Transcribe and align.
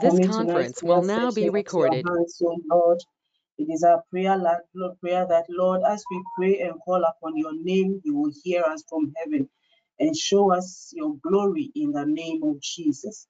This 0.00 0.20
conference 0.20 0.82
will 0.82 1.02
now 1.02 1.32
be 1.32 1.50
recorded. 1.50 2.06
Hands, 2.06 2.42
Lord. 2.70 3.00
It 3.58 3.68
is 3.70 3.84
our 3.84 4.02
prayer, 4.10 4.36
Lord, 4.38 5.00
prayer 5.00 5.26
that 5.28 5.46
Lord, 5.50 5.82
as 5.88 6.04
we 6.10 6.22
pray 6.36 6.60
and 6.60 6.80
call 6.84 7.04
upon 7.04 7.36
your 7.36 7.54
name, 7.54 8.00
you 8.04 8.16
will 8.16 8.32
hear 8.44 8.64
us 8.64 8.84
from 8.88 9.12
heaven 9.16 9.48
and 10.00 10.16
show 10.16 10.52
us 10.52 10.92
your 10.96 11.16
glory 11.22 11.70
in 11.76 11.92
the 11.92 12.06
name 12.06 12.42
of 12.44 12.60
Jesus. 12.60 13.28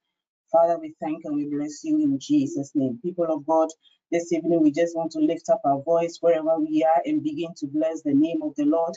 Father, 0.52 0.78
we 0.80 0.94
thank 1.02 1.24
and 1.26 1.36
we 1.36 1.46
bless 1.46 1.84
you 1.84 1.98
in 1.98 2.18
Jesus' 2.20 2.72
name. 2.74 3.00
People 3.02 3.26
of 3.28 3.46
God, 3.46 3.68
this 4.12 4.32
evening 4.32 4.62
we 4.62 4.72
just 4.72 4.96
want 4.96 5.12
to 5.12 5.20
lift 5.20 5.50
up 5.50 5.60
our 5.64 5.82
voice 5.82 6.18
wherever 6.20 6.58
we 6.60 6.84
are 6.84 7.02
and 7.04 7.22
begin 7.22 7.54
to 7.58 7.66
bless 7.68 8.02
the 8.02 8.14
name 8.14 8.42
of 8.42 8.54
the 8.56 8.64
Lord. 8.64 8.94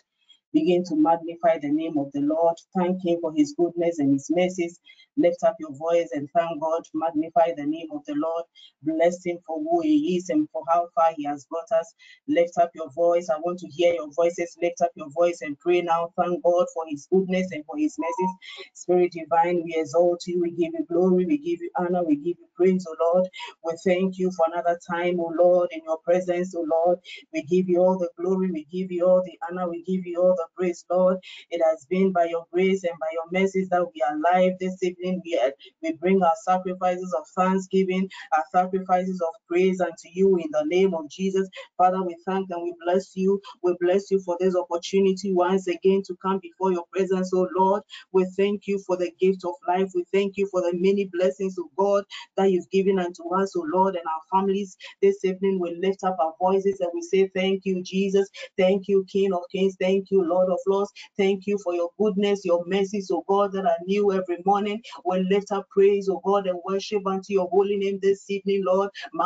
Begin 0.59 0.83
to 0.85 0.95
magnify 0.97 1.59
the 1.61 1.71
name 1.71 1.97
of 1.99 2.11
the 2.13 2.21
Lord. 2.21 2.55
Thank 2.77 3.05
Him 3.05 3.19
for 3.21 3.33
His 3.35 3.53
goodness 3.57 3.99
and 3.99 4.13
His 4.13 4.27
mercies. 4.31 4.79
Lift 5.17 5.43
up 5.45 5.55
your 5.59 5.75
voice 5.75 6.09
and 6.13 6.29
thank 6.35 6.61
God. 6.61 6.83
Magnify 6.95 7.53
the 7.57 7.65
name 7.67 7.89
of 7.93 8.01
the 8.07 8.15
Lord. 8.15 8.45
Bless 8.83 9.25
Him 9.25 9.39
for 9.47 9.59
who 9.59 9.81
He 9.83 10.17
is 10.17 10.29
and 10.29 10.49
for 10.53 10.63
how 10.69 10.87
far 10.95 11.11
He 11.17 11.25
has 11.25 11.45
brought 11.45 11.71
us. 11.79 11.93
Lift 12.27 12.53
up 12.61 12.71
your 12.75 12.89
voice. 12.91 13.29
I 13.29 13.37
want 13.39 13.59
to 13.59 13.67
hear 13.69 13.93
your 13.93 14.09
voices. 14.15 14.57
Lift 14.61 14.81
up 14.81 14.91
your 14.95 15.11
voice 15.11 15.39
and 15.41 15.59
pray 15.59 15.81
now. 15.83 16.11
Thank 16.17 16.43
God 16.43 16.67
for 16.73 16.85
His 16.89 17.07
goodness 17.13 17.49
and 17.51 17.65
for 17.65 17.77
His 17.77 17.95
mercies. 17.99 18.35
Spirit 18.75 19.13
divine, 19.13 19.63
we 19.65 19.75
exalt 19.77 20.21
you. 20.27 20.41
We 20.41 20.51
give 20.51 20.73
you 20.73 20.85
glory. 20.91 21.25
We 21.27 21.37
give 21.39 21.61
you 21.61 21.71
honor. 21.77 22.03
We 22.05 22.17
give 22.17 22.37
you 22.39 22.47
praise, 22.55 22.85
O 22.89 22.95
Lord. 23.13 23.29
We 23.65 23.73
thank 23.85 24.19
you 24.19 24.31
for 24.37 24.47
another 24.51 24.79
time, 24.91 25.19
O 25.19 25.33
Lord, 25.37 25.69
in 25.71 25.81
your 25.85 25.99
presence, 25.99 26.55
O 26.55 26.61
Lord. 26.69 26.99
We 27.33 27.43
give 27.43 27.69
you 27.69 27.81
all 27.81 27.99
the 27.99 28.09
glory. 28.21 28.51
We 28.51 28.65
give 28.71 28.91
you 28.91 29.05
all 29.07 29.23
the 29.23 29.37
honor. 29.49 29.69
We 29.69 29.83
give 29.83 30.05
you 30.07 30.21
all 30.21 30.35
the 30.35 30.46
praise, 30.57 30.85
Lord. 30.91 31.17
It 31.51 31.61
has 31.65 31.85
been 31.89 32.11
by 32.13 32.25
your 32.25 32.45
grace 32.53 32.83
and 32.83 32.93
by 32.99 33.07
your 33.13 33.41
mercies 33.41 33.69
that 33.69 33.85
we 33.85 34.01
are 34.07 34.15
alive 34.17 34.53
this 34.59 34.81
evening. 34.83 35.21
We, 35.25 35.39
we 35.83 35.93
bring 35.93 36.21
our 36.23 36.33
sacrifices 36.43 37.13
of 37.17 37.25
thanksgiving, 37.35 38.09
our 38.35 38.43
sacrifices 38.53 39.21
of 39.21 39.33
praise 39.47 39.81
unto 39.81 40.09
you 40.13 40.37
in 40.37 40.49
the 40.51 40.65
name 40.67 40.93
of 40.93 41.09
Jesus. 41.09 41.49
Father, 41.77 42.03
we 42.03 42.15
thank 42.25 42.49
and 42.51 42.63
we 42.63 42.73
bless 42.85 43.15
you. 43.15 43.41
We 43.63 43.75
bless 43.79 44.11
you 44.11 44.19
for 44.25 44.37
this 44.39 44.55
opportunity 44.55 45.33
once 45.33 45.67
again 45.67 46.03
to 46.07 46.15
come 46.21 46.39
before 46.41 46.71
your 46.71 46.85
presence, 46.93 47.31
oh 47.33 47.47
Lord. 47.57 47.83
We 48.13 48.25
thank 48.37 48.67
you 48.67 48.79
for 48.87 48.97
the 48.97 49.11
gift 49.19 49.45
of 49.45 49.53
life. 49.67 49.91
We 49.95 50.05
thank 50.13 50.37
you 50.37 50.47
for 50.51 50.61
the 50.61 50.73
many 50.75 51.09
blessings 51.13 51.57
of 51.57 51.65
God 51.77 52.03
that 52.37 52.51
you've 52.51 52.69
given 52.71 52.99
unto 52.99 53.23
us, 53.35 53.53
oh 53.55 53.67
Lord, 53.73 53.95
and 53.95 54.05
our 54.07 54.39
families. 54.39 54.77
This 55.01 55.23
evening 55.25 55.59
we 55.61 55.75
lift 55.81 56.03
up 56.03 56.17
our 56.21 56.33
voices 56.41 56.79
and 56.81 56.91
we 56.93 57.01
say, 57.01 57.29
Thank 57.35 57.63
you, 57.65 57.83
Jesus. 57.83 58.29
Thank 58.57 58.87
you, 58.87 59.05
King 59.11 59.33
of 59.33 59.41
Kings. 59.51 59.75
Thank 59.79 60.11
you, 60.11 60.23
Lord 60.23 60.36
of 60.43 60.59
Lords. 60.67 60.91
Thank 61.17 61.47
you 61.47 61.57
for 61.63 61.73
your 61.75 61.89
goodness, 61.99 62.45
your 62.45 62.63
mercies, 62.67 63.09
oh 63.11 63.23
God, 63.27 63.51
that 63.53 63.65
are 63.65 63.77
new 63.85 64.11
every 64.13 64.37
morning. 64.45 64.81
We 65.05 65.19
lift 65.29 65.51
up 65.51 65.67
praise, 65.69 66.09
oh 66.09 66.21
God, 66.25 66.47
and 66.47 66.59
worship 66.65 67.05
unto 67.07 67.33
your 67.33 67.49
holy 67.49 67.77
name 67.77 67.99
this 68.01 68.29
evening, 68.29 68.63
Lord. 68.65 68.89
We 69.13 69.19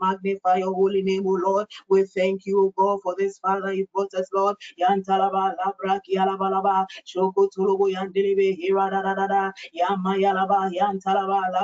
magnify 0.00 0.56
your 0.58 0.74
holy 0.74 1.02
name, 1.02 1.24
oh 1.26 1.40
Lord. 1.44 1.66
We 1.88 2.04
thank 2.04 2.46
you, 2.46 2.60
oh 2.60 2.72
God, 2.76 3.00
for 3.02 3.14
this 3.18 3.38
Father 3.38 3.72
you 3.72 3.86
brought 3.94 4.14
us, 4.14 4.28
Lord. 4.34 4.56
Yan 4.78 5.02
talaba 5.02 5.54
labra 5.58 6.00
kia 6.04 6.26
shoko 7.06 7.48
torobo 7.50 7.88
yandelebe 7.88 8.56
hiradada 8.58 9.52
ya 9.72 9.96
maya 9.96 10.34
la 10.34 11.59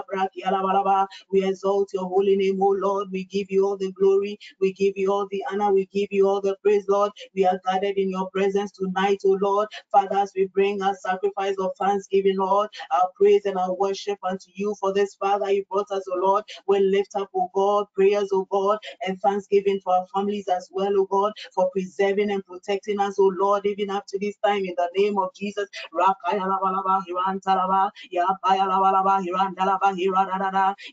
we 1.32 1.44
exalt 1.44 1.90
your 1.94 2.06
holy 2.08 2.36
name, 2.36 2.62
O 2.62 2.68
Lord. 2.70 3.08
We 3.12 3.24
give 3.24 3.50
you 3.50 3.66
all 3.66 3.76
the 3.78 3.92
glory. 3.92 4.38
We 4.60 4.72
give 4.74 4.94
you 4.96 5.12
all 5.12 5.28
the 5.30 5.44
honor. 5.52 5.72
We 5.72 5.86
give 5.86 6.08
you 6.12 6.28
all 6.28 6.40
the 6.40 6.56
praise, 6.62 6.84
Lord. 6.88 7.12
We 7.34 7.46
are 7.46 7.60
gathered 7.66 7.96
in 7.98 8.10
your 8.10 8.30
presence 8.30 8.72
tonight, 8.72 9.22
O 9.26 9.38
Lord. 9.40 9.68
Fathers, 9.92 10.32
we 10.36 10.46
bring 10.46 10.82
our 10.82 10.94
sacrifice 10.96 11.56
of 11.58 11.72
thanksgiving, 11.80 12.38
Lord, 12.38 12.70
our 12.92 13.10
praise 13.16 13.46
and 13.46 13.58
our 13.58 13.74
worship 13.74 14.18
unto 14.24 14.50
you 14.54 14.74
for 14.80 14.92
this, 14.94 15.14
Father, 15.16 15.50
you 15.52 15.64
brought 15.70 15.90
us, 15.92 16.04
O 16.12 16.18
Lord. 16.18 16.44
We 16.68 16.80
lift 16.80 17.16
up, 17.16 17.30
oh 17.34 17.50
God, 17.54 17.86
prayers, 17.94 18.30
oh 18.32 18.46
God, 18.50 18.78
and 19.06 19.20
thanksgiving 19.20 19.80
for 19.84 19.94
our 19.94 20.06
families 20.14 20.48
as 20.48 20.68
well, 20.72 20.92
O 20.98 21.06
God, 21.06 21.32
for 21.54 21.70
preserving 21.70 22.30
and 22.30 22.44
protecting 22.46 23.00
us, 23.00 23.16
O 23.18 23.32
Lord, 23.38 23.66
even 23.66 23.90
up 23.90 24.06
to 24.08 24.18
this 24.20 24.36
time 24.44 24.64
in 24.64 24.74
the 24.76 24.90
name 24.96 25.18
of 25.18 25.34
Jesus. 25.34 25.68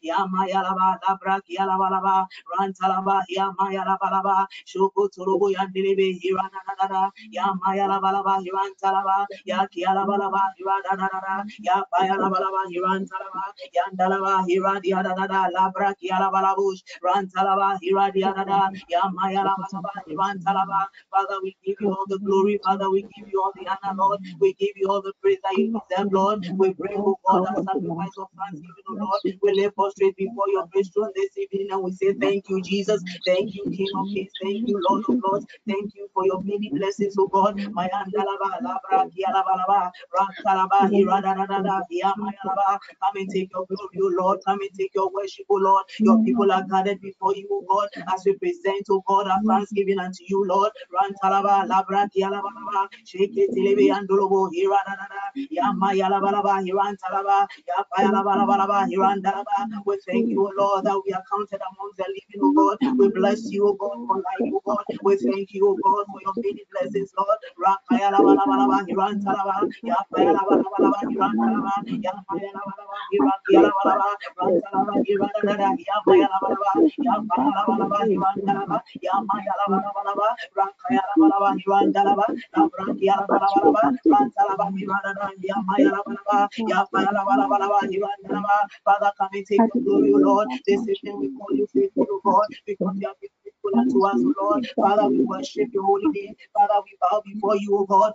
Ya 0.04 0.26
Mayalaba, 0.28 0.98
Labra, 1.04 1.42
Kialabalaba, 1.44 2.28
Rantalaba, 2.54 3.24
Yamayalabalaba, 3.30 4.48
Shoko 4.68 5.10
Turubu 5.10 5.52
Yandilibi, 5.54 6.20
Hiranada, 6.22 7.12
Yamayalabalaba, 7.34 8.40
Hirantalaba, 8.44 9.26
Yakialabalaba, 9.48 10.42
Hiranada, 10.60 11.46
Yapayalabalaba, 11.66 12.62
Hirantalaba, 12.72 13.44
Yandalaba, 13.76 14.46
Hiradiadada, 14.48 15.50
Labra, 15.56 15.94
Kialabalabush, 16.00 16.82
Rantalaba, 17.04 17.78
Hiradiadada, 17.82 18.72
Yamayalabalaba, 18.92 19.94
Hirantalaba. 20.10 20.88
Father, 21.12 21.40
we 21.44 21.56
give 21.66 21.78
you 21.82 21.92
all 21.94 22.06
the 22.08 22.20
glory, 22.20 22.60
Father, 22.64 22.90
we 22.92 23.04
give 23.04 23.28
you 23.32 23.42
all 23.44 23.54
the 23.56 23.68
honor, 23.70 23.96
Lord. 23.98 24.20
We 24.40 24.54
give 24.56 24.76
you 24.76 24.90
all 24.90 25.02
the 25.02 25.14
praise 25.22 25.40
that 25.44 25.56
you 25.58 25.70
deserve, 25.90 26.12
Lord. 26.12 26.40
We 26.58 26.74
bring, 26.74 26.98
oh 27.00 27.18
God, 27.26 27.44
a 27.48 27.56
sacrifice 27.64 28.18
of 28.18 28.28
thanksgiving, 28.38 28.83
Lord. 28.90 29.22
We 29.42 29.54
lay 29.54 29.70
prostrate 29.70 30.16
before 30.18 30.50
your 30.50 30.68
throne 30.94 31.12
this 31.16 31.38
evening 31.38 31.68
and 31.72 31.84
we 31.84 31.92
say 31.92 32.14
thank 32.14 32.50
you, 32.50 32.62
Jesus. 32.62 33.02
Thank 33.26 33.56
you, 33.56 33.64
King 33.72 33.90
of 33.98 34.08
Kings. 34.08 34.32
Thank 34.42 34.68
you, 34.68 34.82
Lord 34.90 35.04
of 35.10 35.16
Lords. 35.24 35.46
Thank 35.68 35.96
you 35.96 36.08
for 36.14 36.26
your 36.26 36.42
many 36.44 36.70
blessings, 36.70 37.16
oh 37.20 37.28
God. 37.28 37.58
My. 37.74 37.90
Come 43.02 43.16
and 43.16 43.30
take 43.32 43.50
your 43.54 43.66
glory, 43.68 44.00
oh 44.02 44.12
Lord. 44.20 44.40
Come 44.46 44.60
and 44.62 44.70
take 44.78 44.92
your 44.96 45.10
worship, 45.14 45.46
oh 45.50 45.56
Lord. 45.56 45.86
Your 46.00 46.24
people 46.24 46.52
are 46.52 46.64
gathered 46.70 47.02
before 47.02 47.36
you, 47.36 47.48
oh 47.52 47.64
God, 47.70 47.90
as 48.14 48.24
we 48.26 48.34
present, 48.38 48.86
oh 48.90 49.04
God, 49.08 49.28
our 49.28 49.42
thanksgiving 49.48 50.00
unto 50.00 50.24
you, 50.28 50.46
Lord. 50.48 50.72
Rantalaba, 50.94 51.68
labra, 51.68 52.08
kialabalaba, 52.16 52.88
shake 53.06 53.38
it, 53.38 53.52
tilebe, 53.54 53.90
andolobo, 53.94 54.50
hiradadada, 54.52 55.22
yamayalabalaba, 55.52 56.62
hirantalaba, 56.66 57.48
yapayalabalabalaba, 57.70 58.64
hirandalaba. 58.64 58.73
We 59.86 59.98
thank 60.08 60.30
you, 60.30 60.42
O 60.48 60.52
Lord, 60.58 60.86
that 60.86 61.02
we 61.06 61.14
are 61.14 61.24
counted 61.30 61.62
among 61.62 61.92
the 61.98 62.06
living, 62.10 62.42
O 62.42 62.54
God. 62.54 62.78
We 62.98 63.10
bless 63.10 63.52
you, 63.52 63.68
O 63.68 63.74
God, 63.74 63.98
for 64.08 64.18
life, 64.18 64.54
O 64.54 64.62
God. 64.66 64.84
We 65.04 65.16
thank 65.18 65.54
you, 65.54 65.68
O 65.70 65.76
God, 65.76 66.06
for 66.12 66.22
your 66.22 66.34
many 66.38 66.64
blessings, 66.72 67.14
Lord. 67.18 67.38
Rakayalabalaba, 67.62 68.84
Father, 88.86 89.12
come 89.18 89.30
and 89.34 89.46
take 89.48 89.66
your 89.68 89.78
glory, 89.84 90.14
Lord. 90.16 90.50
This 90.68 90.88
evening 90.88 91.20
we 91.20 91.30
call 91.30 91.50
you 91.54 91.68
faithful, 91.76 92.22
God, 92.26 92.48
because 92.66 92.96
you 93.00 93.08
have 93.08 93.20
been 93.22 93.32
faithful 93.64 93.80
unto 93.80 94.06
us, 94.06 94.22
Lord. 94.40 94.68
Father, 94.76 95.08
we 95.10 95.24
worship 95.24 95.70
your 95.74 95.84
holy 95.84 96.06
name. 96.14 96.36
Father, 96.54 96.82
we 96.84 96.98
bow 97.02 97.22
before 97.26 97.56
you, 97.58 97.78
O 97.78 97.86
God. 97.86 98.14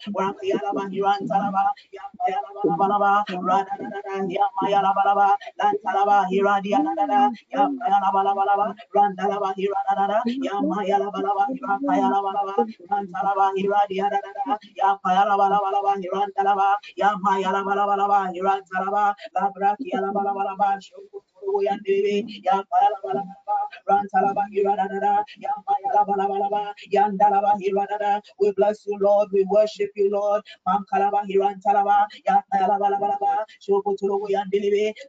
We 28.41 28.53
bless 28.53 28.87
you, 28.87 28.99
Lord. 29.01 29.29
We 29.33 29.45
worship 29.51 29.91
you, 29.97 30.11
Lord. 30.11 30.43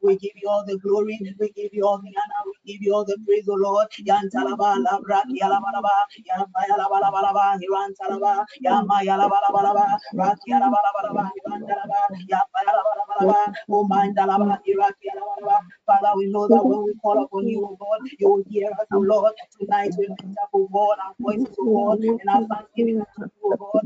We 0.04 0.18
give 0.18 0.32
you 0.36 0.50
all 0.50 0.66
the 0.66 0.78
glory. 0.80 1.20
We 1.40 1.50
give 1.52 1.74
you 1.74 1.86
all 1.86 1.98
the 2.00 2.10
honor. 2.10 2.52
We 2.66 2.74
give 2.74 2.82
you 2.84 2.94
all 2.96 3.06
the 3.06 3.18
praise, 3.26 3.48
O 3.50 3.56
Lord. 3.56 3.88
Oh. 14.42 14.48
Father, 15.86 16.14
we 16.18 16.29
know 16.32 16.48
that 16.50 16.66
when 16.66 16.86
we 16.86 16.94
call 17.02 17.24
upon 17.24 17.48
you, 17.48 17.66
O 17.66 17.78
God, 17.80 18.00
you 18.20 18.30
will 18.30 18.44
hear 18.50 18.70
us, 18.80 18.88
O 18.94 19.00
Lord. 19.00 19.34
Tonight 19.60 19.96
we 19.98 20.08
lift 20.08 20.38
up, 20.42 20.50
O 20.54 20.68
God, 20.74 20.98
our 21.06 21.16
voices, 21.22 21.56
O 21.60 21.70
God, 21.74 22.00
and 22.20 22.30
our 22.30 22.42
thanksgiving 22.50 23.00
unto 23.02 23.22
you, 23.26 23.54
O 23.54 23.58
God. 23.74 23.84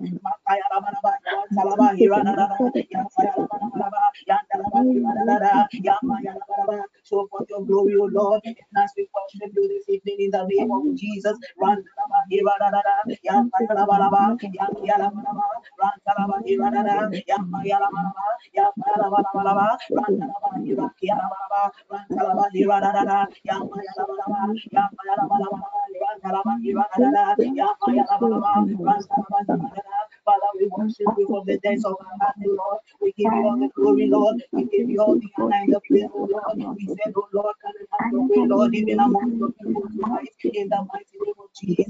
So 7.04 7.28
for 7.32 7.46
your 7.50 7.66
glory, 7.66 7.96
O 7.98 8.06
Lord, 8.06 8.42
and 8.46 8.84
as 8.84 8.92
we 8.98 9.08
worship 9.14 9.54
you 9.56 9.68
this 9.70 9.90
evening 9.90 10.18
in 10.20 10.32
the 10.32 10.46
name 10.48 10.72
of 10.72 10.84
Jesus, 10.96 11.38
run 11.62 11.84
Kalaba, 22.24 22.46
Iranada, 22.56 23.28
Yama 23.44 23.78
Yalaba, 23.88 24.40
Yama 24.72 25.02
Yalaba, 25.08 25.38
Iran 25.96 26.18
Kalaba, 26.24 26.54
Iranada, 26.64 27.36
Yama 27.60 27.88
Yalaba, 27.98 28.52
Rasta 28.88 29.16
Rasta 29.32 29.56
Father, 30.26 30.50
we 30.60 30.68
worship 30.78 31.08
you 31.18 31.28
from 31.28 31.46
the 31.46 31.58
depths 31.60 31.86
of 31.86 31.96
our 32.00 32.18
heart, 32.22 32.36
Lord. 32.46 32.80
We 33.02 33.14
give 33.18 33.34
you 33.34 33.44
all 33.46 33.58
the 33.60 33.70
glory, 33.76 34.08
Lord. 34.10 34.38
We 34.56 34.64
give 34.66 34.90
you 34.90 35.02
all 35.02 35.16
the 35.16 35.30
honor 35.38 35.56
and 35.62 35.72
the 35.74 35.82
praise, 35.90 36.10
oh 36.14 36.28
Lord. 36.32 36.58
We 36.78 36.88
said, 36.88 37.14
oh 37.16 37.28
Lord, 37.34 37.56
come 37.62 37.74
and 37.80 37.88
have 37.92 38.12
your 38.12 38.28
way, 38.30 38.48
Lord, 38.48 38.74
even 38.74 39.00
among 39.00 39.38
your 39.40 39.52
people 39.52 39.84
tonight, 39.92 40.30
in 40.44 40.70
the 40.70 40.88
mighty 40.94 41.18
name 41.20 41.36
of 41.40 41.50
Jesus. 41.54 41.88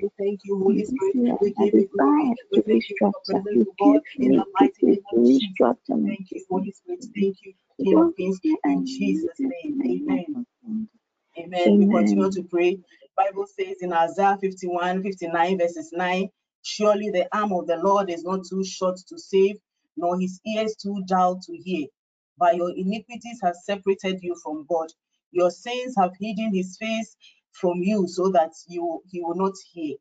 We 0.00 0.08
thank 0.18 0.40
you, 0.44 0.58
Holy 0.58 0.84
Spirit. 0.84 1.38
We 1.40 1.52
give 1.52 1.74
you 1.74 1.88
glory. 1.92 2.34
We 2.52 2.62
thank 2.62 2.88
you 2.88 2.96
for 2.98 3.12
your 3.12 3.42
presence, 3.42 3.68
God, 3.78 4.00
in 4.18 4.32
the 4.32 4.44
mighty 4.60 4.82
name 4.86 5.04
of 5.12 5.24
Jesus. 5.26 5.76
Thank 5.88 6.30
you, 6.32 6.44
Holy 6.50 6.72
Spirit. 6.72 7.04
Thank 7.14 7.36
you. 7.44 7.54
King 7.82 7.98
of 7.98 8.16
Kings, 8.16 8.40
in 8.64 8.86
Jesus' 8.86 9.38
name. 9.38 9.80
Amen. 9.84 10.46
Amen. 11.38 11.78
We 11.78 11.86
continue 11.86 12.30
to 12.30 12.42
pray. 12.44 12.78
Bible 13.16 13.46
says 13.46 13.76
in 13.80 13.92
Isaiah 13.92 14.38
51, 14.40 15.02
59, 15.02 15.58
verses 15.58 15.90
9, 15.92 16.28
surely 16.62 17.10
the 17.10 17.28
arm 17.36 17.52
of 17.52 17.66
the 17.66 17.76
Lord 17.76 18.10
is 18.10 18.24
not 18.24 18.44
too 18.48 18.64
short 18.64 18.98
to 19.08 19.18
save, 19.18 19.56
nor 19.96 20.18
his 20.18 20.40
ears 20.46 20.76
too 20.76 21.02
dull 21.06 21.38
to 21.40 21.56
hear. 21.56 21.86
But 22.38 22.56
your 22.56 22.70
iniquities 22.70 23.40
have 23.42 23.56
separated 23.56 24.20
you 24.22 24.36
from 24.42 24.66
God. 24.68 24.88
Your 25.32 25.50
sins 25.50 25.94
have 25.98 26.12
hidden 26.20 26.54
his 26.54 26.76
face 26.78 27.16
from 27.52 27.78
you 27.82 28.06
so 28.08 28.30
that 28.30 28.52
you 28.68 29.02
he 29.10 29.22
will 29.22 29.36
not 29.36 29.54
hear 29.72 29.96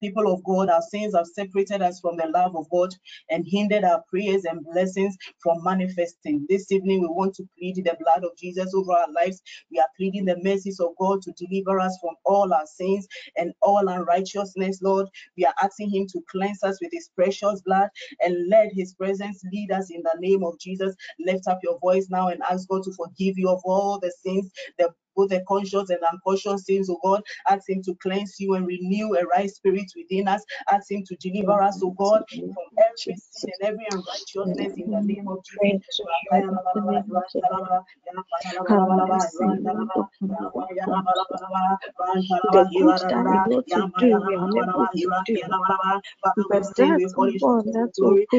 people 0.00 0.32
of 0.32 0.42
God, 0.44 0.70
our 0.70 0.82
sins 0.82 1.14
have 1.14 1.26
separated 1.26 1.82
us 1.82 2.00
from 2.00 2.16
the 2.16 2.26
love 2.28 2.56
of 2.56 2.68
God 2.70 2.94
and 3.30 3.44
hindered 3.46 3.84
our 3.84 4.02
prayers 4.10 4.44
and 4.44 4.64
blessings 4.72 5.16
from 5.42 5.62
manifesting. 5.62 6.46
This 6.48 6.72
evening, 6.72 7.00
we 7.02 7.08
want 7.08 7.34
to 7.36 7.48
plead 7.58 7.76
the 7.76 7.96
blood 8.00 8.24
of 8.24 8.36
Jesus 8.36 8.74
over 8.74 8.92
our 8.92 9.12
lives. 9.12 9.42
We 9.70 9.78
are 9.78 9.88
pleading 9.96 10.24
the 10.24 10.38
mercies 10.42 10.80
of 10.80 10.90
God 10.98 11.22
to 11.22 11.32
deliver 11.32 11.80
us 11.80 11.96
from 12.00 12.14
all 12.24 12.52
our 12.52 12.66
sins 12.66 13.06
and 13.36 13.52
all 13.62 13.88
unrighteousness, 13.88 14.80
Lord. 14.82 15.08
We 15.36 15.44
are 15.44 15.54
asking 15.62 15.90
Him 15.90 16.06
to 16.12 16.20
cleanse 16.30 16.62
us 16.62 16.78
with 16.80 16.90
His 16.92 17.10
precious 17.14 17.60
blood 17.62 17.88
and 18.20 18.48
let 18.48 18.72
His 18.72 18.94
presence 18.94 19.42
lead 19.52 19.72
us 19.72 19.90
in 19.90 20.02
the 20.02 20.16
name 20.20 20.44
of 20.44 20.58
Jesus. 20.58 20.94
Lift 21.20 21.46
up 21.48 21.60
your 21.62 21.78
voice 21.80 22.08
now 22.10 22.28
and 22.28 22.42
ask 22.50 22.68
God 22.68 22.82
to 22.84 22.92
forgive 22.92 23.38
you 23.38 23.48
of 23.50 23.60
all 23.64 23.98
the 24.00 24.12
sins, 24.24 24.50
the 24.78 24.90
both 25.20 25.30
the 25.30 25.44
conscious 25.48 25.90
and 25.90 26.00
unconscious 26.12 26.66
sins, 26.66 26.90
oh 26.90 26.98
God. 27.04 27.22
Ask 27.48 27.68
Him 27.70 27.82
to 27.84 27.94
cleanse 28.02 28.36
you 28.40 28.54
and 28.54 28.66
renew 28.66 29.14
a 29.16 29.24
right 29.26 29.50
spirit 29.50 29.92
within 29.96 30.28
us. 30.28 30.44
Ask 30.72 30.90
Him 30.92 31.04
to 31.08 31.16
deliver 31.16 31.62
us, 31.62 31.80
oh 31.84 31.92
God, 31.98 32.22
from 32.54 32.64
every 32.78 33.16
sin 33.16 33.52
and 33.60 33.70
every 33.70 33.86
unrighteousness 33.92 34.74
in 34.76 34.90
the 34.90 35.02
name 35.14 35.28
of 35.28 35.40
Jesus. 35.44 35.72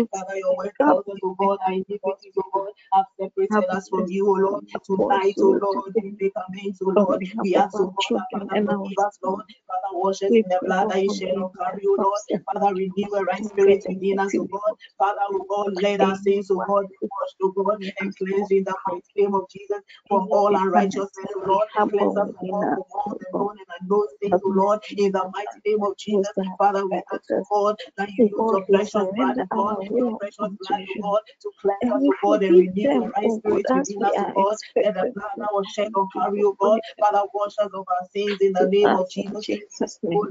Father, 0.09 0.35
your 0.39 0.55
word 0.57 0.71
tells 0.79 1.03
us, 1.07 1.17
oh 1.23 1.35
God, 1.39 1.59
our 1.67 1.73
iniquities, 1.73 2.33
oh 2.37 2.43
God, 2.53 2.73
have 2.93 3.05
separated 3.19 3.69
us 3.71 3.87
from 3.89 4.05
you, 4.09 4.27
oh 4.27 4.33
Lord. 4.39 4.63
Tonight, 4.85 5.37
oh 5.43 5.57
Lord, 5.61 5.77
we 6.01 6.13
make 6.19 6.33
amends, 6.71 6.81
oh 6.83 6.93
Lord. 6.97 7.19
We 7.41 7.55
ask, 7.55 7.79
oh 7.79 7.93
God, 7.95 8.11
that 8.15 8.27
Father, 8.31 8.61
forgive 8.65 8.99
us, 9.05 9.17
Lord. 9.23 9.43
Father, 9.67 9.97
wash 9.97 10.21
us 10.23 10.31
in 10.35 10.43
the 10.49 10.61
blood 10.65 10.87
that 10.89 11.03
you 11.03 11.09
shed 11.09 11.35
on 11.37 11.51
Calvary, 11.57 11.83
oh 11.87 11.99
Lord. 12.01 12.21
Father, 12.45 12.75
renew 12.75 13.13
a 13.15 13.23
right 13.23 13.45
spirit 13.45 13.83
within 13.87 14.19
us, 14.19 14.35
oh 14.39 14.47
God. 14.51 14.73
Father, 14.97 15.21
oh 15.31 15.45
God, 15.49 15.73
let 15.81 16.01
our 16.01 16.15
sins, 16.17 16.49
oh 16.51 16.63
God, 16.67 16.85
be 16.89 16.97
washed, 17.01 17.37
oh 17.43 17.53
God, 17.55 17.77
and 18.01 18.15
cleansed 18.17 18.51
in 18.51 18.63
the 18.63 18.75
mighty 18.87 19.11
name 19.17 19.35
of 19.35 19.43
Jesus 19.51 19.81
from 20.09 20.27
all 20.31 20.55
unrighteousness, 20.55 21.31
oh 21.35 21.43
Lord. 21.47 21.67
Cleanse 21.89 22.17
us 22.17 22.29
from 22.37 22.47
all, 22.53 23.15
the 23.19 23.25
known 23.37 23.57
and 23.59 23.67
unknown 23.81 24.07
things, 24.21 24.39
oh 24.45 24.53
Lord, 24.55 24.79
in 24.97 25.11
the 25.11 25.23
mighty 25.33 25.59
name 25.65 25.83
of 25.83 25.97
Jesus. 25.97 26.33
Father, 26.57 26.85
we 26.87 27.01
ask, 27.11 27.23
oh 27.33 27.43
God, 27.51 27.75
that 27.97 28.09
you 28.09 28.23
use 28.27 28.47
your 28.51 28.65
precious 28.71 29.07
blood, 29.15 29.37
oh 29.39 29.47
God, 29.55 29.77
your 29.97 30.11
precious 30.19 30.51
blood, 30.59 30.79
oh 30.89 30.97
God, 31.01 31.21
to 31.41 31.51
cleanse 31.61 31.89
us, 31.91 32.03
oh 32.09 32.17
God, 32.23 32.41
and 32.47 32.57
renew 32.59 32.89
the 32.91 33.01
right 33.17 33.31
spirit 33.31 33.67
within 33.73 34.03
us, 34.03 34.23
oh 34.23 34.31
God. 34.35 34.57
Let 34.83 34.95
the 34.95 35.07
blood 35.15 35.35
that 35.39 35.49
was 35.53 35.67
shed 35.73 35.89
on 35.95 36.07
Calvary, 36.13 36.43
oh 36.51 36.57
God, 36.59 36.81
Father, 36.99 37.23
wash 37.33 37.53
us 37.59 37.71
of 37.73 37.85
our 37.87 38.07
sins 38.13 38.41
in 38.41 38.53
the 38.53 38.67
name 38.67 38.95
of 38.95 39.09
Jesus. 39.09 39.45
Jesus' 39.45 39.99
Oh. 40.05 40.27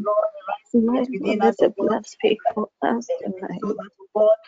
Lord, 0.74 1.08
within 1.12 1.42
us, 1.42 1.56
oh 1.62 1.74
God, 1.88 2.06
speak 2.06 2.38
for 2.54 2.68
us 2.82 3.12
tonight. 3.22 3.60
oh 3.64 3.74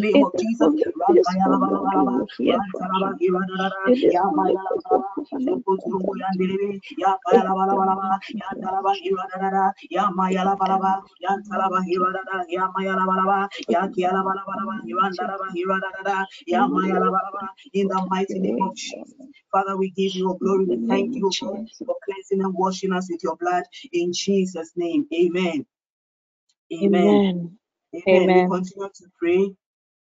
name 0.01 0.15
In 0.15 0.23
of 0.23 0.33
Jesus. 0.37 0.69
holy 0.69 0.85
place, 1.07 1.37
Lord, 1.45 1.91
we 1.95 2.05
will 2.05 2.27
hear 2.37 2.59
from 2.71 2.89
you. 2.97 3.15
In 3.85 4.01
this 4.01 4.15
holy 4.29 4.57
place 4.67 4.83
of 4.91 5.01
covenant, 5.15 5.65
in 17.73 17.87
the 17.89 18.07
mighty 18.09 18.39
name 18.39 18.57
of 18.61 18.75
Jesus. 18.75 19.25
Father, 19.51 19.77
we 19.77 19.91
give 19.91 20.15
you 20.15 20.37
glory. 20.41 20.65
We 20.67 20.79
thank 20.89 21.15
you, 21.15 21.35
God, 21.41 21.59
for 21.85 21.95
cleansing 22.05 22.41
and 22.43 22.53
washing 22.55 22.93
us 22.93 23.09
with 23.11 23.23
your 23.23 23.37
blood 23.37 23.63
in 23.93 24.13
Jesus' 24.13 24.71
name. 24.75 25.07
Amen. 25.13 25.65
Amen. 26.83 27.21
Amen. 27.33 27.57
Amen. 28.07 28.09
Amen. 28.09 28.33
We 28.33 28.43
continue 28.45 28.89
to 28.95 29.05
pray. 29.19 29.55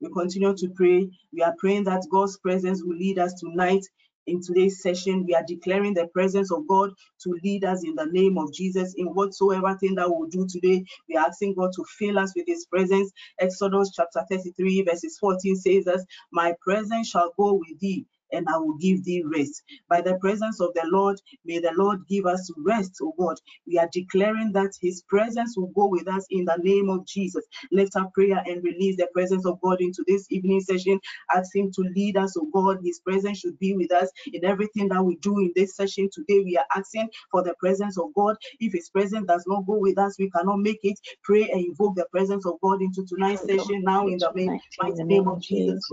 We 0.02 0.10
continue 0.12 0.56
to 0.56 0.70
pray. 0.76 1.10
We 1.34 1.44
are 1.44 1.56
praying 1.60 1.86
that 1.86 2.08
God's 2.12 2.38
presence 2.40 2.84
will 2.84 2.98
lead 2.98 3.20
us 3.20 3.34
tonight. 3.36 3.86
In 4.28 4.42
today's 4.42 4.82
session, 4.84 5.26
we 5.28 5.36
are 5.36 5.46
declaring 5.48 5.94
the 5.96 6.08
presence 6.08 6.52
of 6.52 6.68
God 6.68 6.92
to 7.24 7.40
lead 7.44 7.66
us 7.66 7.84
in 7.86 7.96
the 7.96 8.08
name 8.08 8.38
of 8.38 8.54
Jesus 8.54 8.94
in 8.98 9.08
whatsoever 9.08 9.78
thing 9.80 9.96
that 9.96 10.10
we'll 10.10 10.30
do 10.30 10.48
today. 10.50 10.86
We 11.10 11.18
are 11.18 11.28
asking 11.28 11.56
God 11.56 11.72
to 11.76 11.86
fill 11.98 12.20
us 12.20 12.34
with 12.36 12.46
His 12.48 12.66
presence. 12.68 13.12
Exodus 13.40 13.92
chapter 13.96 14.24
33, 14.30 14.84
verses 14.84 15.18
14 15.20 15.56
says 15.58 15.88
us, 15.88 16.06
My 16.32 16.56
presence 16.62 17.10
shall 17.10 17.34
go 17.38 17.54
with 17.54 17.80
thee, 17.80 18.06
and 18.34 18.48
I 18.50 18.58
will 18.58 18.78
give 18.78 19.04
thee 19.06 19.24
rest. 19.26 19.64
By 19.90 20.02
the 20.02 20.18
presence 20.20 20.62
of 20.62 20.74
the 20.76 20.84
Lord, 20.92 21.20
may 21.46 21.60
the 21.60 21.74
Lord 21.78 22.08
give 22.10 22.26
us 22.26 22.52
rest, 22.66 22.98
oh 23.02 23.14
God. 23.20 23.38
We 23.68 23.78
are 23.80 23.90
declaring 23.92 24.52
that 24.54 24.72
his 24.82 25.04
presence 25.10 25.56
will 25.58 25.72
go 25.76 25.88
with 25.88 26.08
us 26.08 26.26
in 26.32 26.46
the 26.46 26.58
name 26.64 26.90
of 26.90 27.06
Jesus. 27.08 27.46
Lift 27.72 27.96
up 27.98 28.14
prayer 28.14 28.42
and 28.46 28.64
release 28.64 28.98
the 28.98 29.08
presence 29.14 29.46
of 29.46 29.60
God 29.62 29.82
into 29.82 30.04
this 30.08 30.28
evening 30.32 30.62
session. 30.62 31.00
Ask 31.36 31.56
him 31.56 31.72
to 31.74 31.82
lead 31.96 32.18
us, 32.18 32.36
oh 32.38 32.50
God. 32.54 32.80
His 32.84 33.00
presence 33.00 33.40
should 33.40 33.60
be 33.60 33.76
with 33.76 33.92
us 33.94 34.10
in 34.34 34.46
everything 34.46 34.90
that 34.90 35.04
we 35.04 35.18
do 35.18 35.40
in 35.40 35.52
this 35.56 35.76
session 35.76 36.10
today. 36.14 36.42
We 36.46 36.58
are 36.58 36.66
asking 36.76 37.10
for 37.32 37.44
the 37.44 37.56
presence 37.60 37.98
of 37.98 38.14
God. 38.16 38.38
If 38.60 38.74
his 38.74 38.90
presence 38.90 39.28
does 39.28 39.46
not 39.48 39.66
go 39.68 39.78
with 39.78 39.98
us, 40.00 40.18
we 40.20 40.30
cannot 40.32 40.60
make 40.60 40.80
it. 40.84 41.00
Pray 41.24 41.50
and 41.52 41.66
invoke 41.66 41.96
the 41.96 42.08
presence 42.12 42.46
of 42.46 42.60
God 42.62 42.82
into 42.82 43.06
tonight's 43.06 43.46
session 43.46 43.84
now 43.84 44.08
in 44.08 44.20
the 44.20 44.32
name, 44.36 44.56
mighty 44.80 45.04
name 45.04 45.28
of 45.28 45.42
Jesus. 45.42 45.92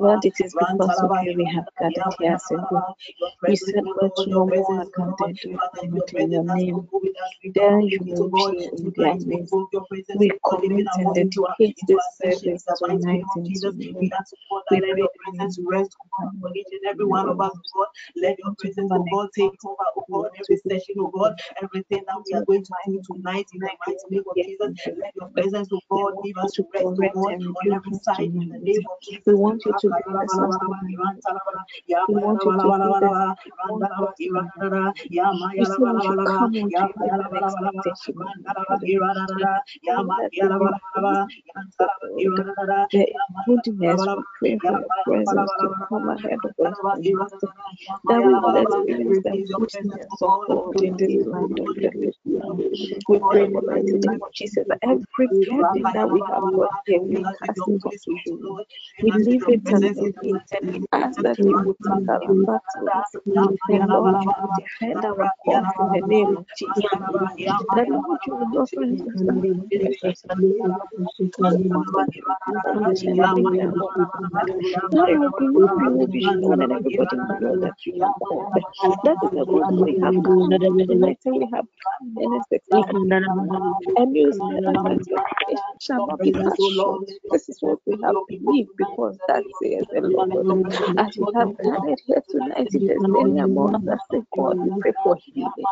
Lord, 0.00 0.24
it 0.24 0.34
is 0.40 0.54
because 0.54 1.02
of 1.02 1.12
you 1.20 1.34
we 1.36 1.46
have 1.54 1.66
gathered 1.78 2.14
here 2.18 2.34
as 2.34 2.44
a 2.52 2.58
group. 2.58 2.84
You 3.46 3.56
said, 3.56 3.84
God, 4.00 4.12
no 4.26 4.46
more 4.46 4.84
do 4.94 5.14
but 5.20 5.34
in 6.18 6.32
your 6.32 6.44
name. 6.44 6.88
There 7.54 7.80
you 7.80 8.00
will 8.08 8.30
be 8.30 8.70
in 8.78 8.92
their 8.96 9.14
midst. 9.16 9.54
We 10.18 10.32
commit 10.44 10.88
and 10.96 11.14
dedicate 11.14 11.76
this 11.88 12.04
service 12.22 12.64
tonight 12.76 13.26
into 13.36 13.74
you. 13.78 13.94
We 14.00 14.10
ask 14.18 14.34
God 14.50 14.62
that 14.70 14.80
let 14.82 14.96
your 14.96 15.10
presence 15.24 15.58
rest 15.66 15.96
upon 16.04 16.30
each 16.56 16.68
and 16.72 16.86
every 16.90 17.06
one 17.06 17.28
of 17.28 17.40
us, 17.40 17.52
God. 17.74 17.88
Let 18.16 18.38
your 18.38 18.54
presence, 18.58 18.90
oh 18.94 19.04
God, 19.10 19.28
take 19.36 19.52
over, 19.64 19.84
oh 19.98 20.04
God, 20.12 20.30
every 20.40 20.58
session, 20.68 20.96
oh 21.00 21.08
God, 21.14 21.32
everything 21.62 22.04
that 22.06 22.22
we 22.26 22.34
are 22.34 22.44
going 22.44 22.64
to 22.64 22.74
do 22.86 23.00
tonight 23.06 23.46
in 23.54 23.60
the 23.62 23.70
mighty 23.86 24.06
name 24.10 24.24
of 24.30 24.36
Jesus. 24.44 24.72
Let 24.98 25.12
your 25.20 25.28
presence, 25.34 25.68
oh 25.72 25.80
God, 25.90 26.14
give 26.24 26.36
us 26.38 26.47
to 26.54 26.62
rest, 26.74 26.86
oh 26.86 26.94
correct 26.96 27.14
God, 27.14 27.34
and 27.40 27.56
every 27.72 27.94
us 27.94 28.04
side 28.04 28.18
in 28.20 28.48
the 28.50 28.58
tonight. 28.58 28.62
name 28.64 28.86
of 28.90 29.00
Jesus. 29.02 29.22
We 29.26 29.34
want 29.34 29.64
you 29.64 29.72
to 29.80 29.88
bless 30.10 30.38
us 30.38 30.56
tonight. 30.60 31.20
We 32.08 32.14
want 32.16 32.44
you 32.44 32.52
to 32.52 32.68
lead 32.68 33.02
us. 33.02 33.18
You 35.56 35.64
said 35.66 35.84
we 35.92 36.00
should 36.00 36.22
come 36.24 36.56
unto 36.56 36.84
you 36.86 36.94
with 37.00 37.12
an 37.20 37.34
expectation 37.36 38.14
the 42.92 43.06
goodness, 43.46 44.06
we 44.16 44.24
pray 44.38 44.58
for 44.66 44.76
your 44.78 44.90
presence 45.04 45.50
to 45.60 45.68
come 45.88 46.08
ahead 46.08 46.38
of 46.44 46.54
us. 46.66 46.78
That 48.08 48.22
we 48.24 48.34
will 48.34 48.56
experience 48.56 49.18
the 49.24 49.38
goodness 49.52 50.06
of 50.22 50.36
God 50.48 50.80
in 50.82 50.96
this 50.96 51.14
land 51.26 51.58
of 51.60 51.68
the 51.74 51.82
living. 51.84 52.14
We 53.08 53.20
pray 53.30 53.44
in 53.44 53.52
the 53.52 53.62
mighty 53.62 53.98
name 53.98 54.20
of 54.22 54.32
Jesus 54.34 54.66
every 54.82 55.28
burden 55.48 55.90
that 55.94 56.10
we 56.10 56.22
have 56.30 56.37
got 56.40 56.70
here, 56.86 57.00
we 57.02 57.26
cast 57.40 57.62
it 57.68 57.78
unto 57.84 58.20
you. 58.26 58.40
We 59.00 59.12
leave 59.12 59.44
it 59.48 59.62
your 59.70 59.80
feet 60.22 60.42
and 60.92 61.16
that 61.24 61.38
you 61.48 61.60
will 61.64 61.76
take 61.86 62.08
our 62.08 62.34
battles. 62.46 63.18
And 63.70 63.90
Lord, 63.92 64.16
you 64.20 64.34
will 64.40 64.48
defend 64.54 65.04
our 65.04 65.30
cause 65.44 65.68
in 65.78 65.92
the 65.92 66.02
name 66.02 66.36
of 66.36 66.46
Jesus. 66.56 66.84
That 67.72 67.88
Lord, 67.90 68.20
you 68.26 68.36
will 68.36 68.46
not 68.46 68.70
grant 68.76 69.02
us 69.16 69.26
that 74.92 75.10
your 75.12 75.30
glory 75.38 75.90
will 75.90 76.08
be 76.08 76.20
shown 76.22 76.62
and 76.62 76.72
everybody 76.72 77.18
will 77.18 77.36
know 77.40 77.56
that 77.60 77.74
you 77.86 77.94
are 78.02 78.14
God. 78.28 78.62
That 79.04 79.18
is 79.22 79.30
the 79.32 79.44
reason 79.46 79.84
we 79.84 79.98
have 80.02 80.16
come 80.38 80.58
tonight 80.88 81.18
and 81.26 81.36
we 81.38 81.48
have 81.52 81.66
come 81.84 82.16
and 82.16 82.34
it's 82.34 82.52
expected. 82.52 82.96
And 83.96 84.16
you 84.16 84.32
said 84.32 84.64
that 84.66 84.80
that 84.84 85.00
your 85.06 85.20
shall 85.80 86.02
not 86.02 86.22
be 86.32 86.38
cut 86.44 86.62
short. 86.62 87.04
This 87.32 87.48
is 87.48 87.58
what 87.62 87.80
we 87.86 87.98
have 88.04 88.18
believed 88.28 88.72
because 88.78 89.20
that 89.28 89.46
says 89.52 89.86
the 89.92 90.02
Lord. 90.02 90.30
As 90.98 91.16
we 91.18 91.28
have 91.34 91.50
gathered 91.64 92.00
here 92.06 92.22
tonight, 92.30 92.68
if 92.74 92.84
there's 92.86 93.06
any 93.18 93.38
amongst 93.38 93.88
us, 93.88 94.00
say, 94.12 94.20
God, 94.36 94.58
we 94.62 94.70
pray 94.80 94.92
for 95.02 95.16
healing. 95.34 95.68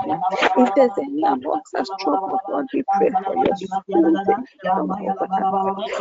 If 0.57 0.75
there's 0.75 0.99
any 0.99 1.25
amongst 1.27 1.75
us 1.75 1.91
trouble, 1.99 2.41
God, 2.47 2.67
we 2.75 2.85
pray 2.93 3.11
for 3.25 3.37
your 3.37 3.53
us. 3.53 3.69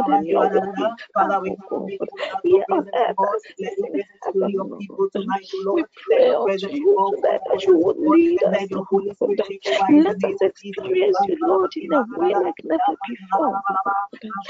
then 0.06 0.26
your 0.26 0.50
will 0.50 0.68
be 0.76 0.94
Father, 1.14 1.42
we 1.42 1.52
done, 1.70 1.94
God. 2.00 2.10
Here 2.44 2.66
on 2.72 2.88
earth 2.96 3.18
as 3.34 3.42
it 3.50 3.56
is 3.60 3.78
in 3.84 4.02
heaven, 4.24 4.52
Lord. 4.60 5.12
We 5.74 5.86
pray 6.08 6.32
unto 6.32 6.72
you 6.72 7.02
tonight 7.08 7.42
that 7.52 7.66
you 7.68 7.78
would 7.78 7.98
lead 8.00 8.44
us, 8.54 8.68
Lord. 8.72 8.88
Let 9.90 10.18
us 10.24 10.42
experience 10.42 11.26
you, 11.28 11.38
Lord, 11.42 11.72
in 11.78 11.94
a 11.94 12.06
way 12.16 12.36
like 12.36 12.56
never 12.70 12.98
before. 13.08 13.60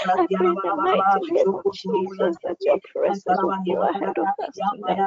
I 0.09 0.17
pray 0.37 0.49
in 0.49 0.61
the 0.63 0.73
mighty 0.77 1.19
name 1.21 1.53
of 1.53 1.65
Jesus 1.71 2.37
that 2.43 2.57
your 2.65 2.79
presence 2.95 3.41
will 3.43 3.55
go 3.67 3.83
ahead 3.89 4.17
of 4.17 4.29
us 4.47 4.61
tonight. 4.69 5.03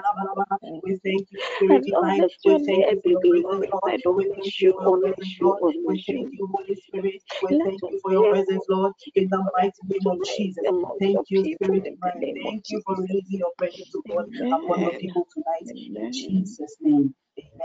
We 0.82 0.98
thank 1.04 1.28
you, 1.32 1.40
Spirit 1.54 1.84
Lord, 1.86 1.86
Divine. 1.86 2.18
let 2.18 2.32
We 2.44 2.54
your 2.54 2.60
thank 2.66 2.88
you 2.90 3.00
your 3.04 3.22
presence, 3.22 3.38
Lord. 3.42 3.64
glorified. 3.82 4.02
We 4.16 4.24
thank 4.36 4.54
you, 4.60 4.68
you 4.68 4.80
only 4.86 5.12
you, 5.40 5.56
only 5.62 5.78
We 5.86 5.98
thank 6.06 6.28
you. 6.32 6.38
you, 6.38 6.48
Holy 6.52 6.76
Spirit. 6.88 7.22
We 7.42 7.48
Let 7.50 7.62
thank 7.64 7.82
your 7.82 7.90
you 7.92 8.00
for 8.02 8.12
your 8.12 8.28
presence, 8.30 8.64
Lord, 8.68 8.94
in 9.16 9.28
the 9.30 9.44
mighty 9.56 9.82
name 9.88 10.05
of 10.08 10.18
Jesus. 10.36 10.64
Thank 11.00 11.18
you, 11.30 11.44
Spirit 11.54 11.84
Divine. 11.84 12.34
Thank 12.44 12.64
you 12.70 12.82
for 12.86 12.96
releasing 12.96 13.38
your 13.40 13.52
presence, 13.58 13.90
to 13.92 14.02
God, 14.10 14.26
upon 14.52 14.80
your 14.82 14.92
people 15.00 15.26
tonight. 15.34 15.70
In. 15.70 16.12
Jesus' 16.12 16.76
name. 16.80 17.14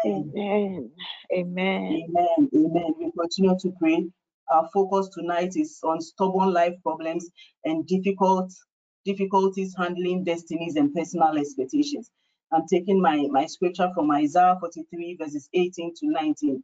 Amen. 0.06 0.34
Amen. 0.36 0.82
Amen. 1.34 2.04
Amen. 2.10 2.50
Amen. 2.56 2.94
We 3.00 3.12
continue 3.20 3.58
to 3.60 3.72
pray. 3.80 4.06
Our 4.52 4.70
focus 4.74 5.10
tonight 5.14 5.54
is 5.56 5.80
on 5.84 6.02
stubborn 6.02 6.54
life 6.54 6.76
problems 6.84 7.30
and 7.66 7.88
difficult 7.88 8.52
difficulties 9.06 9.74
handling 9.78 10.24
destinies 10.24 10.76
and 10.76 10.94
personal 10.94 11.38
expectations. 11.38 12.12
I'm 12.54 12.64
taking 12.72 13.02
my, 13.02 13.28
my 13.32 13.46
scripture 13.48 13.90
from 13.96 14.12
Isaiah 14.12 14.58
43, 14.60 15.18
verses 15.20 15.50
18 15.54 15.94
to 15.96 16.08
19. 16.12 16.64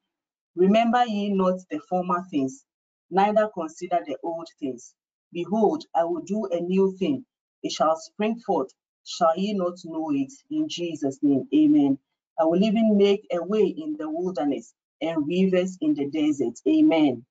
Remember 0.55 1.05
ye 1.05 1.29
not 1.33 1.59
the 1.71 1.79
former 1.89 2.23
things, 2.31 2.65
neither 3.11 3.49
consider 3.53 3.99
the 4.05 4.17
old 4.23 4.47
things. 4.59 4.93
Behold, 5.33 5.85
I 5.95 6.05
will 6.05 6.21
do 6.23 6.47
a 6.51 6.61
new 6.61 6.95
thing. 6.97 7.25
It 7.63 7.73
shall 7.73 7.97
spring 7.97 8.39
forth. 8.39 8.71
Shall 9.05 9.37
ye 9.37 9.53
not 9.53 9.75
know 9.85 10.11
it? 10.13 10.33
In 10.51 10.69
Jesus' 10.69 11.19
name, 11.23 11.47
amen. 11.55 11.99
I 12.39 12.45
will 12.45 12.63
even 12.63 12.97
make 12.97 13.27
a 13.33 13.43
way 13.43 13.65
in 13.67 13.97
the 13.97 14.09
wilderness 14.09 14.73
and 15.01 15.27
rivers 15.27 15.77
in 15.81 15.95
the 15.95 16.07
desert. 16.09 16.59
Amen. 16.67 17.25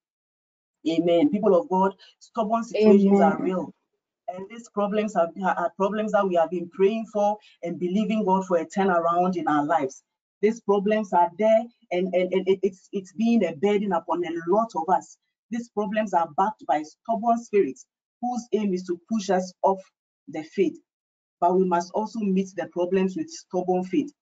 Amen. 0.89 1.31
People 1.31 1.57
of 1.57 1.69
God, 1.69 1.95
stubborn 2.21 2.65
situations 2.65 3.21
are 3.21 3.39
real. 3.43 3.73
And 4.29 4.49
these 4.51 4.69
problems 4.71 5.17
are, 5.17 5.29
are 5.45 5.73
problems 5.77 6.13
that 6.13 6.27
we 6.29 6.37
have 6.37 6.51
been 6.51 6.71
praying 6.71 7.07
for 7.13 7.39
and 7.63 7.79
believing 7.79 8.25
God 8.25 8.47
for 8.47 8.59
a 8.59 8.67
turnaround 8.67 9.37
in 9.37 9.49
our 9.49 9.65
lives. 9.67 10.03
These 10.43 10.61
problems 10.63 11.13
are 11.13 11.31
there 11.39 11.65
and, 11.93 12.15
and, 12.15 12.33
and 12.33 12.49
it- 12.49 12.61
it's, 12.63 12.89
it's 12.93 13.13
being 13.13 13.45
a 13.45 13.55
burden 13.57 13.93
upon 13.93 14.25
a 14.25 14.31
lot 14.49 14.71
of 14.77 14.89
us. 14.89 15.19
These 15.51 15.69
problems 15.71 16.13
are 16.15 16.29
backed 16.37 16.65
by 16.67 16.83
stubborn 16.83 17.39
spirits 17.43 17.87
whose 18.21 18.47
aim 18.53 18.75
is 18.75 18.85
to 18.85 19.01
push 19.11 19.31
us 19.31 19.53
off 19.63 19.81
the 20.29 20.43
faith, 20.43 20.79
but 21.41 21.57
we 21.57 21.65
must 21.65 21.93
also 21.93 22.21
meet 22.21 22.49
the 22.57 22.67
problems 22.69 23.17
with 23.17 23.29
stubborn 23.31 23.85
faith. 23.85 24.13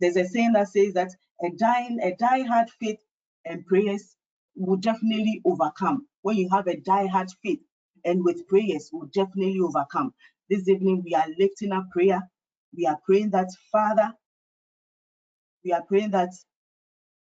There's 0.00 0.16
a 0.16 0.24
saying 0.24 0.54
that 0.54 0.68
says 0.68 0.94
that 0.94 1.10
a 1.42 1.50
dying, 1.50 1.98
a 2.02 2.14
die-hard 2.16 2.68
faith 2.80 2.98
and 3.44 3.64
prayers 3.66 4.16
will 4.56 4.76
definitely 4.76 5.40
overcome. 5.44 6.06
When 6.22 6.36
you 6.36 6.48
have 6.50 6.66
a 6.66 6.80
die-hard 6.80 7.30
faith 7.42 7.60
and 8.04 8.24
with 8.24 8.46
prayers, 8.48 8.90
will 8.92 9.08
definitely 9.14 9.60
overcome. 9.60 10.12
This 10.48 10.68
evening 10.68 11.02
we 11.04 11.14
are 11.14 11.26
lifting 11.38 11.72
up 11.72 11.84
prayer. 11.92 12.20
We 12.76 12.86
are 12.86 12.98
praying 13.04 13.30
that 13.30 13.48
Father, 13.70 14.12
we 15.64 15.72
are 15.72 15.82
praying 15.82 16.10
that 16.12 16.30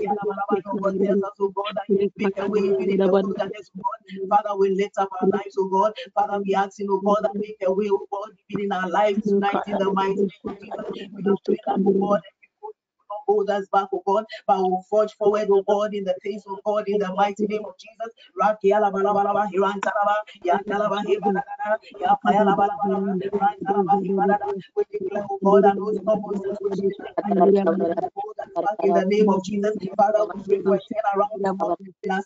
ya 0.00 0.04
you. 4.12 4.26
Father, 4.28 4.56
we 4.58 4.70
lift 4.70 4.98
up 4.98 5.08
our 5.20 5.28
lives, 5.28 5.56
oh 5.58 5.68
God. 5.68 5.92
Father, 6.14 6.40
we 6.44 6.54
asking, 6.54 6.88
oh 6.90 7.00
God, 7.04 7.20
that 7.24 7.34
make 7.36 7.56
a 7.66 7.72
way, 7.72 7.88
oh 7.90 8.06
God, 8.12 8.30
in 8.50 8.72
our 8.72 8.88
lives 8.90 9.28
tonight 9.28 9.62
in 9.66 9.78
the 9.78 9.92
mighty 9.92 10.16
name 10.16 10.28
of 10.46 10.60
Jesus. 10.60 11.08
We 11.14 11.24
are 11.30 11.36
praying 11.44 11.58
that, 11.66 12.00
God, 12.00 12.20
hold 13.26 13.50
us 13.50 13.66
back, 13.72 13.88
oh 13.92 14.02
God, 14.06 14.24
but 14.46 14.58
we'll 14.62 14.82
forge 14.90 15.12
forward, 15.14 15.48
oh 15.50 15.62
God, 15.68 15.94
in 15.94 16.04
the 16.04 16.16
face 16.22 16.44
of 16.46 16.58
God, 16.64 16.84
in 16.88 16.98
the 16.98 17.12
mighty 17.14 17.46
name 17.46 17.64
of 17.64 17.74
Jesus. 17.78 18.12
Hiran 18.40 19.80
talaba, 19.80 20.14
ya 20.44 20.58
talaba 20.68 21.02
ya 22.00 22.16
paya 22.24 22.44
talaba. 22.44 22.78
We 24.76 24.84
declare, 24.92 25.24
oh 25.30 25.40
God, 25.44 25.64
that 25.64 25.76
those 25.76 25.98
trouble 26.04 26.34
situations 26.36 27.08
in 27.28 27.38
our 27.38 27.52
life 27.52 27.64
will 28.00 28.10
hold 28.14 28.36
us 28.40 28.50
back 28.60 28.76
in 28.82 28.94
the 28.94 29.04
name 29.06 29.28
of 29.28 29.44
Jesus. 29.44 29.76
Father, 29.96 30.24
we 30.34 30.42
pray 30.44 30.60
for 30.62 30.74
a 30.76 30.78
turnaround, 30.80 31.40
oh 31.46 31.54
God, 31.60 31.78
in 32.02 32.10
our 32.10 32.22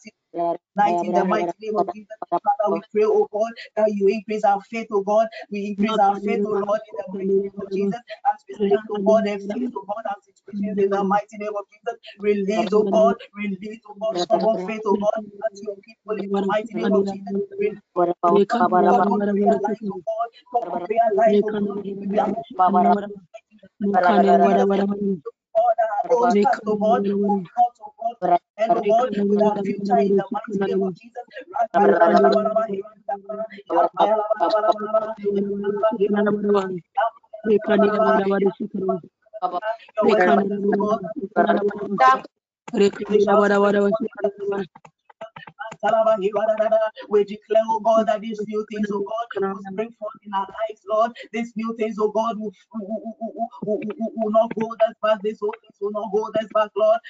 night 0.76 0.98
in 1.02 1.14
the 1.14 1.24
mighty 1.24 1.52
name 1.60 1.74
of 1.76 1.86
Jesus. 1.92 2.16
Father, 2.44 2.72
we 2.74 2.82
pray, 2.92 3.04
oh 3.04 3.28
God, 3.32 3.52
that 3.76 3.92
you 3.92 4.08
increase 4.08 4.44
our 4.44 4.60
faith, 4.70 4.88
oh 4.92 5.02
God. 5.02 5.28
We 5.50 5.66
increase 5.66 5.98
our 5.98 6.16
faith, 6.24 6.42
oh 6.44 6.50
Lord, 6.50 6.80
in 6.90 6.96
the 6.98 7.06
mighty 7.18 7.40
name 7.42 7.58
of 7.60 7.72
Jesus. 7.72 8.00
As 8.32 8.40
we 8.48 8.54
stand, 8.56 8.86
oh 8.90 9.02
God, 9.06 9.26
and 9.26 9.40
face, 9.42 9.70
oh 9.76 9.84
God, 9.86 10.04
our 10.08 10.20
situations 10.22 10.78
in 10.78 10.90
the 10.90 11.04
mighty 11.04 11.36
name 11.38 11.54
of 11.56 11.64
Jesus. 11.72 11.98
Release, 12.20 12.68
oh 12.72 12.88
God, 12.92 13.16
release, 13.34 13.80
oh 13.88 13.96
God, 14.00 14.18
stubborn 14.18 14.58
faith, 14.66 14.82
oh 14.86 14.96
God, 14.96 15.20
as 15.46 15.60
your 15.62 15.76
people 15.84 16.16
in 16.22 16.30
the 16.32 16.44
mighty 16.46 16.74
name 16.74 16.92
of 16.92 17.06
Jesus. 17.08 17.42
Release, 17.58 18.48
oh 18.54 18.66
God, 18.80 19.22
prayer 19.30 19.58
life, 19.62 19.78
oh 19.90 20.00
God, 20.06 20.28
prayer 20.86 21.10
life, 21.16 21.38
oh 21.42 21.54
God. 21.60 21.82
We 22.08 22.18
are 22.18 22.28
all 24.40 24.56
start, 25.56 26.58
oh 26.66 26.76
God, 26.80 27.02
oh 27.08 27.16
God, 27.56 27.72
oh 27.80 27.92
God, 27.98 28.16
and 28.58 28.72
oh 28.76 28.84
God, 28.88 29.10
with 29.28 29.42
our 29.42 29.58
future 29.64 29.98
in 30.00 30.16
the 30.16 30.24
mighty 30.32 30.60
name 30.64 30.82
of 30.82 30.94
Jesus. 31.00 31.26
We 47.10 47.24
declare, 47.24 47.62
oh 47.68 47.80
God, 47.80 48.08
that 48.08 48.20
these 48.22 48.42
new 48.46 48.64
things, 48.70 48.88
oh 48.92 49.02
God, 49.02 49.28
will 49.52 49.62
spring 49.72 49.94
forth 49.98 50.14
in 50.24 50.32
our 50.34 50.46
lives, 50.48 50.82
Lord. 50.88 51.12
These 51.32 51.52
new 51.56 51.74
things, 51.78 51.96
oh 52.00 52.10
God, 52.10 52.38
will, 52.38 52.52
will, 52.74 52.88
will, 53.62 53.80
will, 53.96 54.32
not 54.32 54.52
hold 54.60 54.80
us 54.88 54.94
back. 55.02 55.20
These 55.22 55.38
old 55.42 55.56
things 55.62 55.76
will 55.80 55.92
not 55.92 56.10
hold 56.10 56.36
us 56.40 56.48
back, 56.54 56.70
Lord. 56.76 57.00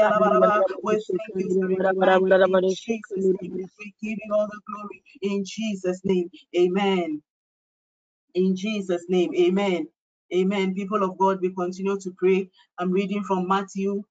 la 0.00 0.18
ba 0.20 0.28
la 0.30 0.42
ba, 0.50 0.66
We 0.84 0.98
thank 1.18 1.34
you, 1.38 1.50
Spirit 1.50 1.82
Divine. 1.86 2.26
In 2.50 2.68
Jesus' 2.74 3.32
name, 3.40 3.52
we 3.78 3.94
give 4.02 4.18
you 4.26 4.34
all 4.34 4.48
the 4.48 4.60
glory. 4.68 5.02
In 5.22 5.44
Jesus' 5.46 6.02
name, 6.04 6.30
amen. 6.58 7.22
In 8.34 8.56
Jesus' 8.56 9.06
name, 9.08 9.32
amen. 9.36 9.88
Amen. 10.34 10.74
People 10.74 11.04
of 11.04 11.18
God, 11.18 11.40
we 11.40 11.54
continue 11.54 11.98
to 12.00 12.12
pray. 12.18 12.50
I'm 12.78 12.92
reading 12.92 13.24
from 13.24 13.48
Matthew 13.48 14.04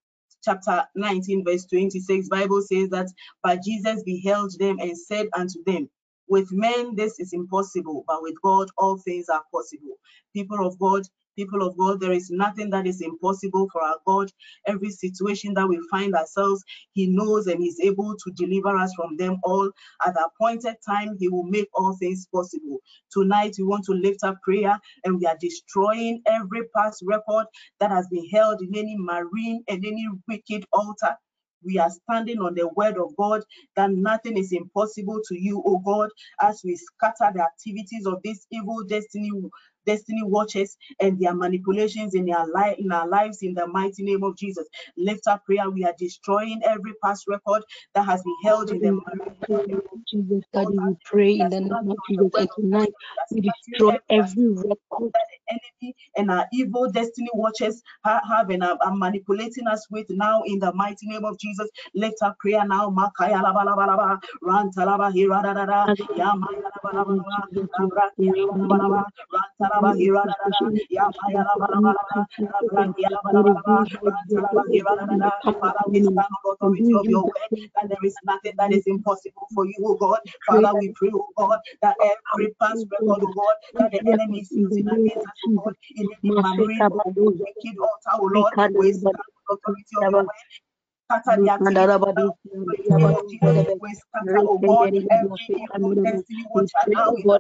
chapter 0.44 0.86
19, 0.96 1.46
verse 1.46 1.66
26. 1.68 2.30
Bible 2.30 2.62
says 2.64 2.90
that, 2.92 3.10
but 3.44 3.64
Jesus 3.64 4.04
beheld 4.04 4.54
them 4.60 4.80
and 4.80 4.98
said 4.98 5.28
unto 5.38 5.64
them, 5.66 5.90
with 6.30 6.52
men 6.52 6.96
this 6.96 7.20
is 7.20 7.34
impossible, 7.34 8.06
but 8.08 8.24
with 8.24 8.36
God 8.44 8.70
all 8.80 8.98
things 8.98 9.30
are 9.30 9.44
possible. 9.54 9.98
People 10.34 10.68
of 10.68 10.80
God, 10.80 11.04
people 11.36 11.66
of 11.68 11.78
God, 11.78 12.00
there 12.02 12.14
is 12.14 12.30
nothing 12.32 12.72
that 12.72 12.88
is 12.88 13.02
impossible 13.02 13.70
for 13.72 13.84
our 13.84 13.98
God. 14.08 14.32
Every 14.68 14.92
situation 14.92 15.54
that 15.56 15.68
we 15.68 15.80
find 15.92 16.16
ourselves, 16.16 16.64
He 16.94 17.08
knows 17.08 17.48
and 17.48 17.62
He's 17.62 17.80
able 17.82 18.16
to 18.18 18.32
deliver 18.36 18.78
us 18.78 18.94
from 18.96 19.18
them 19.18 19.38
all. 19.44 19.72
At 20.06 20.16
the 20.16 20.26
appointed 20.28 20.78
time, 20.88 21.18
He 21.20 21.30
will 21.30 21.46
make 21.46 21.70
all 21.76 21.96
things 22.00 22.28
possible. 22.34 22.80
Tonight, 23.12 23.56
we 23.60 23.66
want 23.66 23.86
to 23.86 23.94
lift 23.94 24.24
up 24.24 24.38
prayer 24.44 24.80
and 25.06 25.20
we 25.20 25.26
are 25.28 25.38
destroying 25.40 26.22
every 26.28 26.64
past 26.76 27.04
record 27.06 27.48
that 27.80 27.92
has 27.92 28.08
been 28.10 28.28
held 28.30 28.62
in 28.62 28.76
any 28.76 28.98
marine 28.98 29.64
and 29.70 29.86
any 29.86 30.08
wicked 30.28 30.66
altar 30.74 31.16
we 31.66 31.80
are 31.80 31.90
standing 31.90 32.40
on 32.40 32.56
the 32.56 32.68
word 32.70 32.98
of 32.98 33.16
God 33.18 33.42
that 33.76 33.92
nothing 33.92 34.38
is 34.38 34.52
impossible 34.54 35.22
to 35.28 35.42
you, 35.42 35.64
oh 35.66 35.80
God, 35.80 36.10
as 36.42 36.62
we 36.64 36.78
scatter 36.78 37.32
the 37.34 37.44
activities 37.44 38.06
of 38.06 38.22
this 38.24 38.46
evil 38.52 38.84
destiny 38.86 39.32
destiny 39.86 40.24
watches 40.24 40.78
and 41.00 41.20
their 41.20 41.36
manipulations 41.36 42.16
in 42.16 42.26
their 42.26 42.46
life 42.48 42.76
in 42.78 42.92
our 42.92 43.08
lives 43.08 43.40
in 43.42 43.54
the 43.54 43.68
mighty 43.68 44.04
name 44.04 44.24
of 44.24 44.38
Jesus. 44.38 44.68
Lift 44.98 45.28
up 45.28 45.46
prayer. 45.46 45.70
We 45.70 45.86
are 45.86 45.96
destroying 45.98 46.62
every 46.66 46.94
past 47.04 47.26
record 47.28 47.64
that 47.96 48.06
has 48.06 48.22
been 48.24 48.38
held 48.44 48.72
in 48.72 48.80
the 48.80 49.00
Jesus, 50.10 50.44
Daddy, 50.54 50.78
we 50.80 50.96
pray 51.06 51.34
in 51.40 51.50
the 51.50 51.62
name 51.62 51.92
of 51.92 51.98
Jesus. 52.10 52.32
And 52.36 52.50
tonight 52.56 52.94
we 53.32 53.42
destroy 53.42 53.98
every 54.10 54.50
record 54.50 55.12
enemy 55.50 55.96
and 56.18 56.32
our 56.32 56.46
evil 56.54 56.90
destiny 56.92 57.30
watchers 57.34 57.82
have 58.06 58.50
and 58.50 58.64
are, 58.64 58.78
manipulating 58.92 59.68
us 59.68 59.86
with 59.92 60.08
now 60.10 60.42
in 60.46 60.60
the 60.60 60.74
mighty 60.74 61.08
name 61.08 61.26
of 61.26 61.38
Jesus. 61.40 61.70
Lift 61.96 62.18
up 62.22 62.38
prayer 62.40 62.66
now. 62.68 62.92
There 77.90 77.98
is 78.04 78.16
nothing 78.26 78.54
that 78.58 78.72
is 78.74 78.84
impossible 78.88 79.48
for 79.54 79.66
you, 79.66 79.74
oh 79.84 79.96
God. 79.96 80.20
Father, 80.48 80.74
we 80.80 80.92
pray, 80.96 81.10
oh 81.14 81.28
God, 81.38 81.60
that 81.82 81.96
every 82.34 82.54
past 82.62 82.86
record, 82.92 83.22
oh 83.24 83.34
God, 83.34 83.56
that 83.80 83.92
the 83.92 84.02
enemy 84.12 84.42
is 84.42 84.52
using 84.56 84.88
against 84.88 85.26
Lord, 85.42 85.76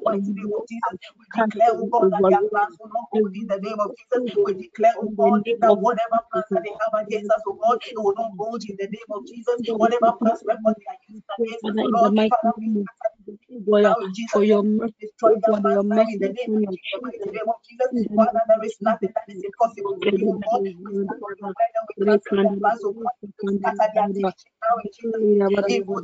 in 0.05 0.21
the 0.25 0.31
name 0.31 0.51
of 0.53 0.65
Jesus. 0.67 0.99
We 1.17 1.25
declare, 1.33 1.73
oh 1.73 1.87
God, 1.91 2.07
that 2.11 2.25
their 2.29 2.41
plans 2.49 2.77
not 2.81 3.09
in 3.35 3.47
the 3.47 3.59
name 3.61 3.79
of 3.79 3.91
Jesus. 3.97 4.23
We 4.45 4.53
declare, 4.55 4.93
God, 5.17 5.41
that 5.61 5.75
whatever 5.79 6.19
plans 6.31 6.45
they 6.63 6.71
have 6.71 6.95
against 7.07 7.31
us, 7.31 7.41
God, 7.45 7.79
will 7.97 8.15
not 8.15 8.61
in 8.69 8.75
the 8.79 8.87
name 8.87 9.09
of 9.11 9.27
Jesus. 9.27 9.61
Whatever 9.77 10.13
plans 10.19 10.43
record 10.47 10.75
they 10.79 10.87
are 10.89 10.99
against 11.07 11.29
us, 11.29 11.39
Lord, 11.83 12.13
we 12.13 12.31
in 13.27 13.39
Jesus' 13.47 13.63
for 14.31 14.43
your 14.43 14.63
mercy, 14.63 15.07
plans 15.49 15.83
now 15.95 16.03
in 16.09 16.19
the 16.19 16.31
name 16.33 16.53
of 16.67 16.75
Jesus. 16.83 17.15
The 17.19 17.27
name 17.33 17.49
of 17.49 17.59
Jesus, 17.69 17.89
Father, 18.15 18.41
there 18.47 18.63
is 18.65 18.77
nothing 18.85 19.11
that 19.15 19.27
is 19.29 19.41
impossible 19.43 19.95
for 20.01 20.11
you, 20.17 20.27
We 20.83 20.91
stand 20.93 21.21
on 21.23 21.35
your 21.41 21.51
we 21.97 22.05
cancel 22.05 22.19
plans, 22.29 22.61
God 22.61 23.07
scatter 23.59 23.87
the 23.93 24.01
activity 24.01 24.51
now 24.63 24.75
in 24.83 24.89
Jesus' 24.95 25.27
name. 25.47 25.63
Evil 25.67 26.01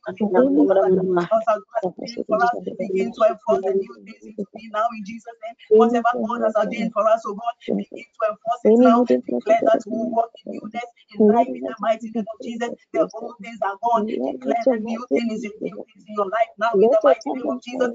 enforce 0.09 0.71
that 0.81 0.93
new 0.93 2.21
for 2.29 2.39
us, 2.43 2.57
begin 2.79 3.11
to 3.13 3.21
enforce 3.29 3.63
the 3.65 3.75
new 3.79 3.95
things 4.05 4.23
into 4.27 4.47
me 4.55 4.69
now 4.73 4.87
in 4.97 5.03
Jesus' 5.05 5.37
name. 5.43 5.57
Whatever 5.75 6.11
God 6.21 6.41
has 6.45 6.55
ordained 6.57 6.91
for 6.93 7.07
us, 7.07 7.21
oh 7.27 7.35
God, 7.35 7.55
begin 7.77 8.05
to 8.05 8.23
enforce 8.31 8.63
it 8.65 8.77
now. 8.83 8.99
Declare 9.27 9.63
that 9.65 9.81
we 9.89 9.97
walk 10.11 10.31
in 10.37 10.47
newness 10.51 10.89
in 11.15 11.21
life 11.27 11.49
in 11.53 11.63
the 11.65 11.75
mighty 11.81 12.09
name 12.13 12.25
of 12.27 12.39
Jesus. 12.41 12.71
The 12.93 13.07
old 13.13 13.35
things 13.41 13.59
are 13.65 13.77
gone. 13.81 14.05
Declare 14.25 14.65
the 14.71 14.79
new 14.83 15.03
thing 15.13 15.31
is 15.31 15.43
in 15.45 15.53
in 15.63 16.05
your 16.17 16.25
life 16.29 16.51
now 16.59 16.73
in 16.81 16.89
the 16.89 16.99
mighty 17.03 17.29
name 17.33 17.49
of 17.49 17.61
Jesus. 17.63 17.89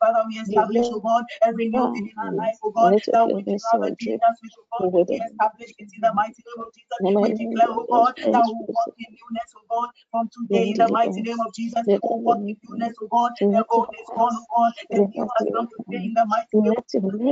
Father, 0.00 0.22
we 0.28 0.34
establish, 0.40 0.88
oh 0.92 1.00
God, 1.00 1.24
every 1.42 1.68
new 1.68 1.86
thing 1.92 2.06
in 2.10 2.16
our 2.18 2.34
life, 2.36 2.56
oh 2.64 2.72
God, 2.72 2.94
that 3.12 3.22
we 3.46 3.56
have 3.72 3.80
a 3.82 3.90
Jesus, 3.98 4.34
we 4.42 5.16
establish 5.22 5.70
it 5.78 5.88
in 5.94 6.00
the 6.02 6.12
mighty 6.14 6.42
name 6.44 6.51
name 6.52 6.64
of 6.68 6.70
Jesus. 6.76 7.00
We 7.24 7.32
declare, 7.34 7.72
oh 7.72 7.86
God, 7.90 8.14
that 8.32 8.44
we 8.46 8.54
walk 8.68 8.92
in 9.00 9.10
newness, 9.16 9.50
oh 9.56 9.64
God, 9.70 9.90
from 10.12 10.28
today 10.32 10.70
in 10.72 10.78
the 10.78 10.88
mighty 10.92 11.22
name 11.24 11.40
of 11.40 11.52
Jesus. 11.56 11.84
We 12.12 12.20
walk 12.24 12.40
in 12.46 12.56
newness, 12.68 12.94
oh 13.02 13.08
God. 13.10 13.32
The 13.52 13.64
old 13.72 13.88
is 13.96 14.08
gone, 14.14 14.36
oh 14.36 14.46
God. 14.52 14.72
The 14.90 15.00
new 15.08 15.26
has 15.36 15.46
come 15.56 15.68
today 15.72 16.04
in 16.04 16.14
the 16.14 16.26
mighty 16.28 16.56
name 16.60 16.76
of 16.76 16.84
Jesus. 16.92 17.24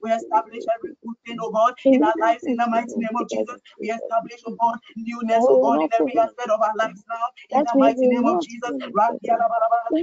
we 0.04 0.12
establish 0.12 0.63
every 0.78 0.91
good 1.04 1.17
thing, 1.26 1.38
oh 1.41 1.52
God, 1.52 1.74
in 1.91 2.04
our 2.04 2.15
lives 2.22 2.45
in 2.48 2.56
the 2.58 2.67
mighty 2.69 2.98
name 2.98 3.15
of 3.15 3.28
Jesus. 3.30 3.60
We 3.82 3.91
establish, 3.91 4.41
oh 4.48 4.56
God, 4.60 4.80
newness, 4.98 5.45
oh 5.50 5.58
God, 5.60 5.82
in 5.82 5.89
every 5.93 6.17
aspect 6.19 6.50
of 6.50 6.62
our 6.62 6.76
lives 6.78 7.04
now, 7.10 7.26
in 7.52 7.63
the 7.63 7.76
mighty 7.80 8.08
name 8.08 8.26
of 8.28 8.39
Jesus. 8.41 8.72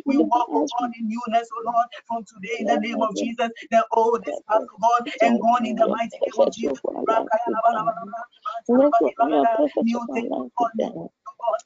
We 0.06 0.18
walk, 0.18 0.50
oh 0.54 0.66
God, 0.80 0.90
in 0.98 1.08
newness, 1.08 1.48
oh 1.54 1.62
Lord, 1.66 1.86
from 2.08 2.24
today 2.24 2.58
in 2.60 2.66
the 2.66 2.78
name 2.80 3.02
of 3.02 3.14
Jesus. 3.16 3.50
The 3.70 3.84
old 3.92 4.24
is 4.28 4.40
past, 4.48 4.66
oh 4.74 4.78
God, 4.80 5.08
and 5.22 5.40
gone 5.40 5.66
in 5.66 5.76
the 5.76 5.88
mighty 5.88 6.18
name 6.26 6.40
of 6.40 6.50
Jesus. 6.56 6.80
New 9.80 10.08
things, 10.14 10.30
oh 10.58 10.70
God, 10.78 11.10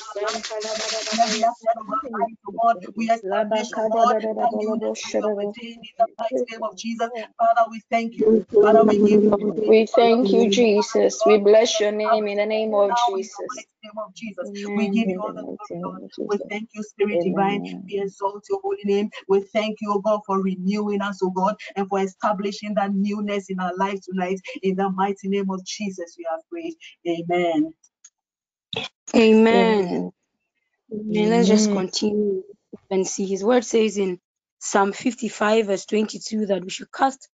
within 5.36 5.74
in 5.74 5.90
the 5.98 6.08
mighty 6.18 6.46
name 6.52 6.64
of 6.64 6.78
Jesus. 6.78 7.10
Father, 7.38 7.66
we 7.72 7.82
thank 7.90 8.16
you. 8.16 8.46
Father, 8.62 8.84
we 8.84 8.98
give 8.98 9.24
you. 9.24 9.54
We 9.68 9.86
thank 9.86 10.32
you, 10.32 10.50
Jesus. 10.50 11.22
We 11.26 11.38
bless 11.38 11.80
your 11.80 11.92
name 11.92 12.28
in 12.28 12.38
the 12.38 12.46
name 12.46 12.74
of 12.74 12.90
Now 12.90 12.96
in 13.10 13.14
the 13.14 13.24
Jesus. 13.24 13.66
name 13.84 13.92
of 13.98 14.14
Jesus. 14.16 14.52
We 14.76 14.90
give 14.90 15.10
you 15.10 15.22
all 15.22 15.34
the 15.34 15.58
glory. 15.82 16.10
We 16.30 16.38
thank 16.50 16.70
you, 16.74 16.84
Spirit 16.84 17.22
Divine. 17.22 17.64
We 17.88 18.02
exalt 18.02 18.44
your 18.50 18.60
holy 18.62 18.84
name. 18.84 19.10
We 19.28 19.42
thank 19.54 19.78
you, 19.82 19.94
oh 19.94 20.00
God, 20.00 20.22
for 20.26 20.42
renewing 20.42 21.02
us, 21.02 21.20
oh 21.24 21.32
God, 21.32 21.56
and 21.76 21.88
for 21.88 22.00
establishing 22.00 22.74
that 22.76 22.92
newness 22.94 23.50
in 23.50 23.60
our 23.60 23.76
life 23.78 24.00
tonight. 24.04 24.40
In 24.64 24.76
the 24.76 24.90
mighty 24.92 25.30
name 25.30 25.50
of 25.50 25.64
Jesus, 25.66 26.16
we 26.18 26.26
have 26.30 26.42
prayed. 26.50 26.76
Amen. 27.08 27.74
Amen. 29.16 30.12
Amen. 30.94 31.30
Let's 31.32 31.48
just 31.50 31.72
continue 31.72 32.44
and 32.92 33.08
see. 33.08 33.28
His 33.28 33.44
word 33.44 33.66
says 33.66 33.98
in 33.98 34.20
Psalm 34.60 34.94
55, 34.94 35.68
verse 35.68 35.86
22, 35.86 36.48
that 36.48 36.64
we 36.64 36.70
should 36.72 36.92
cast 36.92 37.30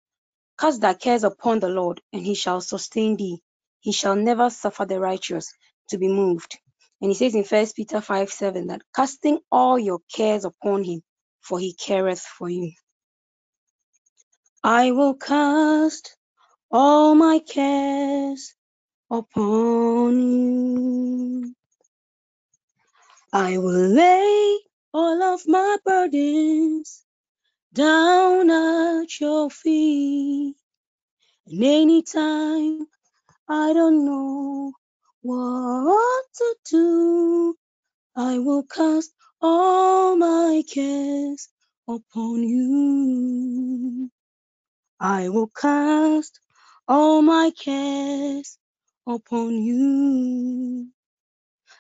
cast 0.60 0.82
thy 0.82 0.94
cares 0.96 1.24
upon 1.24 1.60
the 1.60 1.70
Lord, 1.70 2.02
and 2.14 2.26
he 2.26 2.36
shall 2.36 2.62
sustain 2.62 3.18
thee. 3.18 3.42
He 3.82 3.92
shall 3.94 4.16
never 4.16 4.50
suffer 4.50 4.86
the 4.86 5.00
righteous 5.00 5.54
to 5.90 5.98
be 6.00 6.08
moved. 6.10 6.58
And 7.02 7.12
he 7.12 7.16
says 7.16 7.36
in 7.36 7.44
First 7.46 7.76
Peter 7.76 8.02
5, 8.02 8.32
7, 8.32 8.68
that 8.68 8.82
casting 8.96 9.40
all 9.52 9.80
your 9.80 10.00
cares 10.14 10.46
upon 10.46 10.84
him, 10.84 11.02
for 11.42 11.60
he 11.60 11.74
careth 11.76 12.22
for 12.22 12.50
you. 12.50 12.74
I 14.64 14.92
will 14.92 15.16
cast 15.16 16.18
all 16.72 17.16
my 17.16 17.40
cares 17.40 18.56
upon 19.12 20.20
you. 20.22 21.56
I 23.34 23.60
will 23.60 23.90
lay 23.90 24.60
all 24.94 25.24
of 25.24 25.42
my 25.48 25.78
burdens 25.86 27.04
down 27.74 28.50
at 28.52 29.20
your 29.22 29.50
feet. 29.50 30.56
And 31.48 31.64
anytime 31.64 32.88
I 33.50 33.74
don't 33.74 34.06
know 34.06 34.74
what 35.24 36.26
to 36.38 36.56
do, 36.72 37.56
I 38.16 38.40
will 38.40 38.64
cast 38.64 39.12
all 39.42 40.18
my 40.18 40.64
cares 40.72 41.50
upon 41.88 42.44
you. 42.44 44.12
I 45.00 45.30
will 45.30 45.50
cast 45.50 46.40
all 46.88 47.22
my 47.24 47.52
cares 47.60 48.58
upon 49.16 49.54
you. 49.64 50.90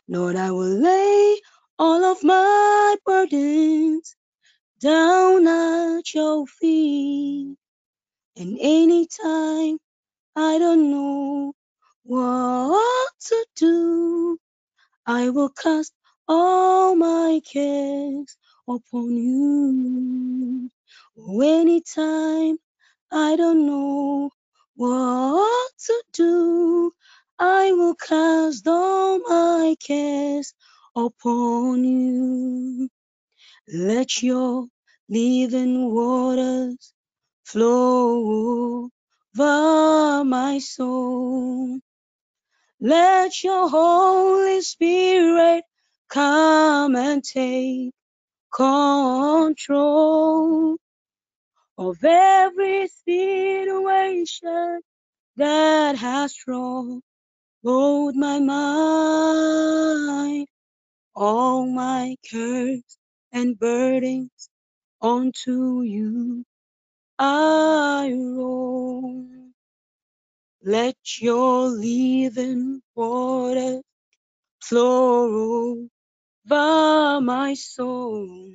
Lord, 0.07 0.35
I 0.37 0.51
will 0.51 0.67
lay 0.81 1.41
all 1.79 2.05
of 2.05 2.23
my 2.23 2.95
burdens 3.05 4.15
down 4.81 5.47
at 5.47 6.13
your 6.13 6.47
feet. 6.47 7.57
And 8.37 8.57
anytime 8.61 9.79
I 10.35 10.59
don't 10.59 10.91
know 10.91 11.53
what 12.03 13.11
to 13.27 13.45
do, 13.55 14.39
I 15.05 15.29
will 15.31 15.49
cast 15.49 15.93
all 16.29 16.95
my 16.95 17.41
cares 17.45 18.37
upon 18.67 19.17
you. 19.17 20.69
Oh, 21.19 21.41
anytime 21.41 22.57
I 23.11 23.35
don't 23.35 23.65
know 23.67 24.31
what 24.75 25.71
to 25.87 26.03
do, 26.13 26.93
I 27.43 27.71
will 27.71 27.95
cast 27.95 28.67
all 28.67 29.17
my 29.17 29.75
cares 29.81 30.53
upon 30.95 31.83
you. 31.83 32.87
Let 33.67 34.21
your 34.21 34.67
living 35.09 35.91
waters 35.91 36.93
flow 37.43 38.91
over 39.33 40.23
my 40.23 40.59
soul. 40.59 41.79
Let 42.79 43.43
your 43.43 43.69
Holy 43.69 44.61
Spirit 44.61 45.63
come 46.09 46.95
and 46.95 47.23
take 47.23 47.91
control 48.53 49.57
of 51.79 52.03
every 52.03 52.87
situation 52.87 54.81
that 55.37 55.95
has 55.97 56.35
troubled 56.35 57.01
my 57.63 58.39
mind. 58.39 60.47
All 61.15 61.67
my 61.67 62.17
cares 62.29 62.83
and 63.33 63.59
burdens 63.59 64.49
onto 65.01 65.83
you 65.83 66.45
I 67.19 68.11
roll. 68.13 69.25
Let 70.63 70.97
your 71.21 71.69
living 71.69 72.81
water 72.95 73.81
flow 74.61 75.87
over 76.49 77.21
my 77.21 77.55
soul. 77.55 78.53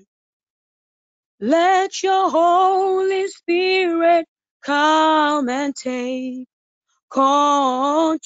Let 1.41 2.03
your 2.03 2.31
Holy 2.31 3.29
Spirit 3.29 4.27
come 4.63 5.49
and 5.51 5.75
take 5.77 6.47
control 7.11 8.25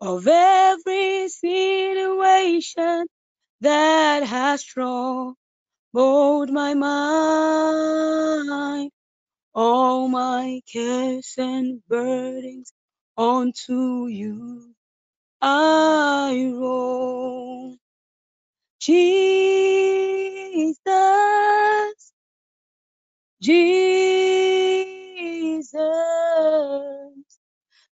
of 0.00 0.26
every 0.28 1.28
situation 1.28 3.06
that 3.62 4.24
has 4.24 4.64
troubled 4.64 5.36
my 5.94 6.74
mind. 6.74 8.10
All 9.54 10.08
my 10.08 10.60
cares 10.72 11.34
and 11.38 11.82
burdens 11.88 12.72
unto 13.18 14.06
you 14.08 14.68
I 15.40 16.52
roll. 16.56 17.76
Jesus, 18.80 20.74
Jesus, 23.42 23.72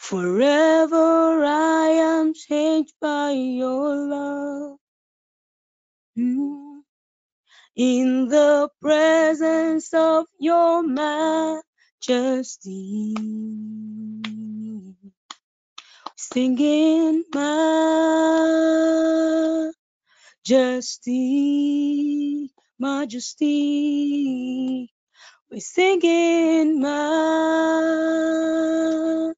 Forever 0.00 1.44
I 1.44 1.88
am 1.90 2.34
changed 2.34 2.94
by 3.00 3.30
your 3.32 3.96
love. 3.96 4.78
In 7.76 8.28
the 8.28 8.70
presence 8.82 9.94
of 9.94 10.26
your 10.38 10.84
majesty. 10.84 11.69
Justy 12.00 13.16
singing 16.16 17.24
my 17.34 17.42
majesty, 20.48 22.50
majesty. 22.78 23.50
We're 25.50 25.60
singing 25.60 26.80
majesty. 26.80 29.34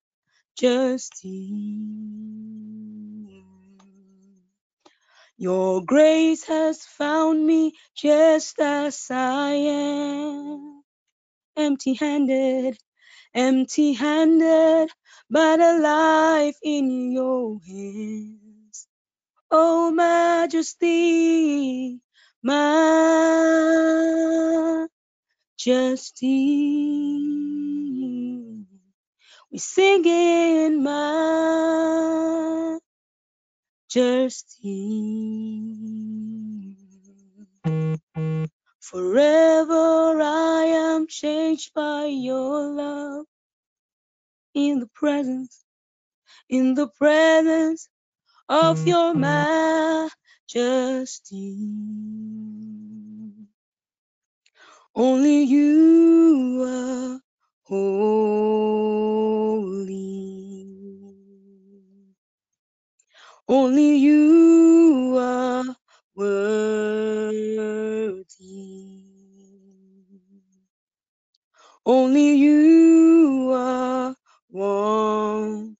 Your 5.38 5.82
grace 5.84 6.44
has 6.44 6.82
found 6.84 7.46
me 7.46 7.72
just 7.96 8.60
as 8.60 9.06
I 9.10 9.52
am, 9.52 10.81
empty 11.56 11.94
handed, 11.94 12.78
empty 13.34 13.94
handed, 13.94 14.90
but 15.30 15.60
alive 15.60 16.54
in 16.62 17.12
your 17.12 17.58
hands. 17.66 18.88
Oh, 19.50 19.90
majesty, 19.92 20.82
majesty. 22.42 23.18
We 29.50 29.58
sing 29.58 30.04
in 30.06 30.82
majesty. 30.82 32.82
Forever 38.92 40.20
I 40.20 40.64
am 40.66 41.06
changed 41.06 41.72
by 41.72 42.04
your 42.04 42.60
love. 42.68 43.24
In 44.52 44.80
the 44.80 44.86
presence, 44.88 45.64
in 46.50 46.74
the 46.74 46.88
presence 46.88 47.88
of 48.50 48.76
mm-hmm. 48.76 48.88
your 48.88 49.14
mm-hmm. 49.14 50.08
majesty. 50.58 51.56
Only 54.94 55.44
you 55.44 56.62
are 56.68 57.20
holy. 57.62 58.12
Only 63.48 63.96
you 63.96 65.16
are 65.18 65.64
worthy. 67.58 69.04
Only 71.86 72.32
you 72.34 73.52
are 73.54 74.14
wonderful. 74.50 75.76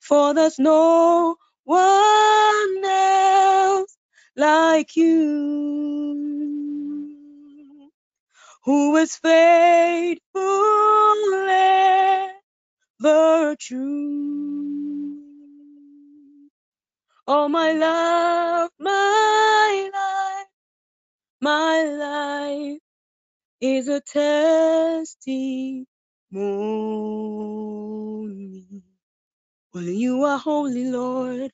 For 0.00 0.34
there's 0.34 0.58
no 0.58 1.36
one 1.64 2.84
else 2.84 3.96
like 4.36 4.96
you 4.96 6.14
who 8.64 8.96
is 8.96 9.16
faithful 9.16 10.42
ever 13.04 13.56
true. 13.60 14.55
All 17.26 17.48
my 17.48 17.72
love, 17.72 18.70
my 18.78 19.90
life, 19.94 20.48
my 21.40 21.84
life 21.84 22.80
is 23.60 23.88
a 23.88 24.00
testimony. 24.00 25.86
Only 29.74 29.96
you 29.96 30.24
are 30.24 30.38
holy, 30.38 30.86
Lord. 30.90 31.52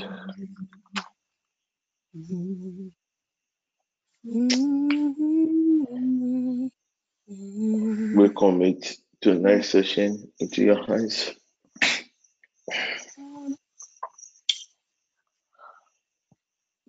We 8.12 8.29
commit 8.40 8.96
tonight's 9.22 9.70
session 9.70 10.32
into 10.40 10.64
your 10.64 10.84
hands. 10.86 11.32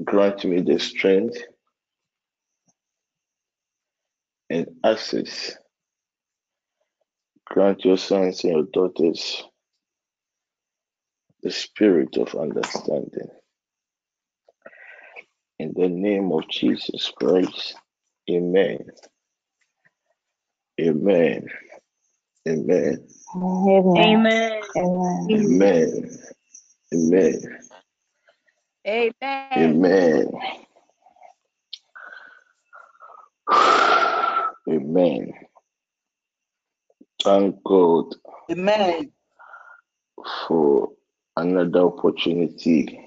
Grant 0.04 0.46
me 0.46 0.62
the 0.62 0.80
strength 0.80 1.38
and 4.50 4.68
access. 4.86 5.58
Grant 7.46 7.86
your 7.86 7.98
sons 7.98 8.44
and 8.46 8.54
your 8.54 8.64
daughters 8.74 9.44
the 11.44 11.52
spirit 11.52 12.18
of 12.18 12.36
understanding. 12.36 13.30
In 15.60 15.74
the 15.76 15.90
name 15.90 16.32
of 16.32 16.48
Jesus 16.50 17.12
Christ, 17.16 17.76
Amen. 18.30 18.80
Amen. 20.82 21.48
Amen. 22.48 23.08
Amen. 23.36 23.98
Amen. 23.98 24.64
Amen. 24.78 25.32
Amen. 25.32 26.20
Amen. 26.94 27.60
Amen. 28.88 29.58
Amen. 29.58 30.32
Amen. 34.70 35.34
Thank 37.24 37.64
God 37.64 38.16
Amen. 38.50 39.12
for 40.48 40.92
another 41.38 41.82
opportunity 41.82 43.00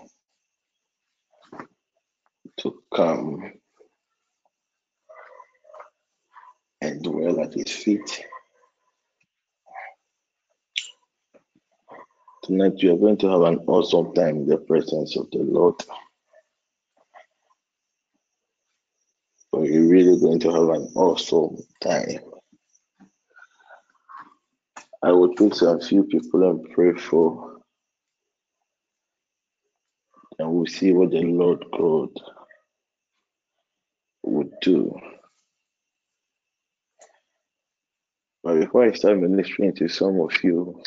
to 2.58 2.82
come 2.94 3.52
and 6.84 7.02
dwell 7.02 7.40
at 7.40 7.54
His 7.54 7.70
feet. 7.70 8.24
Tonight, 12.42 12.74
we 12.82 12.90
are 12.90 12.96
going 12.96 13.16
to 13.18 13.30
have 13.30 13.40
an 13.42 13.58
awesome 13.66 14.12
time 14.14 14.36
in 14.36 14.46
the 14.46 14.58
presence 14.58 15.16
of 15.16 15.30
the 15.30 15.38
Lord. 15.38 15.76
We're 19.50 19.88
really 19.88 20.20
going 20.20 20.40
to 20.40 20.50
have 20.50 20.68
an 20.68 20.92
awesome 20.94 21.56
time. 21.82 22.20
I 25.02 25.12
will 25.12 25.34
take 25.34 25.60
a 25.62 25.80
few 25.80 26.04
people 26.04 26.50
and 26.50 26.70
pray 26.72 26.92
for, 26.92 27.60
and 30.38 30.50
we'll 30.50 30.66
see 30.66 30.92
what 30.92 31.12
the 31.12 31.22
Lord 31.22 31.64
God 31.72 32.10
would 34.22 34.52
do. 34.60 34.98
But 38.44 38.60
before 38.60 38.84
I 38.84 38.92
start 38.92 39.18
ministering 39.20 39.74
to 39.76 39.88
some 39.88 40.20
of 40.20 40.32
you, 40.44 40.82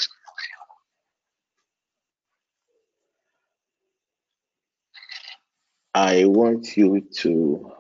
I 5.96 6.26
want 6.26 6.78
you 6.78 7.02
to 7.22 7.72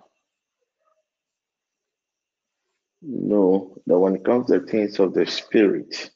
know 3.04 3.78
that 3.86 4.00
when 4.00 4.16
it 4.16 4.26
comes 4.26 4.48
to 4.48 4.62
things 4.62 5.00
of 5.00 5.14
the 5.14 5.28
spirit, 5.28 6.10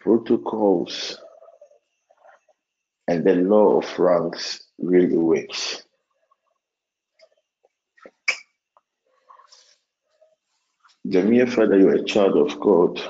protocols 0.00 1.18
and 3.06 3.24
the 3.24 3.36
law 3.36 3.78
of 3.78 3.98
ranks 3.98 4.64
really 4.78 5.16
works. 5.16 5.84
The 11.04 11.22
mere 11.22 11.48
fact 11.48 11.70
that 11.70 11.80
you're 11.80 11.96
a 11.96 12.04
child 12.04 12.36
of 12.36 12.60
God, 12.60 13.00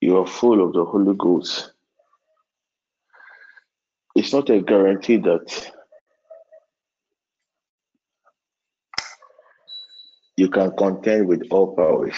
you 0.00 0.16
are 0.16 0.26
full 0.26 0.62
of 0.64 0.72
the 0.72 0.84
Holy 0.84 1.14
Ghost. 1.16 1.72
It's 4.14 4.32
not 4.32 4.48
a 4.50 4.60
guarantee 4.60 5.16
that 5.16 5.72
you 10.36 10.48
can 10.48 10.70
contend 10.76 11.26
with 11.26 11.42
all 11.50 11.74
powers. 11.74 12.14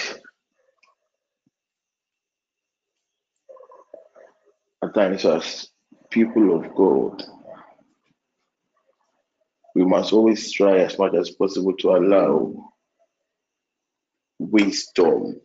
At 4.84 4.94
times, 4.94 5.24
as 5.24 5.68
people 6.10 6.54
of 6.54 6.74
God, 6.74 7.24
we 9.74 9.86
must 9.86 10.12
always 10.12 10.52
try 10.52 10.80
as 10.80 10.98
much 10.98 11.14
as 11.14 11.30
possible 11.30 11.74
to 11.78 11.90
allow 11.92 12.72
wisdom 14.50 15.40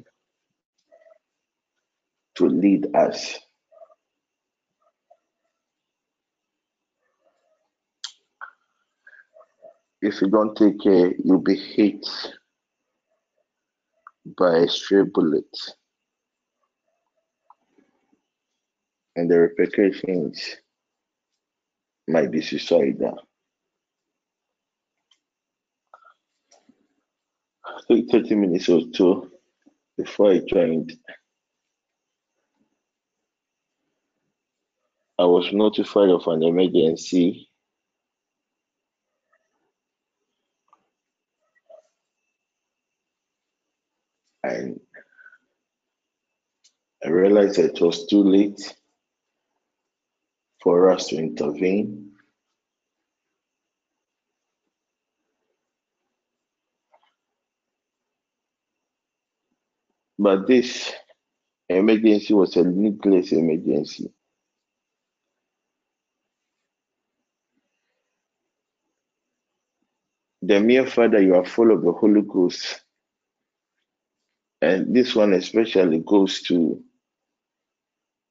to 2.35 2.47
lead 2.47 2.95
us. 2.95 3.37
If 10.01 10.21
you 10.21 10.29
don't 10.29 10.55
take 10.55 10.81
care, 10.81 11.13
you'll 11.23 11.39
be 11.39 11.55
hit 11.55 12.07
by 14.37 14.59
a 14.59 14.67
stray 14.67 15.03
bullet. 15.03 15.45
And 19.15 19.29
the 19.29 19.39
repercussions 19.39 20.57
might 22.07 22.31
be 22.31 22.41
suicidal. 22.41 23.19
Take 27.89 28.09
30 28.11 28.35
minutes 28.35 28.69
or 28.69 28.81
two 28.93 29.31
before 29.97 30.31
I 30.33 30.39
joined. 30.39 30.93
I 35.19 35.25
was 35.25 35.53
notified 35.53 36.09
of 36.09 36.27
an 36.27 36.43
emergency 36.43 37.49
and 44.43 44.79
I 47.05 47.09
realized 47.09 47.59
it 47.59 47.81
was 47.81 48.07
too 48.07 48.23
late 48.23 48.75
for 50.63 50.91
us 50.91 51.07
to 51.07 51.17
intervene. 51.17 52.10
But 60.21 60.45
this 60.45 60.93
emergency 61.67 62.35
was 62.35 62.55
a 62.55 62.63
needless 62.63 63.31
emergency. 63.31 64.13
The 70.43 70.59
mere 70.59 70.85
fact 70.85 71.13
that 71.13 71.23
you 71.23 71.33
are 71.33 71.45
full 71.45 71.71
of 71.71 71.81
the 71.81 71.91
Holy 71.91 72.21
Ghost, 72.21 72.81
and 74.61 74.95
this 74.95 75.15
one 75.15 75.33
especially 75.33 76.03
goes 76.05 76.43
to 76.43 76.83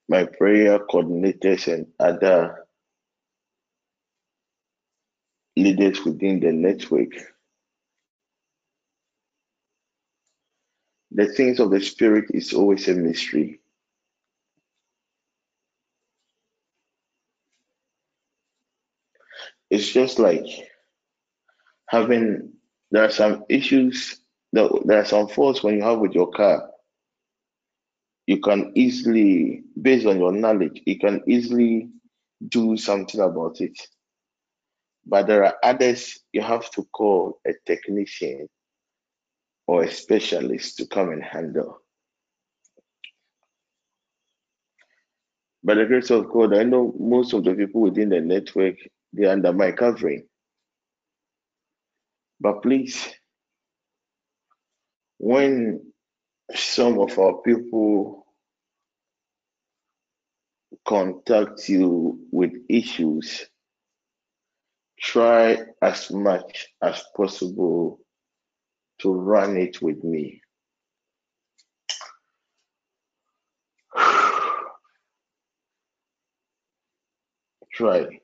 my 0.09 0.27
prayer 0.27 0.79
coordinators 0.79 1.73
and 1.73 1.89
other 1.99 2.67
leaders 5.57 6.05
within 6.05 6.39
the 6.39 6.53
network. 6.53 7.11
The 11.13 11.27
things 11.27 11.59
of 11.59 11.71
the 11.71 11.81
Spirit 11.81 12.27
is 12.31 12.53
always 12.53 12.89
a 12.89 12.95
mystery. 12.95 13.61
It's 19.71 19.89
just 19.89 20.19
like 20.19 20.45
having, 21.89 22.53
there 22.91 23.05
are 23.05 23.11
some 23.11 23.45
issues, 23.49 24.21
that 24.53 24.83
there 24.85 25.01
are 25.01 25.05
some 25.05 25.29
faults 25.29 25.63
when 25.63 25.77
you 25.77 25.83
have 25.83 25.99
with 25.99 26.13
your 26.13 26.31
car. 26.31 26.71
You 28.27 28.41
can 28.41 28.73
easily, 28.75 29.63
based 29.81 30.07
on 30.07 30.19
your 30.19 30.33
knowledge, 30.33 30.83
you 30.87 30.99
can 30.99 31.23
easily 31.27 31.89
do 32.49 32.77
something 32.77 33.21
about 33.21 33.61
it. 33.61 33.79
But 35.07 35.27
there 35.27 35.45
are 35.45 35.57
others 35.63 36.21
you 36.33 36.43
have 36.43 36.71
to 36.73 36.85
call 36.93 37.41
a 37.47 37.53
technician 37.67 38.49
or 39.71 39.85
a 39.85 39.91
specialist 39.91 40.79
to 40.79 40.85
come 40.85 41.11
and 41.11 41.23
handle. 41.23 41.81
By 45.63 45.75
the 45.75 45.87
grace 45.87 46.11
of 46.11 46.29
God, 46.29 46.57
I 46.57 46.65
know 46.65 46.93
most 46.99 47.33
of 47.35 47.45
the 47.45 47.55
people 47.55 47.83
within 47.83 48.09
the 48.09 48.21
network, 48.21 48.75
they're 49.13 49.31
under 49.31 49.53
my 49.53 49.71
covering. 49.71 50.27
But 52.41 52.63
please, 52.63 53.15
when 55.19 55.93
some 56.53 56.99
of 56.99 57.17
our 57.17 57.35
people 57.43 58.27
contact 60.85 61.69
you 61.69 62.27
with 62.33 62.55
issues, 62.69 63.47
try 64.99 65.59
as 65.81 66.11
much 66.11 66.67
as 66.83 67.05
possible 67.17 68.01
to 69.01 69.13
run 69.13 69.57
it 69.57 69.81
with 69.83 70.03
me. 70.05 70.43
try. 77.73 78.21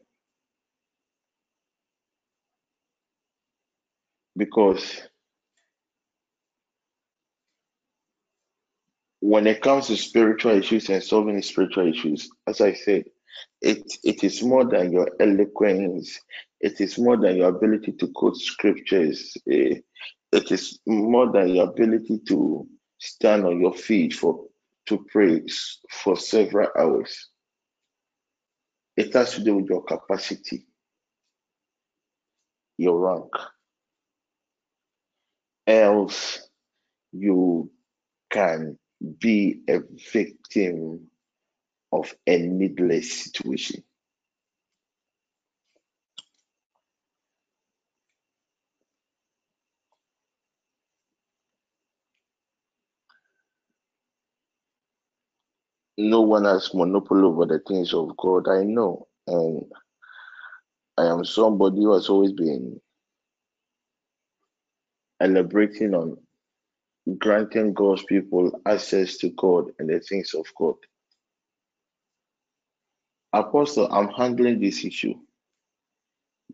Because 4.37 5.03
when 9.21 9.47
it 9.47 9.63
comes 9.63 9.87
to 9.89 9.97
spiritual 9.97 10.53
issues 10.53 10.89
and 10.91 11.03
solving 11.03 11.41
spiritual 11.43 11.89
issues, 11.89 12.31
as 12.47 12.61
I 12.61 12.75
said, 12.75 13.05
it, 13.61 13.83
it 14.05 14.23
is 14.23 14.43
more 14.43 14.65
than 14.65 14.93
your 14.93 15.11
eloquence, 15.19 16.21
it 16.61 16.81
is 16.81 16.99
more 16.99 17.17
than 17.17 17.37
your 17.37 17.49
ability 17.49 17.93
to 17.93 18.09
quote 18.09 18.37
scriptures, 18.37 19.37
eh, 19.51 19.81
it 20.37 20.53
is 20.53 20.79
more 20.87 21.33
than 21.33 21.49
your 21.49 21.69
ability 21.69 22.21
to 22.29 22.69
stand 22.99 23.45
on 23.47 23.61
your 23.61 23.75
feet 23.75 24.13
for 24.13 24.45
to 24.87 25.05
pray 25.11 25.43
for 25.91 26.17
several 26.17 26.69
hours. 26.79 27.31
It 28.97 29.15
has 29.15 29.35
to 29.35 29.43
do 29.43 29.57
with 29.57 29.67
your 29.69 29.83
capacity, 29.83 30.67
your 32.79 32.99
rank. 32.99 33.33
Else, 35.67 36.49
you 37.13 37.71
can 38.31 38.79
be 39.19 39.63
a 39.69 39.81
victim 40.13 41.09
of 41.93 42.15
a 42.27 42.39
needless 42.39 43.25
situation. 43.25 43.83
No 55.99 56.23
one 56.23 56.45
has 56.45 56.75
monopoly 56.75 57.23
over 57.23 57.47
the 57.47 57.61
things 57.61 57.95
of 57.95 58.17
God. 58.17 58.49
I 58.49 58.65
know, 58.65 59.07
and 59.27 59.65
I 60.99 61.07
am 61.07 61.25
somebody 61.25 61.79
who 61.83 61.95
has 61.95 62.09
always 62.09 62.33
been 62.33 62.81
elaborating 65.21 65.95
on 65.95 66.19
granting 67.19 67.75
God's 67.75 68.05
people 68.05 68.61
access 68.67 69.19
to 69.19 69.31
God 69.31 69.73
and 69.79 69.89
the 69.91 70.01
things 70.01 70.35
of 70.35 70.47
God. 70.57 70.77
Apostle, 73.33 73.89
I'm 73.93 74.09
handling 74.11 74.61
this 74.61 74.85
issue 74.85 75.15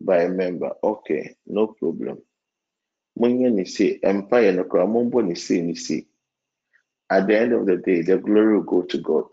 by 0.01 0.23
a 0.23 0.29
member. 0.29 0.71
Okay, 0.83 1.35
no 1.47 1.67
problem. 1.67 2.19
At 7.09 7.27
the 7.27 7.39
end 7.39 7.53
of 7.53 7.65
the 7.65 7.77
day, 7.77 8.01
the 8.01 8.17
glory 8.17 8.57
will 8.57 8.63
go 8.63 8.81
to 8.83 8.97
God. 8.99 9.25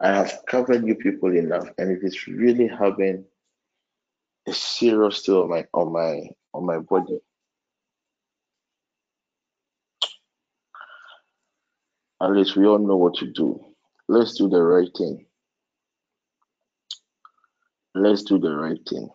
I 0.00 0.08
have 0.08 0.42
covered 0.46 0.86
you 0.86 0.94
people 0.94 1.34
enough, 1.34 1.68
and 1.78 1.90
it 1.90 2.00
is 2.02 2.26
really 2.28 2.68
having 2.68 3.24
a 4.46 4.52
serious 4.52 5.22
toll 5.22 5.44
on 5.44 5.50
my 5.50 5.66
on 5.74 5.92
my 5.92 6.20
on 6.54 6.66
my 6.66 6.78
body. 6.78 7.18
At 12.22 12.32
least 12.32 12.56
we 12.56 12.66
all 12.66 12.78
know 12.78 12.96
what 12.96 13.14
to 13.16 13.26
do. 13.32 13.64
Let's 14.08 14.36
do 14.36 14.48
the 14.48 14.62
right 14.62 14.88
thing. 14.96 15.26
Let's 17.94 18.22
do 18.22 18.38
the 18.38 18.54
right 18.54 18.80
thing. 18.88 19.10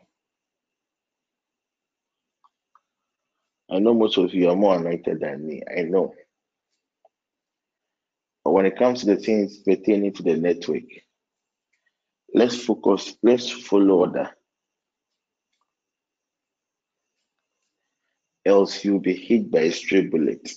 I 3.72 3.80
know 3.80 3.94
most 3.94 4.18
of 4.18 4.34
you 4.34 4.50
are 4.50 4.56
more 4.56 4.76
anointed 4.76 5.22
than 5.22 5.48
me. 5.48 5.64
I 5.76 5.84
know. 5.84 6.14
But 8.44 8.52
when 8.52 8.66
it 8.66 8.78
comes 8.78 9.02
to 9.02 9.06
the 9.06 9.16
things 9.16 9.60
pertaining 9.60 10.14
to 10.14 10.24
the 10.24 10.36
network, 10.36 10.84
let's 12.34 12.66
focus, 12.66 13.16
let's 13.24 13.50
follow 13.50 14.00
order. 14.00 14.30
Else 18.46 18.84
you'll 18.84 19.00
be 19.00 19.16
hit 19.16 19.50
by 19.50 19.60
a 19.60 19.72
stray 19.72 20.08
bullet. 20.08 20.52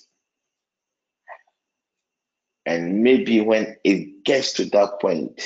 And 2.66 3.02
maybe 3.02 3.42
when 3.42 3.76
it 3.84 4.24
gets 4.24 4.54
to 4.54 4.64
that 4.70 5.00
point, 5.00 5.40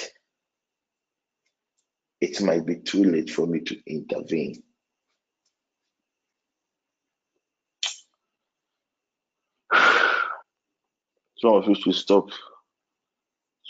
it 2.21 2.41
might 2.41 2.65
be 2.65 2.77
too 2.77 3.05
late 3.05 3.29
for 3.31 3.47
me 3.47 3.61
to 3.61 3.77
intervene. 3.87 4.63
Some 11.41 11.55
of 11.55 11.67
you 11.69 11.75
should 11.75 11.95
stop 11.95 12.31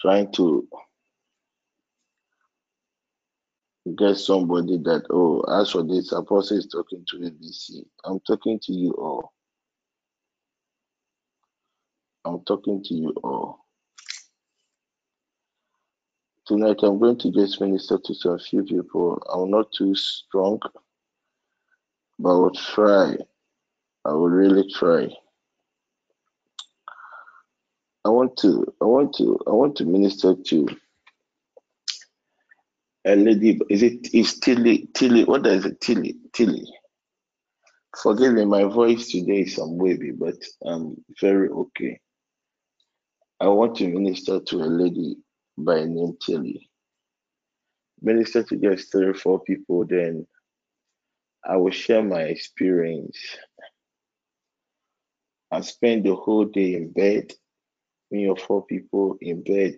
trying 0.00 0.32
to 0.32 0.68
get 3.96 4.16
somebody 4.16 4.78
that, 4.78 5.04
oh, 5.10 5.40
as 5.60 5.70
for 5.72 5.82
this, 5.82 6.12
Apostle 6.12 6.58
is 6.58 6.66
talking 6.66 7.04
to 7.08 7.16
ABC. 7.18 7.84
I'm 8.04 8.20
talking 8.20 8.58
to 8.64 8.72
you 8.72 8.92
all. 8.92 9.32
I'm 12.24 12.44
talking 12.44 12.82
to 12.84 12.94
you 12.94 13.10
all. 13.22 13.66
Tonight, 16.46 16.78
I'm 16.82 16.98
going 16.98 17.18
to 17.18 17.30
just 17.32 17.60
minister 17.60 17.98
to 18.04 18.14
some 18.14 18.38
few 18.38 18.64
people. 18.64 19.22
I'm 19.32 19.50
not 19.50 19.72
too 19.72 19.94
strong, 19.94 20.60
but 22.18 22.30
I 22.30 22.38
will 22.38 22.50
try. 22.52 23.16
I 24.04 24.12
will 24.12 24.30
really 24.30 24.70
try. 24.72 25.08
I 28.04 28.10
want 28.10 28.36
to, 28.38 28.66
I 28.80 28.84
want 28.86 29.14
to, 29.16 29.38
I 29.46 29.50
want 29.50 29.76
to 29.76 29.84
minister 29.84 30.34
to 30.34 30.68
a 33.06 33.16
lady. 33.16 33.60
Is 33.70 33.82
it 33.82 34.14
is 34.14 34.38
Tilly? 34.40 34.88
Tilly? 34.94 35.24
What 35.24 35.46
is 35.46 35.64
it? 35.66 35.80
Tilly? 35.80 36.16
Tilly? 36.32 36.66
Forgive 37.96 38.34
me, 38.34 38.44
my 38.44 38.64
voice 38.64 39.10
today 39.10 39.40
is 39.42 39.56
some 39.56 39.76
wavy, 39.78 40.12
but 40.12 40.36
I'm 40.64 40.96
very 41.20 41.48
okay. 41.48 41.98
I 43.40 43.48
want 43.48 43.76
to 43.76 43.88
minister 43.88 44.40
to 44.40 44.56
a 44.58 44.66
lady 44.66 45.16
by 45.58 45.84
name 45.84 46.16
Tilly. 46.24 46.70
Minister 48.00 48.44
to 48.44 48.56
just 48.56 48.92
three 48.92 49.06
or 49.06 49.14
four 49.14 49.40
people, 49.40 49.84
then 49.86 50.26
I 51.44 51.56
will 51.56 51.72
share 51.72 52.02
my 52.02 52.22
experience. 52.22 53.18
I 55.50 55.62
spent 55.62 56.04
the 56.04 56.14
whole 56.14 56.44
day 56.44 56.74
in 56.74 56.92
bed, 56.92 57.32
me 58.10 58.28
or 58.28 58.36
four 58.36 58.64
people 58.64 59.16
in 59.20 59.42
bed, 59.42 59.76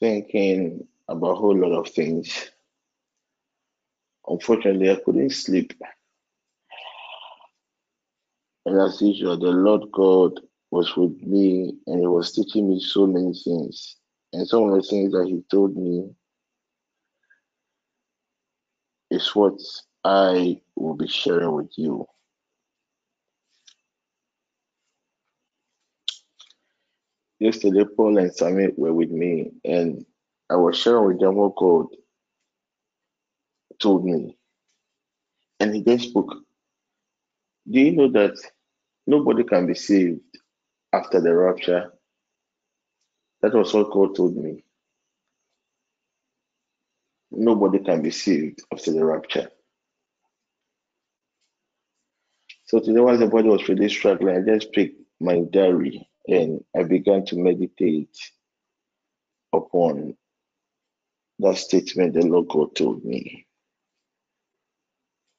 thinking 0.00 0.86
about 1.08 1.32
a 1.32 1.34
whole 1.34 1.56
lot 1.56 1.78
of 1.78 1.88
things. 1.88 2.50
Unfortunately, 4.26 4.90
I 4.90 4.96
couldn't 5.04 5.30
sleep. 5.30 5.72
And 8.64 8.80
as 8.80 9.00
usual, 9.02 9.38
the 9.38 9.50
Lord 9.50 9.90
God 9.92 10.40
was 10.70 10.96
with 10.96 11.20
me 11.22 11.74
and 11.86 12.00
He 12.00 12.06
was 12.06 12.32
teaching 12.32 12.68
me 12.68 12.80
so 12.80 13.06
many 13.06 13.34
things. 13.34 13.96
And 14.32 14.46
some 14.46 14.70
of 14.70 14.74
the 14.74 14.82
things 14.82 15.12
that 15.12 15.26
He 15.26 15.42
told 15.50 15.76
me 15.76 16.10
is 19.10 19.34
what 19.34 19.60
I 20.04 20.60
will 20.76 20.94
be 20.94 21.08
sharing 21.08 21.52
with 21.52 21.70
you. 21.76 22.06
Yesterday, 27.42 27.84
Paul 27.96 28.18
and 28.18 28.32
Sammy 28.32 28.68
were 28.76 28.92
with 28.94 29.10
me, 29.10 29.50
and 29.64 30.06
I 30.48 30.54
was 30.54 30.78
sharing 30.78 31.06
with 31.06 31.18
them 31.18 31.34
what 31.34 31.56
God 31.56 31.86
told 33.80 34.04
me. 34.04 34.36
And 35.58 35.74
he 35.74 35.82
then 35.82 35.98
spoke. 35.98 36.36
Do 37.68 37.80
you 37.80 37.96
know 37.96 38.12
that 38.12 38.36
nobody 39.08 39.42
can 39.42 39.66
be 39.66 39.74
saved 39.74 40.20
after 40.92 41.20
the 41.20 41.34
rapture? 41.34 41.92
That 43.40 43.54
was 43.54 43.74
what 43.74 43.90
God 43.90 44.14
told 44.14 44.36
me. 44.36 44.62
Nobody 47.32 47.80
can 47.80 48.02
be 48.02 48.12
saved 48.12 48.60
after 48.72 48.92
the 48.92 49.04
rapture. 49.04 49.50
So 52.66 52.78
today, 52.78 53.00
while 53.00 53.18
the 53.18 53.26
body 53.26 53.48
was 53.48 53.68
really 53.68 53.88
struggling, 53.88 54.36
I 54.36 54.42
just 54.42 54.70
picked 54.70 55.00
my 55.18 55.40
diary 55.50 56.08
and 56.28 56.64
I 56.76 56.84
began 56.84 57.24
to 57.26 57.36
meditate 57.38 58.16
upon 59.52 60.16
that 61.40 61.58
statement 61.58 62.14
the 62.14 62.26
Lord 62.26 62.48
God 62.48 62.76
told 62.76 63.04
me. 63.04 63.46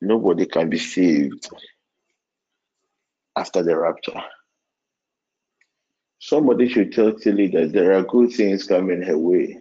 Nobody 0.02 0.46
can 0.48 0.70
be 0.70 0.80
saved 0.80 1.50
after 3.38 3.64
the 3.64 3.78
rapture. 3.78 4.22
Somebody 6.20 6.70
should 6.70 6.94
tell 6.94 7.14
Tilly 7.14 7.48
that 7.50 7.74
there 7.74 7.94
are 7.94 8.04
good 8.04 8.32
things 8.34 8.66
coming 8.68 9.02
her 9.04 9.18
way. 9.18 9.58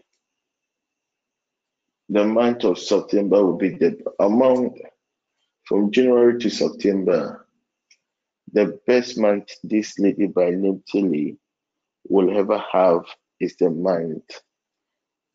the 2.10 2.24
month 2.24 2.64
of 2.64 2.78
September 2.78 3.44
will 3.44 3.56
be 3.58 3.70
the 3.70 3.98
among 4.20 4.78
from 5.64 5.90
January 5.92 6.38
to 6.40 6.50
September. 6.50 7.41
The 8.52 8.78
best 8.86 9.18
month 9.18 9.48
this 9.64 9.98
lady 9.98 10.26
by 10.26 10.50
name 10.50 10.82
Tilly 10.90 11.38
will 12.08 12.36
ever 12.36 12.62
have 12.72 13.04
is 13.40 13.56
the 13.56 13.70
month 13.70 14.40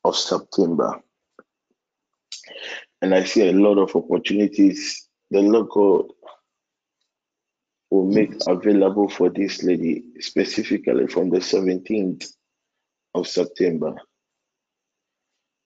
of 0.03 0.15
September. 0.15 1.01
And 3.01 3.13
I 3.13 3.23
see 3.23 3.49
a 3.49 3.53
lot 3.53 3.77
of 3.77 3.95
opportunities 3.95 5.07
the 5.29 5.41
Lord 5.41 5.69
God 5.69 6.05
will 7.89 8.05
make 8.05 8.33
available 8.47 9.09
for 9.09 9.29
this 9.29 9.63
lady, 9.63 10.03
specifically 10.19 11.07
from 11.07 11.29
the 11.29 11.39
17th 11.39 12.31
of 13.13 13.27
September. 13.27 13.95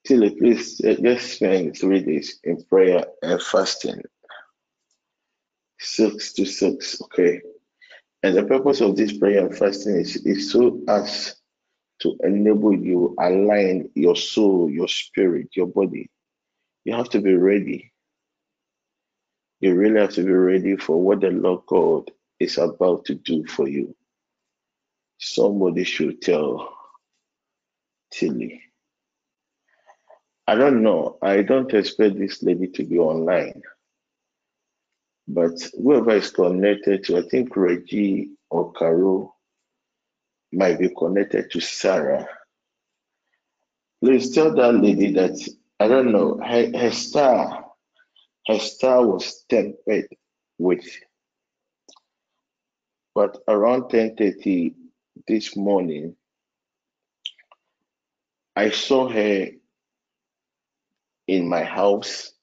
Till 0.06 0.30
please 0.32 0.82
uh, 0.84 0.96
just 0.96 1.34
spend 1.34 1.78
three 1.78 2.02
days 2.02 2.40
in 2.44 2.64
prayer 2.64 3.06
and 3.22 3.42
fasting. 3.42 4.02
Six 5.84 6.34
to 6.34 6.46
six, 6.46 7.02
okay. 7.02 7.42
And 8.22 8.38
the 8.38 8.44
purpose 8.44 8.82
of 8.82 8.96
this 8.96 9.18
prayer 9.18 9.48
and 9.48 9.58
fasting 9.58 9.96
is, 9.96 10.16
is 10.18 10.52
so 10.52 10.80
as 10.88 11.36
to 12.02 12.16
enable 12.24 12.76
you 12.76 13.16
align 13.20 13.90
your 13.96 14.16
soul, 14.16 14.70
your 14.70 14.88
spirit, 14.88 15.50
your 15.56 15.66
body. 15.66 16.08
You 16.86 16.94
have 16.94 17.10
to 17.10 17.20
be 17.20 17.34
ready. 17.34 17.92
You 19.60 19.74
really 19.74 20.00
have 20.00 20.14
to 20.14 20.24
be 20.24 20.32
ready 20.32 20.76
for 20.76 21.02
what 21.02 21.22
the 21.22 21.32
Lord 21.32 21.62
God 21.66 22.12
is 22.40 22.60
about 22.60 23.06
to 23.06 23.16
do 23.16 23.44
for 23.48 23.68
you. 23.68 23.96
Somebody 25.20 25.84
should 25.84 26.22
tell 26.22 26.76
Tilly. 28.12 28.62
I 30.48 30.54
don't 30.54 30.84
know. 30.84 31.18
I 31.24 31.42
don't 31.42 31.74
expect 31.74 32.20
this 32.20 32.44
lady 32.44 32.68
to 32.68 32.84
be 32.84 33.00
online. 33.00 33.64
But 35.28 35.62
whoever 35.74 36.12
is 36.12 36.32
connected 36.32 37.06
to, 37.06 37.18
I 37.18 37.22
think 37.30 37.56
Reggie 37.56 38.32
or 38.50 38.74
Carol 38.74 39.36
might 40.52 40.80
be 40.80 40.90
connected 40.90 41.52
to 41.52 41.60
Sarah. 41.60 42.28
Please 44.04 44.34
tell 44.34 44.54
that 44.56 44.74
lady 44.74 45.12
that 45.14 45.38
I 45.80 45.88
don't 45.88 46.12
know 46.12 46.38
her, 46.38 46.78
her 46.78 46.92
star, 46.92 47.66
her 48.48 48.60
star 48.60 49.06
was 49.06 49.44
tempered 49.50 50.08
with. 50.58 50.86
But 53.14 53.38
around 53.48 53.90
10:30 53.90 54.76
this 55.28 55.56
morning, 55.56 56.16
I 58.56 58.70
saw 58.70 59.08
her 59.08 59.50
in 61.28 61.48
my 61.48 61.64
house. 61.64 62.34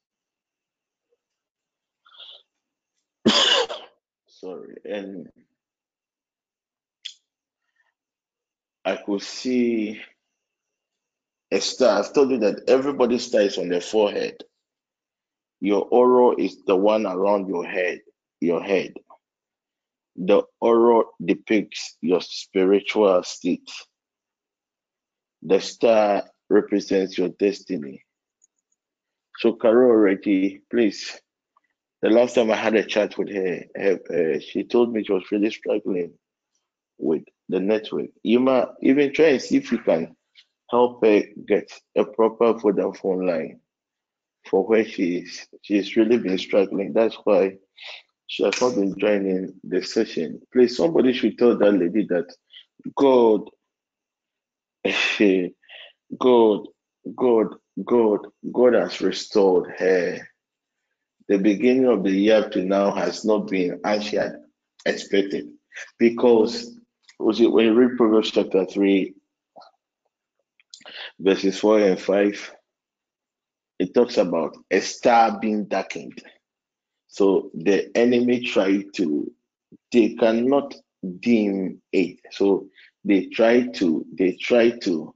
Sorry, 4.41 4.77
and 4.85 5.29
I 8.85 8.97
could 8.97 9.23
see 9.23 10.01
a 11.51 11.61
star. 11.61 11.99
I've 11.99 12.13
told 12.13 12.31
you 12.31 12.39
that 12.39 12.69
everybody's 12.69 13.27
star 13.27 13.41
is 13.41 13.59
on 13.59 13.69
their 13.69 13.81
forehead. 13.81 14.45
Your 15.61 15.83
aura 15.91 16.37
is 16.39 16.63
the 16.65 16.77
one 16.77 17.05
around 17.05 17.49
your 17.49 17.65
head, 17.65 18.01
your 18.41 18.63
head. 18.63 18.95
The 20.15 20.43
aura 20.61 21.05
depicts 21.25 21.97
your 22.01 22.21
spiritual 22.21 23.23
state. 23.25 23.71
The 25.43 25.61
star 25.61 26.25
represents 26.49 27.19
your 27.19 27.31
destiny. 27.31 28.05
So, 29.39 29.55
Carol 29.55 29.97
Reggie, 29.97 30.63
please. 30.71 31.21
The 32.03 32.11
last 32.11 32.35
time 32.37 32.51
I 32.51 32.57
had 32.57 32.77
a 32.77 32.85
chat 32.85 33.19
with 33.19 33.31
her, 33.31 33.65
her 33.77 34.37
uh, 34.37 34.41
she 34.41 34.65
told 34.65 34.93
me 34.93 35.05
she 35.05 35.13
was 35.13 35.31
really 35.33 35.51
struggling 35.51 36.15
with 36.99 37.25
the 37.49 37.61
network. 37.61 38.09
You 38.23 38.41
might 38.41 38.69
even 38.83 39.13
try 39.13 39.27
and 39.27 39.43
see 39.43 39.59
if 39.59 39.73
you 39.73 39.79
can 39.79 40.17
help 40.71 41.05
her 41.05 41.23
get 41.47 41.73
a 41.97 42.05
proper 42.05 42.55
Vodafone 42.55 43.27
line 43.27 43.61
for 44.49 44.67
where 44.67 44.85
she 44.87 45.19
is. 45.19 45.47
She's 45.63 45.97
really 45.97 46.19
been 46.19 46.39
struggling. 46.39 46.93
That's 46.93 47.17
why 47.25 47.57
she 48.29 48.45
has 48.45 48.61
not 48.61 48.77
been 48.77 48.99
joining 48.99 49.55
the 49.65 49.83
session. 49.83 50.41
Please, 50.53 50.77
somebody 50.77 51.13
should 51.15 51.39
tell 51.39 51.59
that 51.59 51.73
lady 51.73 52.07
that 52.09 52.35
God, 52.97 53.51
God, 56.19 56.67
God, 57.17 57.57
God, 57.85 58.21
God 58.53 58.75
has 58.75 59.01
restored 59.03 59.73
her. 59.79 60.28
The 61.29 61.39
beginning 61.39 61.87
of 61.87 62.05
the 62.05 62.11
year 62.11 62.49
to 62.51 62.63
now 62.65 62.91
has 62.93 63.25
not 63.25 63.49
been 63.49 63.81
as 63.85 64.05
she 64.05 64.17
had 64.17 64.37
expected 64.87 65.49
because 65.99 66.79
was 67.19 67.41
it 67.41 67.51
when 67.51 67.67
you 67.67 67.75
read 67.75 67.97
Proverbs 67.97 68.31
chapter 68.31 68.65
3, 68.65 69.15
verses 71.21 71.59
4 71.59 71.81
and 71.81 72.01
5, 72.01 72.53
it 73.81 73.95
talks 73.95 74.17
about 74.17 74.57
a 74.71 74.81
star 74.81 75.39
being 75.39 75.67
darkened. 75.67 76.23
So 77.09 77.51
the 77.55 77.91
enemy 77.97 78.41
tried 78.41 78.95
to, 78.95 79.33
they 79.93 80.15
cannot 80.15 80.75
dim 81.21 81.83
it. 81.93 82.21
So 82.31 82.69
they 83.05 83.27
try 83.27 83.67
to, 83.67 84.07
they 84.13 84.33
try 84.33 84.71
to 84.71 85.15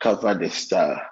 cover 0.00 0.34
the 0.34 0.50
star. 0.50 1.07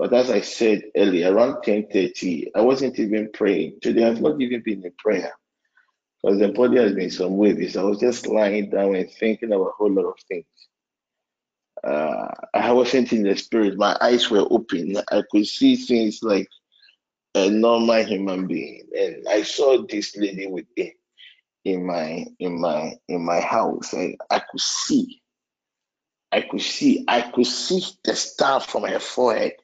But 0.00 0.14
as 0.14 0.30
I 0.30 0.40
said 0.40 0.84
earlier, 0.96 1.30
around 1.30 1.62
10:30, 1.62 2.52
I 2.54 2.62
wasn't 2.62 2.98
even 2.98 3.30
praying. 3.34 3.80
Today 3.82 4.04
I've 4.04 4.22
not 4.22 4.40
even 4.40 4.62
been 4.62 4.82
in 4.82 4.92
prayer 4.96 5.30
because 6.22 6.38
the 6.38 6.48
body 6.48 6.78
has 6.78 6.94
been 6.94 7.10
some 7.10 7.36
waves. 7.36 7.76
I 7.76 7.82
was 7.82 7.98
just 7.98 8.26
lying 8.26 8.70
down 8.70 8.94
and 8.94 9.10
thinking 9.10 9.52
about 9.52 9.66
a 9.66 9.72
whole 9.72 9.92
lot 9.92 10.06
of 10.06 10.18
things. 10.26 10.46
Uh, 11.84 12.28
I 12.54 12.72
wasn't 12.72 13.12
in 13.12 13.24
the 13.24 13.36
spirit. 13.36 13.76
My 13.76 13.94
eyes 14.00 14.30
were 14.30 14.46
open. 14.50 14.96
I 15.12 15.22
could 15.30 15.46
see 15.46 15.76
things 15.76 16.20
like 16.22 16.48
a 17.34 17.50
normal 17.50 18.02
human 18.02 18.46
being, 18.46 18.88
and 18.98 19.28
I 19.28 19.42
saw 19.42 19.84
this 19.86 20.16
lady 20.16 20.46
with 20.46 20.64
me 20.78 20.94
in 21.66 21.84
my 21.84 22.24
in 22.38 22.58
my 22.58 22.94
in 23.06 23.22
my 23.22 23.40
house, 23.40 23.92
and 23.92 24.16
I 24.30 24.38
could 24.50 24.60
see, 24.60 25.20
I 26.32 26.40
could 26.40 26.62
see, 26.62 27.04
I 27.06 27.20
could 27.20 27.46
see 27.46 27.82
the 28.02 28.16
star 28.16 28.60
from 28.60 28.84
her 28.84 28.98
forehead. 28.98 29.56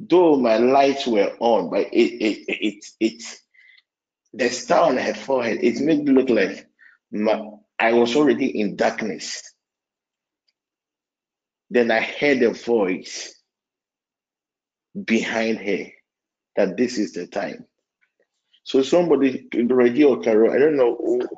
Though 0.00 0.36
my 0.36 0.58
lights 0.58 1.06
were 1.06 1.32
on, 1.40 1.70
but 1.70 1.88
it 1.92 2.12
it 2.22 2.44
it 2.48 2.84
it 3.00 3.24
the 4.32 4.48
star 4.48 4.88
on 4.90 4.96
her 4.96 5.14
forehead, 5.14 5.58
it 5.62 5.80
made 5.80 6.04
me 6.04 6.12
look 6.12 6.30
like 6.30 6.66
my, 7.10 7.50
I 7.78 7.92
was 7.94 8.14
already 8.16 8.60
in 8.60 8.76
darkness. 8.76 9.42
Then 11.70 11.90
I 11.90 12.00
heard 12.00 12.42
a 12.42 12.52
voice 12.52 13.34
behind 15.04 15.58
her 15.58 15.86
that 16.56 16.76
this 16.76 16.98
is 16.98 17.12
the 17.12 17.26
time. 17.26 17.64
So 18.64 18.82
somebody, 18.82 19.48
Reggie 19.54 20.04
or 20.04 20.20
Carol, 20.20 20.52
I 20.52 20.58
don't 20.58 20.76
know 20.76 20.96
who, 20.96 21.28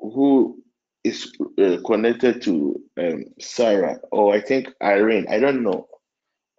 who 0.00 0.62
is 1.04 1.32
uh, 1.58 1.78
connected 1.84 2.42
to 2.42 2.80
um, 2.98 3.24
Sarah 3.40 3.98
or 4.12 4.34
I 4.34 4.40
think 4.40 4.68
Irene, 4.82 5.26
I 5.28 5.40
don't 5.40 5.62
know, 5.62 5.88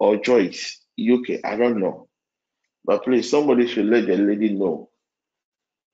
or 0.04 0.18
Joyce, 0.18 0.82
UK, 0.99 1.39
I 1.45 1.56
don't 1.56 1.80
know. 1.80 2.10
But 2.84 3.06
please, 3.06 3.30
somebody 3.32 3.68
should 3.68 3.86
let 3.86 4.06
the 4.06 4.18
lady 4.18 4.49
know 4.54 4.89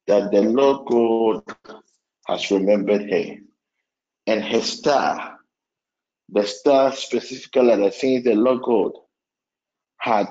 that 0.07 0.32
the 0.32 0.41
Lord 0.41 0.88
God 0.88 1.43
has 2.28 2.49
remembered 2.51 3.10
her 3.12 3.36
and 4.26 4.43
her 4.43 4.62
star, 4.62 5.38
the 6.30 6.43
star 6.47 6.93
specifically, 6.93 7.76
the 7.76 7.91
things 7.91 8.24
the 8.24 8.34
Lord 8.34 8.64
God 8.64 8.93
had 9.99 10.28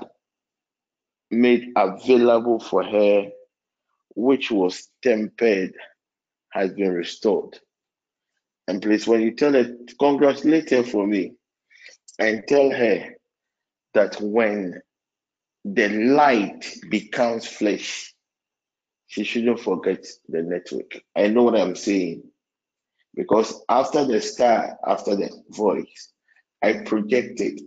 made 1.30 1.68
available 1.76 2.58
for 2.58 2.82
her, 2.82 3.28
which 4.16 4.50
was 4.50 4.88
tempered, 5.04 5.74
has 6.50 6.72
been 6.72 6.92
restored. 6.92 7.60
And 8.66 8.82
please, 8.82 9.06
when 9.06 9.22
you 9.22 9.36
tell 9.36 9.52
her, 9.52 9.76
congratulate 10.00 10.70
her 10.70 10.82
for 10.82 11.06
me 11.06 11.34
and 12.18 12.44
tell 12.48 12.70
her 12.70 13.14
that 13.94 14.20
when 14.20 14.80
the 15.64 15.88
light 15.88 16.64
becomes 16.88 17.46
flesh, 17.46 18.14
she 19.06 19.24
shouldn't 19.24 19.60
forget 19.60 20.06
the 20.28 20.42
network. 20.42 21.00
I 21.16 21.28
know 21.28 21.44
what 21.44 21.58
I'm 21.58 21.74
saying. 21.76 22.22
Because 23.14 23.62
after 23.68 24.04
the 24.04 24.20
star, 24.20 24.78
after 24.86 25.16
the 25.16 25.30
voice, 25.50 26.12
I 26.62 26.82
projected. 26.84 27.60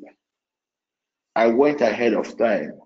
I 1.35 1.47
went 1.47 1.81
ahead 1.81 2.13
of 2.13 2.37
time. 2.37 2.79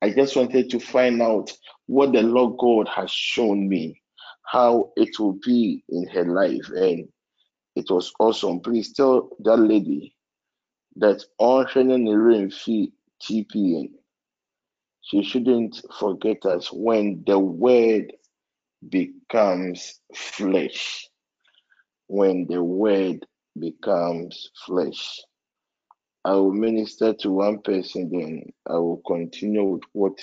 I 0.00 0.10
just 0.10 0.36
wanted 0.36 0.70
to 0.70 0.80
find 0.80 1.22
out 1.22 1.52
what 1.86 2.12
the 2.12 2.22
Lord 2.22 2.58
God 2.58 2.88
has 2.88 3.10
shown 3.10 3.68
me, 3.68 4.00
how 4.44 4.92
it 4.96 5.18
will 5.20 5.38
be 5.44 5.84
in 5.88 6.08
her 6.08 6.24
life. 6.24 6.68
And 6.74 7.08
it 7.76 7.90
was 7.90 8.12
awesome. 8.18 8.60
Please 8.60 8.92
tell 8.92 9.30
that 9.44 9.58
lady 9.58 10.14
that 10.96 11.24
ɔnhwɛ 11.40 11.84
ne 11.86 12.14
rain 12.14 12.50
fee 12.50 12.92
TPN. 13.20 13.90
She 15.02 15.22
shouldn't 15.22 15.80
forget 15.98 16.44
us 16.46 16.72
when 16.72 17.22
the 17.26 17.38
word 17.38 18.12
becomes 18.88 20.00
flesh. 20.14 21.08
When 22.06 22.46
the 22.46 22.62
word 22.62 23.26
becomes 23.58 24.50
flesh. 24.66 25.20
I 26.24 26.34
will 26.34 26.52
minister 26.52 27.14
to 27.14 27.30
one 27.30 27.60
person, 27.62 28.10
then 28.10 28.52
I 28.66 28.74
will 28.74 29.02
continue 29.06 29.64
with 29.64 29.82
what 29.92 30.18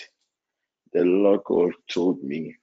the 0.94 1.04
God 1.46 1.72
told 1.90 2.24
me. 2.24 2.56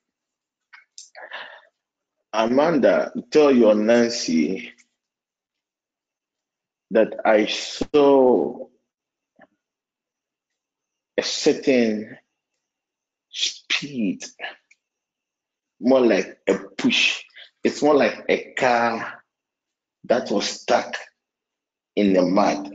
Amanda, 2.32 3.12
tell 3.30 3.52
your 3.52 3.74
Nancy 3.74 4.72
that 6.90 7.14
I 7.24 7.46
saw 7.46 8.66
a 11.18 11.22
certain 11.22 12.16
speed, 13.30 14.24
more 15.80 16.00
like 16.00 16.38
a 16.48 16.58
push. 16.78 17.22
It's 17.64 17.82
more 17.82 17.94
like 17.94 18.24
a 18.28 18.52
car 18.52 19.22
that 20.04 20.30
was 20.30 20.46
stuck 20.46 20.94
in 21.96 22.12
the 22.12 22.22
mud. 22.22 22.72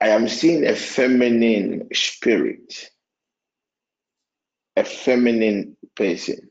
I 0.00 0.08
am 0.08 0.28
seeing 0.28 0.66
a 0.66 0.74
feminine 0.76 1.88
spirit, 1.92 2.90
a 4.76 4.84
feminine 4.84 5.76
person. 5.94 6.50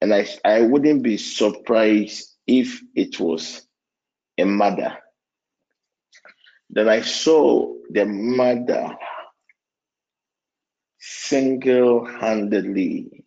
And 0.00 0.12
I, 0.14 0.26
I 0.44 0.62
wouldn't 0.62 1.02
be 1.02 1.16
surprised 1.16 2.31
if 2.46 2.82
it 2.94 3.20
was 3.20 3.66
a 4.38 4.44
mother. 4.44 4.96
Then 6.70 6.88
I 6.88 7.02
saw 7.02 7.74
the 7.90 8.06
mother 8.06 8.96
single 10.98 12.04
handedly 12.06 13.24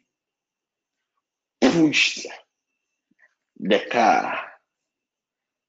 pushed 1.62 2.28
the 3.60 3.82
car 3.92 4.40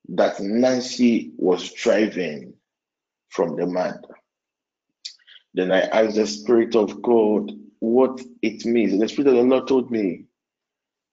that 0.08 0.40
Nancy 0.40 1.32
was 1.36 1.72
driving 1.72 2.54
from 3.28 3.56
the 3.56 3.66
mud. 3.66 4.06
Then 5.54 5.72
I 5.72 5.80
asked 5.80 6.16
the 6.16 6.26
Spirit 6.26 6.76
of 6.76 7.02
God 7.02 7.50
what 7.80 8.20
it 8.42 8.64
means. 8.64 8.98
The 8.98 9.08
Spirit 9.08 9.28
of 9.28 9.34
the 9.36 9.42
Lord 9.42 9.68
told 9.68 9.90
me 9.90 10.24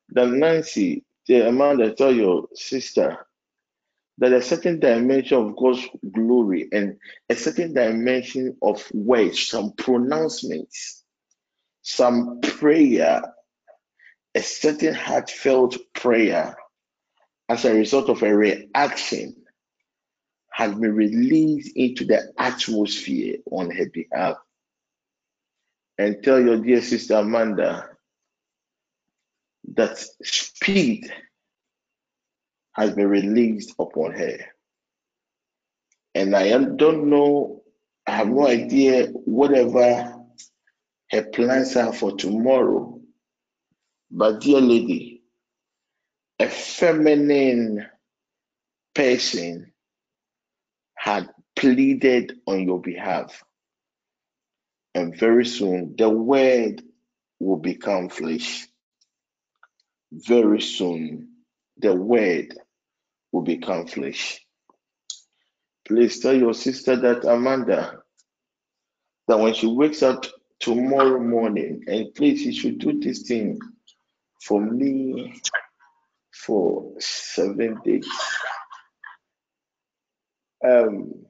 that 0.09 0.27
Nancy, 0.27 1.03
the 1.27 1.47
Amanda, 1.47 1.93
tell 1.93 2.13
your 2.13 2.47
sister 2.53 3.17
that 4.17 4.33
a 4.33 4.41
certain 4.41 4.79
dimension 4.79 5.37
of 5.37 5.55
God's 5.55 5.87
glory 6.11 6.67
and 6.71 6.97
a 7.29 7.35
certain 7.35 7.73
dimension 7.73 8.57
of 8.61 8.85
words, 8.93 9.47
some 9.47 9.73
pronouncements, 9.73 11.03
some 11.81 12.39
prayer, 12.41 13.21
a 14.35 14.41
certain 14.41 14.93
heartfelt 14.93 15.77
prayer 15.93 16.55
as 17.49 17.65
a 17.65 17.73
result 17.73 18.09
of 18.09 18.21
a 18.23 18.35
reaction 18.35 19.35
has 20.51 20.73
been 20.75 20.93
released 20.93 21.75
into 21.75 22.05
the 22.05 22.31
atmosphere 22.37 23.37
on 23.51 23.71
her 23.71 23.87
behalf. 23.89 24.37
And 25.97 26.23
tell 26.23 26.39
your 26.39 26.57
dear 26.57 26.81
sister 26.81 27.15
Amanda 27.15 27.89
that 29.75 29.97
speed 30.23 31.11
has 32.73 32.91
been 32.91 33.07
released 33.07 33.73
upon 33.79 34.11
her. 34.13 34.37
And 36.15 36.35
I 36.35 36.49
don't 36.57 37.09
know, 37.09 37.63
I 38.05 38.11
have 38.11 38.27
no 38.27 38.47
idea 38.47 39.07
whatever 39.07 40.15
her 41.11 41.23
plans 41.23 41.75
are 41.75 41.93
for 41.93 42.15
tomorrow. 42.15 42.99
But, 44.11 44.41
dear 44.41 44.61
lady, 44.61 45.23
a 46.39 46.47
feminine 46.47 47.87
person 48.93 49.73
had 50.95 51.29
pleaded 51.55 52.39
on 52.45 52.63
your 52.63 52.81
behalf. 52.81 53.43
And 54.95 55.17
very 55.17 55.45
soon, 55.45 55.95
the 55.97 56.09
word 56.09 56.83
will 57.39 57.57
become 57.57 58.09
flesh. 58.09 58.67
Very 60.13 60.61
soon, 60.61 61.29
the 61.77 61.95
word 61.95 62.55
will 63.31 63.43
become 63.43 63.87
flesh. 63.87 64.45
Please 65.87 66.19
tell 66.19 66.35
your 66.35 66.53
sister 66.53 66.95
that 66.97 67.25
Amanda, 67.25 67.99
that 69.27 69.39
when 69.39 69.53
she 69.53 69.67
wakes 69.67 70.03
up 70.03 70.25
tomorrow 70.59 71.19
morning, 71.19 71.83
and 71.87 72.13
please, 72.15 72.41
she 72.41 72.53
should 72.53 72.79
do 72.79 72.99
this 72.99 73.23
thing 73.23 73.59
for 74.41 74.61
me 74.61 75.41
for 76.33 76.93
seven 76.99 77.79
days. 77.85 78.07
Um, 80.65 81.25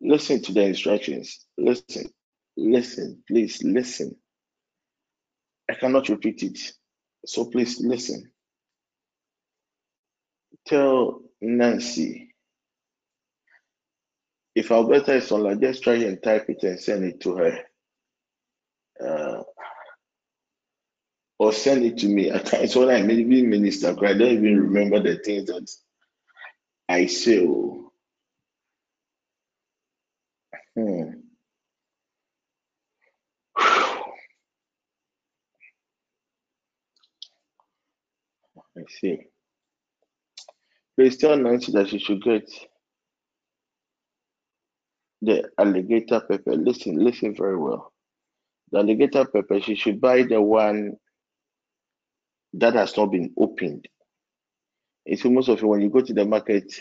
listen 0.00 0.42
to 0.42 0.52
the 0.52 0.62
instructions. 0.62 1.46
Listen, 1.58 2.10
listen, 2.56 3.22
please 3.28 3.62
listen. 3.64 4.16
I 5.70 5.74
cannot 5.74 6.08
repeat 6.08 6.42
it. 6.42 6.58
So 7.26 7.44
please 7.46 7.80
listen. 7.80 8.32
Tell 10.66 11.22
Nancy 11.40 12.34
if 14.54 14.70
Alberta 14.72 15.14
is 15.14 15.30
online, 15.32 15.60
just 15.60 15.82
try 15.82 15.94
and 15.94 16.22
type 16.22 16.46
it 16.50 16.62
and 16.64 16.80
send 16.80 17.04
it 17.04 17.20
to 17.20 17.36
her. 17.36 17.58
Uh, 19.04 19.42
or 21.38 21.52
send 21.52 21.84
it 21.84 21.98
to 21.98 22.08
me. 22.08 22.30
At 22.30 22.46
times 22.46 22.76
when 22.76 22.90
I'm 22.90 23.10
even 23.10 23.48
minister, 23.48 23.90
I 23.90 24.12
don't 24.12 24.22
even 24.22 24.60
remember 24.60 25.00
the 25.02 25.18
things 25.18 25.46
that 25.46 25.70
I 26.88 27.06
say. 27.06 27.46
Oh. 27.46 27.92
Hmm. 30.76 31.19
I 38.80 38.84
see. 39.00 39.18
Please 40.96 41.18
tell 41.18 41.36
Nancy 41.36 41.72
that 41.72 41.88
she 41.90 41.98
should 42.00 42.22
get 42.22 42.50
the 45.22 45.44
alligator 45.58 46.20
pepper. 46.20 46.54
Listen, 46.56 46.96
listen 46.96 47.34
very 47.36 47.56
well. 47.58 47.92
The 48.72 48.78
alligator 48.80 49.26
pepper, 49.26 49.60
she 49.60 49.76
should 49.76 50.00
buy 50.00 50.24
the 50.24 50.40
one 50.42 50.94
that 52.54 52.74
has 52.74 52.96
not 52.96 53.06
been 53.12 53.32
opened. 53.38 53.88
It's 55.06 55.24
most 55.24 55.48
of 55.48 55.58
it 55.58 55.64
when 55.66 55.82
you 55.82 55.90
go 55.90 56.00
to 56.02 56.14
the 56.14 56.24
market, 56.24 56.72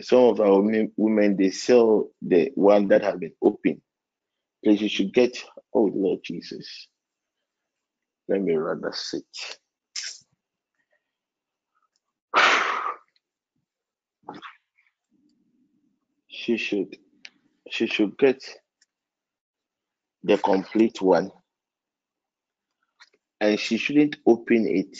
some 0.00 0.20
of 0.20 0.40
our 0.40 0.60
women 0.96 1.36
they 1.36 1.50
sell 1.50 2.08
the 2.22 2.52
one 2.56 2.88
that 2.88 3.02
has 3.02 3.16
been 3.18 3.34
opened. 3.42 3.80
Please, 4.64 4.82
you 4.82 4.88
should 4.90 5.14
get. 5.14 5.36
Oh 5.74 5.90
Lord 5.94 6.20
Jesus, 6.24 6.88
let 8.28 8.42
me 8.42 8.54
rather 8.54 8.92
sit. 8.94 9.24
She 16.42 16.56
should, 16.56 16.96
she 17.70 17.86
should 17.86 18.18
get 18.18 18.42
the 20.24 20.36
complete 20.38 21.00
one, 21.00 21.30
and 23.40 23.60
she 23.60 23.76
shouldn't 23.76 24.16
open 24.26 24.66
it 24.66 24.98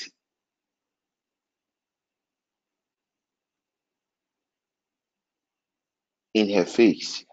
in 6.32 6.49
her 6.55 6.64
face. 6.64 7.24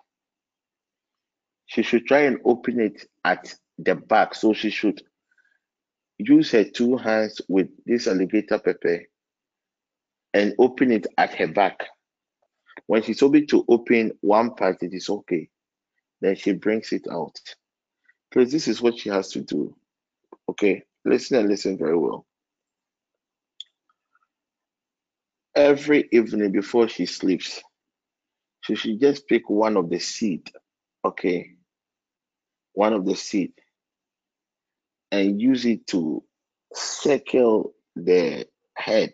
She 1.68 1.84
should 1.84 2.08
try 2.08 2.22
and 2.22 2.40
open 2.46 2.80
it 2.80 3.08
at 3.24 3.54
the 3.78 3.94
back. 3.94 4.34
So 4.34 4.54
she 4.54 4.72
should 4.72 5.04
use 6.18 6.50
her 6.54 6.64
two 6.64 6.98
hands 6.98 7.42
with 7.48 7.68
this 7.86 8.08
alligator 8.08 8.58
pepper 8.58 9.04
and 10.34 10.56
open 10.58 10.92
it 10.94 11.06
at 11.16 11.36
her 11.36 11.48
back. 11.48 11.86
When 12.88 13.04
she's 13.04 13.22
able 13.22 13.46
to 13.46 13.66
open 13.68 14.12
one 14.22 14.56
part, 14.56 14.82
it 14.84 14.94
is 14.94 15.10
okay. 15.10 15.50
Then 16.22 16.36
she 16.36 16.54
brings 16.54 16.92
it 16.92 17.08
out. 17.10 17.40
Because 18.30 18.52
this 18.52 18.68
is 18.68 18.82
what 18.82 18.98
she 18.98 19.10
has 19.10 19.30
to 19.30 19.42
do. 19.42 19.76
Okay, 20.50 20.84
listen 21.06 21.38
and 21.38 21.50
listen 21.50 21.78
very 21.78 21.98
well. 21.98 22.26
Every 25.56 26.08
evening 26.12 26.52
before 26.52 26.88
she 26.88 27.06
sleeps, 27.06 27.62
she 28.62 28.76
should 28.76 29.00
just 29.00 29.28
pick 29.28 29.50
one 29.50 29.78
of 29.78 29.90
the 29.90 30.00
seed, 30.00 30.50
okay, 31.04 31.56
one 32.74 32.94
of 32.94 33.06
the 33.06 33.16
seed, 33.16 33.54
and 35.12 35.42
use 35.42 35.66
it 35.66 35.88
to 35.88 36.24
circle 36.74 37.74
the 37.96 38.48
head, 38.76 39.14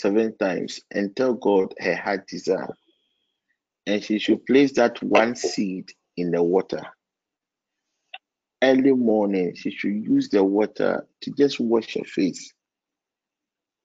seven 0.00 0.36
times 0.36 0.80
and 0.90 1.14
tell 1.14 1.34
God 1.34 1.74
her 1.78 1.94
heart 1.94 2.26
desire. 2.28 2.74
And 3.86 4.02
she 4.02 4.18
should 4.18 4.46
place 4.46 4.72
that 4.74 5.02
one 5.02 5.36
seed 5.36 5.90
in 6.16 6.30
the 6.30 6.42
water. 6.42 6.82
Early 8.62 8.92
morning, 8.92 9.54
she 9.56 9.70
should 9.70 9.94
use 9.94 10.28
the 10.28 10.44
water 10.44 11.06
to 11.22 11.30
just 11.32 11.60
wash 11.60 11.94
her 11.94 12.04
face 12.04 12.52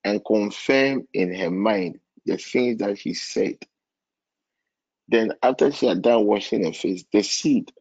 and 0.03 0.24
confirm 0.26 1.07
in 1.13 1.34
her 1.36 1.51
mind 1.51 1.99
the 2.26 2.38
things 2.38 2.80
that 2.80 2.99
she 2.99 3.13
said. 3.13 3.57
Then, 5.07 5.34
after 5.43 5.72
she 5.72 5.88
had 5.88 6.01
done 6.01 6.26
washing 6.26 6.66
her 6.66 6.74
face, 6.74 7.05
the 7.11 7.24
seed, 7.24 7.72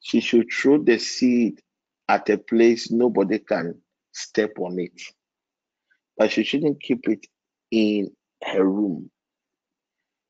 she 0.00 0.20
should 0.20 0.50
throw 0.52 0.78
the 0.78 0.98
seed 0.98 1.60
at 2.08 2.28
a 2.30 2.38
place 2.38 2.90
nobody 2.90 3.38
can 3.38 3.80
step 4.12 4.52
on 4.58 4.78
it. 4.78 5.00
But 6.20 6.32
she 6.32 6.44
shouldn't 6.44 6.82
keep 6.82 7.08
it 7.08 7.26
in 7.70 8.12
her 8.44 8.62
room. 8.62 9.10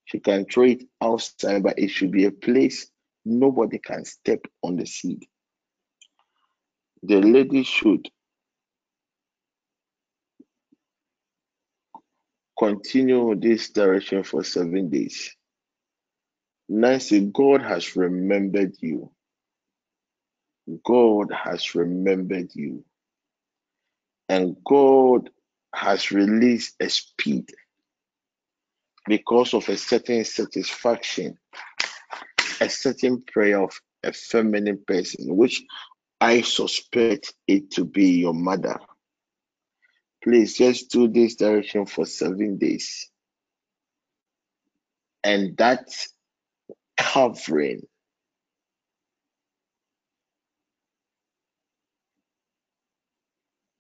She 0.05 0.21
can 0.21 0.47
throw 0.47 0.67
it 0.67 0.85
outside, 1.03 1.65
but 1.65 1.81
it 1.81 1.89
should 1.89 2.13
be 2.13 2.27
a 2.27 2.31
place 2.31 2.89
nobody 3.25 3.81
can 3.81 4.05
step 4.05 4.39
on 4.63 4.77
the 4.77 4.87
seed. 4.87 5.27
The 7.03 7.21
lady 7.21 7.65
should 7.65 8.09
continue 12.57 13.35
this 13.35 13.71
direction 13.71 14.23
for 14.23 14.45
seven 14.45 14.91
days. 14.91 15.35
Nancy, 16.69 17.31
God 17.35 17.63
has 17.63 17.97
remembered 17.97 18.77
you. 18.81 19.11
God 20.85 21.33
has 21.33 21.75
remembered 21.75 22.51
you. 22.55 22.85
And 24.29 24.57
God 24.65 25.31
has 25.75 26.11
released 26.11 26.75
a 26.81 26.89
speed 26.89 27.51
because 29.07 29.55
of 29.55 29.69
a 29.69 29.77
certain 29.77 30.25
satisfaction, 30.25 31.39
a 32.61 32.69
certain 32.69 33.23
prayer 33.23 33.63
of 33.63 33.73
a 34.03 34.13
feminine 34.13 34.83
person, 34.87 35.37
which 35.37 35.63
I 36.21 36.43
suspect 36.43 37.35
it 37.47 37.73
to 37.73 37.85
be 37.85 38.21
your 38.21 38.35
mother. 38.35 38.79
Please 40.23 40.57
just 40.57 40.91
do 40.91 41.09
this 41.09 41.37
direction 41.37 41.87
for 41.87 42.05
seven 42.05 42.59
days. 42.59 43.09
And 45.25 45.57
that 45.59 45.89
covering 46.97 47.83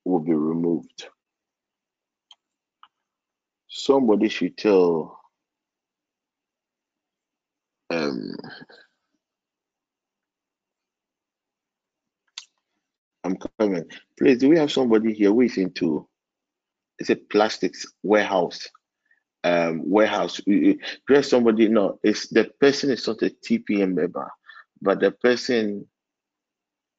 will 0.05 0.20
be 0.20 0.32
removed. 0.34 1.09
Somebody 3.85 4.28
should 4.28 4.57
tell 4.59 5.18
um 7.91 8.37
I'm 13.24 13.37
coming. 13.59 13.85
Please, 14.18 14.39
do 14.39 14.49
we 14.49 14.59
have 14.59 14.72
somebody 14.72 15.12
here 15.14 15.31
who 15.31 15.43
is 15.43 15.57
into 15.59 16.09
it's 16.99 17.11
a 17.11 17.16
plastics 17.16 17.87
warehouse? 18.03 18.68
Um 19.45 19.89
warehouse. 19.89 20.41
There's 20.47 21.31
somebody, 21.31 21.68
no, 21.68 21.99
it's 22.03 22.28
the 22.28 22.51
person 22.61 22.91
is 22.91 23.07
not 23.07 23.22
a 23.22 23.31
TPN 23.31 23.95
member, 23.95 24.31
but 24.83 25.01
the 25.01 25.11
person 25.12 25.87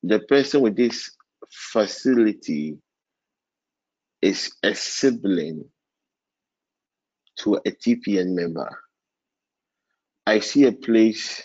the 0.04 0.20
person 0.20 0.62
with 0.62 0.76
this 0.76 1.12
facility 1.52 2.78
is 4.22 4.52
a 4.64 4.74
sibling 4.74 5.66
to 7.44 7.56
a 7.58 7.72
TPN 7.72 8.36
member. 8.36 8.80
I 10.28 10.40
see 10.40 10.66
a 10.66 10.72
place 10.72 11.44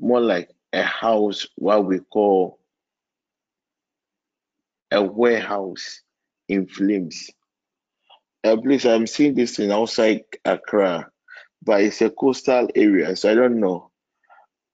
more 0.00 0.20
like 0.20 0.50
a 0.72 0.82
house, 0.82 1.46
what 1.56 1.86
we 1.86 2.00
call 2.00 2.58
a 4.90 5.02
warehouse 5.02 6.02
in 6.48 6.66
flames. 6.68 7.30
A 8.44 8.56
place 8.56 8.86
I'm 8.86 9.06
seeing 9.06 9.34
this 9.34 9.58
in 9.58 9.72
outside 9.72 10.22
Accra, 10.44 11.10
but 11.62 11.82
it's 11.82 12.02
a 12.02 12.10
coastal 12.10 12.68
area, 12.74 13.16
so 13.16 13.30
I 13.30 13.34
don't 13.34 13.60
know 13.60 13.90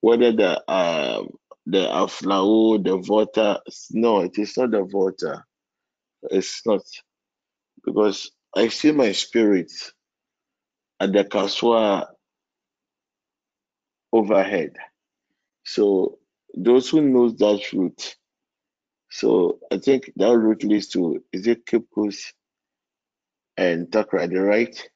whether 0.00 0.32
the 0.32 0.72
um 0.72 1.28
the 1.66 1.86
Aflao, 1.86 2.82
the 2.84 2.96
water. 2.98 3.58
No, 3.92 4.20
it 4.20 4.38
is 4.38 4.56
not 4.56 4.72
the 4.72 4.84
water. 4.84 5.44
It's 6.30 6.62
not 6.66 6.82
because 7.84 8.30
I 8.56 8.68
see 8.68 8.92
my 8.92 9.12
spirit 9.12 9.72
at 11.00 11.12
the 11.12 11.24
Kasoa 11.24 12.06
overhead. 14.12 14.72
So 15.64 16.18
those 16.54 16.88
who 16.88 17.02
knows 17.02 17.36
that 17.36 17.72
route, 17.72 18.16
so 19.10 19.58
I 19.72 19.78
think 19.78 20.12
that 20.16 20.36
route 20.36 20.64
leads 20.64 20.88
to 20.88 21.22
is 21.32 21.46
it 21.46 21.62
Coast 21.94 22.34
and 23.56 23.88
Takoradi, 23.88 24.38
right? 24.44 24.90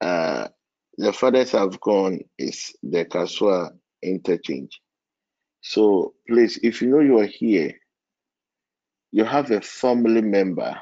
Uh, 0.00 0.48
the 0.96 1.12
furthest 1.12 1.54
I've 1.54 1.80
gone 1.80 2.20
is 2.38 2.74
the 2.82 3.04
Kasoa 3.04 3.70
interchange. 4.02 4.80
So 5.60 6.14
please, 6.26 6.58
if 6.62 6.82
you 6.82 6.88
know 6.88 7.00
you 7.00 7.18
are 7.18 7.26
here, 7.26 7.74
you 9.12 9.24
have 9.24 9.50
a 9.50 9.60
family 9.60 10.22
member, 10.22 10.80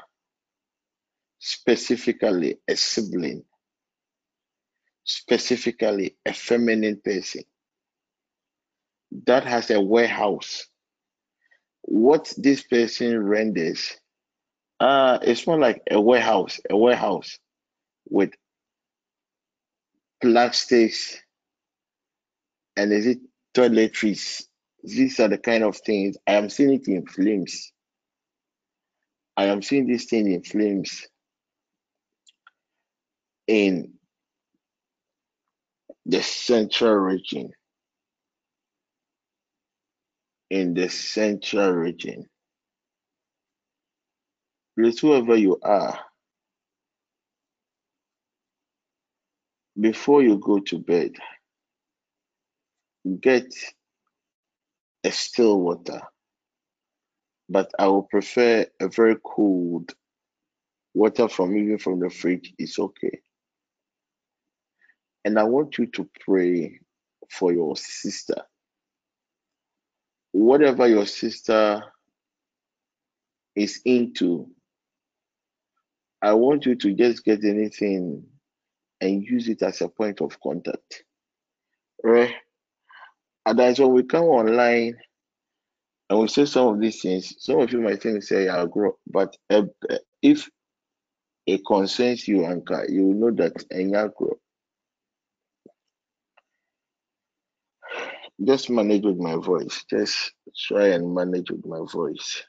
specifically 1.39 2.57
a 2.67 2.75
sibling, 2.75 3.43
specifically 5.07 6.15
a 6.25 6.33
feminine 6.33 7.01
person 7.03 7.43
that 9.25 9.45
has 9.45 9.71
a 9.71 9.81
warehouse. 9.81 10.67
What 11.81 12.33
this 12.37 12.61
person 12.63 13.23
renders, 13.23 13.95
uh, 14.79 15.19
it's 15.21 15.47
more 15.47 15.57
like 15.57 15.81
a 15.89 15.99
warehouse, 15.99 16.59
a 16.69 16.77
warehouse 16.77 17.39
with 18.09 18.31
plastics 20.21 21.17
and 22.75 22.91
is 22.91 23.07
it 23.07 23.19
toiletries. 23.55 24.43
These 24.83 25.19
are 25.21 25.29
the 25.29 25.37
kind 25.37 25.63
of 25.63 25.77
things 25.77 26.17
I 26.27 26.33
am 26.33 26.49
seeing 26.49 26.73
it 26.73 26.87
in 26.87 27.05
flames. 27.05 27.71
I 29.37 29.45
am 29.45 29.61
seeing 29.61 29.87
this 29.87 30.05
thing 30.05 30.31
in 30.31 30.43
flames 30.43 31.07
in 33.47 33.96
the 36.07 36.23
central 36.23 36.95
region. 36.95 37.51
In 40.49 40.73
the 40.73 40.89
central 40.89 41.71
region. 41.73 42.25
Please, 44.77 44.99
whoever 44.99 45.35
you 45.35 45.59
are, 45.63 45.99
before 49.79 50.23
you 50.23 50.39
go 50.39 50.59
to 50.59 50.79
bed, 50.79 51.13
get 53.21 53.53
a 55.03 55.11
still 55.11 55.59
water. 55.61 56.01
But 57.49 57.71
I 57.79 57.87
will 57.87 58.03
prefer 58.03 58.65
a 58.79 58.87
very 58.89 59.17
cold 59.25 59.93
water 60.93 61.27
from 61.27 61.57
even 61.57 61.77
from 61.77 61.99
the 61.99 62.09
fridge 62.09 62.53
It's 62.57 62.79
okay. 62.79 63.21
And 65.27 65.37
I 65.37 65.43
want 65.43 65.77
you 65.77 65.87
to 65.87 66.09
pray 66.21 66.79
for 67.29 67.51
your 67.51 67.75
sister. 67.75 68.43
Whatever 70.31 70.87
your 70.87 71.05
sister 71.05 71.83
is 73.53 73.81
into, 73.83 74.47
I 76.21 76.31
want 76.31 76.65
you 76.65 76.75
to 76.75 76.93
just 76.93 77.25
get 77.25 77.43
anything 77.43 78.23
and 79.01 79.21
use 79.21 79.49
it 79.49 79.63
as 79.63 79.81
a 79.81 79.89
point 79.89 80.21
of 80.21 80.39
contact. 80.39 81.03
Right? 82.01 82.33
And 83.45 83.59
that's 83.59 83.79
when 83.81 83.91
we 83.91 84.03
come 84.03 84.27
online 84.27 84.95
and 86.09 86.19
we 86.19 86.29
say 86.29 86.45
some 86.45 86.67
of 86.67 86.79
these 86.79 87.01
things, 87.01 87.35
some 87.43 87.59
of 87.59 87.73
you 87.73 87.81
might 87.81 88.01
think 88.01 88.23
say 88.23 88.47
I'll 88.47 88.67
grow, 88.67 88.97
but 89.05 89.35
uh, 89.49 89.63
if 90.21 90.49
it 91.45 91.65
concerns 91.67 92.29
you, 92.29 92.43
Anka, 92.43 92.89
you 92.89 93.07
will 93.07 93.13
know 93.13 93.31
that 93.31 93.65
and 93.71 93.91
you 93.91 94.13
grow. 94.17 94.39
Just 98.43 98.69
manage 98.69 99.03
with 99.03 99.17
my 99.17 99.35
voice. 99.35 99.83
Just 99.89 100.33
try 100.55 100.87
and 100.89 101.13
manage 101.13 101.49
with 101.51 101.65
my 101.65 101.79
voice. 101.91 102.43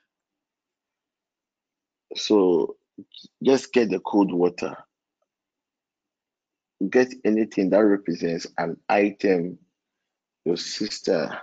So 2.16 2.76
just 3.42 3.72
get 3.72 3.90
the 3.90 4.00
cold 4.00 4.32
water. 4.32 4.76
Get 6.90 7.12
anything 7.24 7.70
that 7.70 7.80
represents 7.80 8.46
an 8.58 8.76
item 8.88 9.58
your 10.44 10.56
sister. 10.56 11.40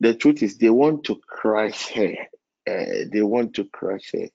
The 0.00 0.14
truth 0.14 0.42
is, 0.42 0.58
they 0.58 0.70
want 0.70 1.04
to 1.04 1.20
crush 1.26 1.88
her. 1.88 2.14
Uh, 2.68 3.04
they 3.12 3.22
want 3.22 3.54
to 3.54 3.64
crush 3.66 4.10
her. 4.14 4.28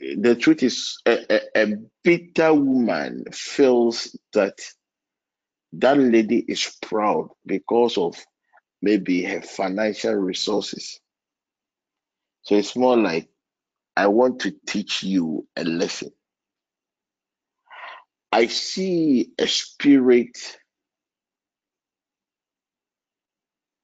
the 0.00 0.34
truth 0.34 0.62
is, 0.62 0.98
a, 1.06 1.18
a, 1.30 1.62
a 1.62 1.76
bitter 2.02 2.54
woman 2.54 3.24
feels 3.32 4.16
that 4.32 4.58
that 5.74 5.98
lady 5.98 6.38
is 6.38 6.76
proud 6.82 7.30
because 7.46 7.96
of 7.98 8.16
maybe 8.82 9.22
her 9.24 9.42
financial 9.42 10.14
resources. 10.14 11.00
So 12.42 12.56
it's 12.56 12.76
more 12.76 12.96
like, 12.96 13.28
I 13.96 14.06
want 14.08 14.40
to 14.40 14.52
teach 14.66 15.02
you 15.02 15.46
a 15.56 15.64
lesson. 15.64 16.10
I 18.32 18.46
see 18.46 19.30
a 19.38 19.46
spirit 19.46 20.38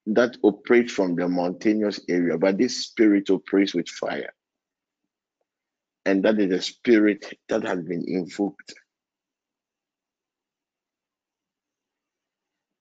that 0.07 0.37
operates 0.43 0.93
from 0.93 1.17
the 1.17 1.29
mountainous 1.29 2.01
area, 2.09 2.39
but 2.39 2.59
this 2.59 2.85
spirit 2.85 3.29
operates 3.31 3.75
with 3.75 3.89
fire. 3.89 4.33
And 6.05 6.25
that 6.25 6.39
is 6.39 6.53
a 6.53 6.63
spirit 6.63 7.27
that 7.49 7.65
has 7.65 7.81
been 7.81 8.05
invoked. 8.07 8.75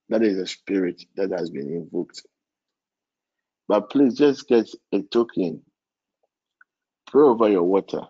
That 0.09 0.23
is 0.23 0.37
a 0.37 0.47
spirit 0.47 1.03
that 1.15 1.31
has 1.31 1.49
been 1.49 1.69
invoked. 1.73 2.23
But 3.67 3.89
please 3.91 4.15
just 4.15 4.47
get 4.47 4.69
a 4.93 5.01
token, 5.03 5.63
pray 7.07 7.23
over 7.23 7.49
your 7.49 7.63
water, 7.63 8.01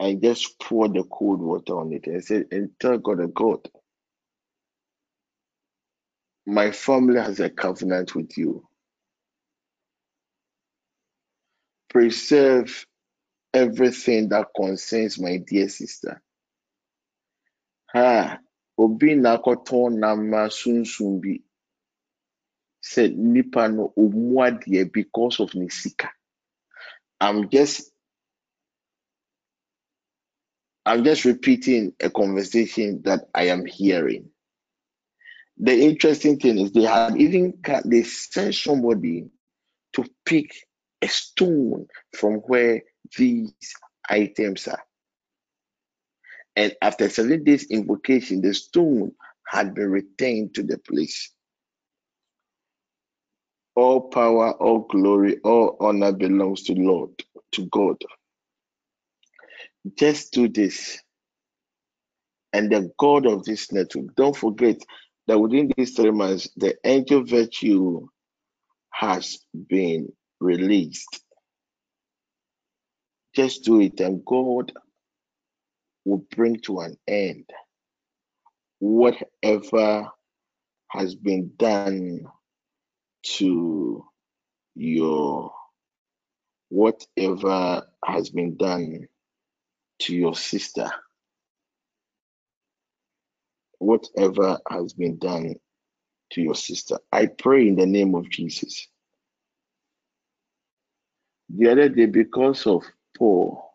and 0.00 0.22
just 0.22 0.58
pour 0.60 0.88
the 0.88 1.04
cold 1.04 1.40
water 1.40 1.78
on 1.78 1.92
it 1.92 2.06
and 2.06 2.24
say, 2.24 2.44
and 2.52 2.70
tell 2.80 2.98
God, 2.98 3.34
God, 3.34 3.68
my 6.46 6.72
family 6.72 7.20
has 7.20 7.40
a 7.40 7.50
covenant 7.50 8.14
with 8.14 8.36
you. 8.38 8.66
Preserve 11.90 12.86
everything 13.54 14.28
that 14.30 14.48
concerns 14.56 15.20
my 15.20 15.38
dear 15.38 15.68
sister. 15.68 16.22
Ha, 17.94 18.38
obi 18.78 19.14
na 19.14 19.30
akɔtɔn 19.36 19.98
nam 19.98 20.20
sunsun 20.58 21.20
bi 21.22 21.32
sɛ 22.90 23.02
nipa 23.32 23.68
no 23.68 23.92
omu 23.96 24.36
adeɛ 24.46 24.92
because 24.92 25.40
of 25.40 25.54
ne 25.54 25.68
sika. 25.68 26.08
I'm 27.20 27.48
just 27.50 27.92
I'm 30.86 31.04
just 31.04 31.24
repeating 31.24 31.92
a 32.00 32.08
conversation 32.08 33.02
that 33.02 33.28
I 33.34 33.48
am 33.48 33.66
hearing. 33.66 34.30
The 35.58 35.74
interesting 35.78 36.38
thing 36.38 36.58
is 36.58 36.72
they 36.72 36.84
had 36.84 37.16
even 37.16 37.60
they 37.84 38.04
sent 38.04 38.54
somebody 38.54 39.28
to 39.94 40.04
pick 40.24 40.54
a 41.02 41.08
stone 41.08 41.88
from 42.16 42.34
where 42.36 42.82
these 43.16 43.52
items 44.08 44.68
are. 44.68 44.82
And 46.58 46.74
after 46.82 47.08
seven 47.10 47.44
days 47.44 47.68
invocation, 47.70 48.42
the 48.42 48.54
stone 48.54 49.12
had 49.46 49.74
been 49.74 49.90
returned 49.90 50.56
to 50.56 50.64
the 50.64 50.78
place. 50.80 51.32
All 53.76 54.02
power, 54.10 54.52
all 54.52 54.80
glory, 54.80 55.38
all 55.44 55.76
honor 55.80 56.12
belongs 56.12 56.64
to 56.64 56.74
Lord, 56.74 57.10
to 57.54 57.66
God. 57.66 57.96
Just 59.98 60.32
do 60.32 60.48
this. 60.48 61.00
And 62.52 62.72
the 62.72 62.92
God 62.98 63.26
of 63.26 63.44
this 63.44 63.72
network, 63.72 64.14
don't 64.16 64.36
forget 64.36 64.78
that 65.28 65.38
within 65.38 65.72
these 65.76 65.94
three 65.94 66.12
months, 66.12 66.50
the 66.56 66.76
angel 66.84 67.24
virtue 67.24 68.08
has 68.92 69.38
been 69.68 70.12
released. 70.40 71.20
Just 73.34 73.64
do 73.64 73.80
it, 73.80 74.00
and 74.00 74.24
God 74.24 74.72
will 76.04 76.24
bring 76.34 76.58
to 76.60 76.80
an 76.80 76.96
end 77.06 77.44
whatever 78.80 80.08
has 80.90 81.14
been 81.14 81.52
done 81.56 82.24
to 83.22 84.04
your 84.74 85.52
whatever 86.68 87.86
has 88.04 88.30
been 88.30 88.56
done 88.56 89.06
to 90.00 90.14
your 90.14 90.34
sister. 90.34 90.90
Whatever 93.78 94.58
has 94.68 94.92
been 94.92 95.18
done 95.18 95.56
to 96.32 96.42
your 96.42 96.54
sister. 96.54 96.98
I 97.12 97.26
pray 97.26 97.68
in 97.68 97.76
the 97.76 97.86
name 97.86 98.14
of 98.14 98.28
jesus. 98.28 98.86
The 101.50 101.70
other 101.70 101.88
day 101.88 102.06
because 102.06 102.66
of 102.66 102.84
paul 103.16 103.67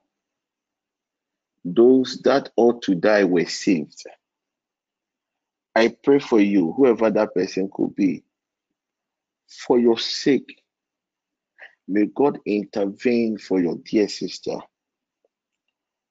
those 1.65 2.21
that 2.23 2.49
ought 2.57 2.81
to 2.81 2.95
die 2.95 3.23
were 3.23 3.45
saved 3.45 4.03
i 5.75 5.87
pray 6.03 6.19
for 6.19 6.39
you 6.39 6.73
whoever 6.73 7.09
that 7.09 7.33
person 7.33 7.69
could 7.73 7.95
be 7.95 8.23
for 9.53 9.79
your 9.79 9.99
sake, 9.99 10.61
may 11.87 12.05
God 12.07 12.39
intervene 12.45 13.37
for 13.37 13.61
your 13.61 13.77
dear 13.77 14.07
sister. 14.07 14.57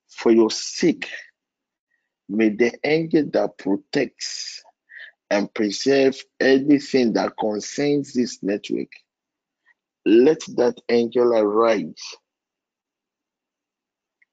For 0.09 0.31
your 0.31 0.51
sake, 0.51 1.09
may 2.29 2.51
the 2.51 2.73
angel 2.85 3.29
that 3.33 3.59
protects 3.59 4.63
and 5.31 5.53
preserve 5.53 6.23
anything 6.39 7.15
that 7.15 7.33
concerns 7.39 8.13
this 8.13 8.43
network, 8.43 8.93
let 10.05 10.41
that 10.57 10.77
angel 10.89 11.33
arise. 11.33 12.03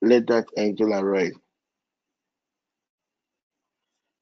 Let 0.01 0.27
that 0.27 0.47
angel 0.57 0.93
arise. 0.93 1.33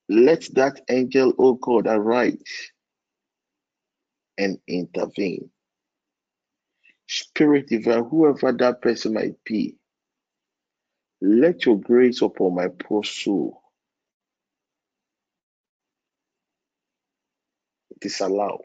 Let 0.09 0.47
that 0.55 0.81
angel, 0.89 1.33
oh 1.39 1.55
God, 1.55 1.87
arise 1.87 2.71
and 4.37 4.59
intervene. 4.67 5.51
Spirit 7.07 7.67
divine, 7.69 8.05
whoever 8.05 8.53
that 8.53 8.81
person 8.81 9.13
might 9.15 9.43
be, 9.45 9.75
let 11.21 11.65
your 11.65 11.79
grace 11.79 12.21
upon 12.21 12.55
my 12.55 12.67
poor 12.69 13.03
soul 13.03 13.61
disallow 18.01 18.59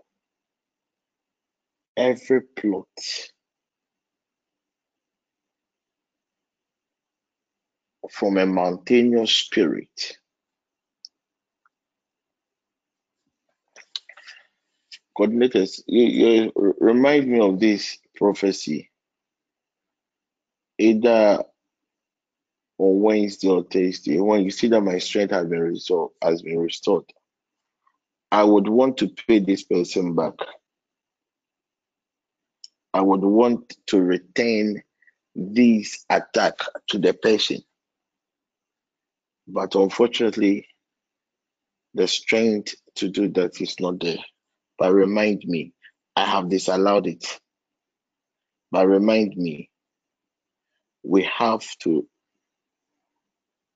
every 1.97 2.43
plot 2.43 2.87
from 8.11 8.37
a 8.37 8.47
mountainous 8.47 9.33
spirit 9.33 10.17
coordinators, 15.17 15.83
you, 15.87 16.53
you 16.55 16.75
remind 16.81 17.29
me 17.29 17.41
of 17.41 17.61
this 17.61 17.99
prophecy. 18.17 18.91
Either 20.79 21.45
on 22.79 23.01
Wednesday 23.01 23.49
or 23.49 23.65
Thursday, 23.65 24.19
when 24.19 24.43
you 24.43 24.51
see 24.51 24.69
that 24.69 24.81
my 24.81 24.99
strength 24.99 25.33
has 25.33 25.47
been 25.47 25.61
restored, 25.61 26.11
has 26.23 26.43
been 26.43 26.59
restored, 26.59 27.05
I 28.31 28.45
would 28.45 28.69
want 28.69 28.97
to 28.99 29.09
pay 29.09 29.39
this 29.39 29.63
person 29.63 30.15
back. 30.15 30.35
I 32.95 33.01
would 33.01 33.23
want 33.23 33.77
to 33.89 34.01
retain 34.01 34.83
this 35.35 36.05
attack 36.11 36.55
to 36.89 36.99
the 36.99 37.15
person. 37.15 37.59
But 39.53 39.77
unfortunately, 39.77 40.69
the 41.95 42.09
strength 42.09 42.75
to 42.97 43.09
do 43.11 43.29
that 43.31 43.61
is 43.61 43.77
not 43.81 44.01
there 44.01 44.19
but 44.79 44.95
remind 44.95 45.43
me, 45.47 45.75
I 46.17 46.27
have 46.27 46.51
disallowed 46.51 47.09
it. 47.09 47.41
But 48.73 48.89
remind 48.89 49.37
me, 49.37 49.71
we 51.05 51.25
have 51.39 51.65
to 51.81 52.07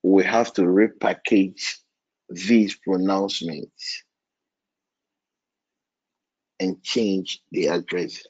we 0.03 0.23
have 0.25 0.53
to 0.53 0.63
repackage 0.63 1.75
these 2.29 2.75
pronouncements 2.75 4.03
and 6.59 6.83
change 6.83 7.41
the 7.51 7.67
address. 7.67 8.23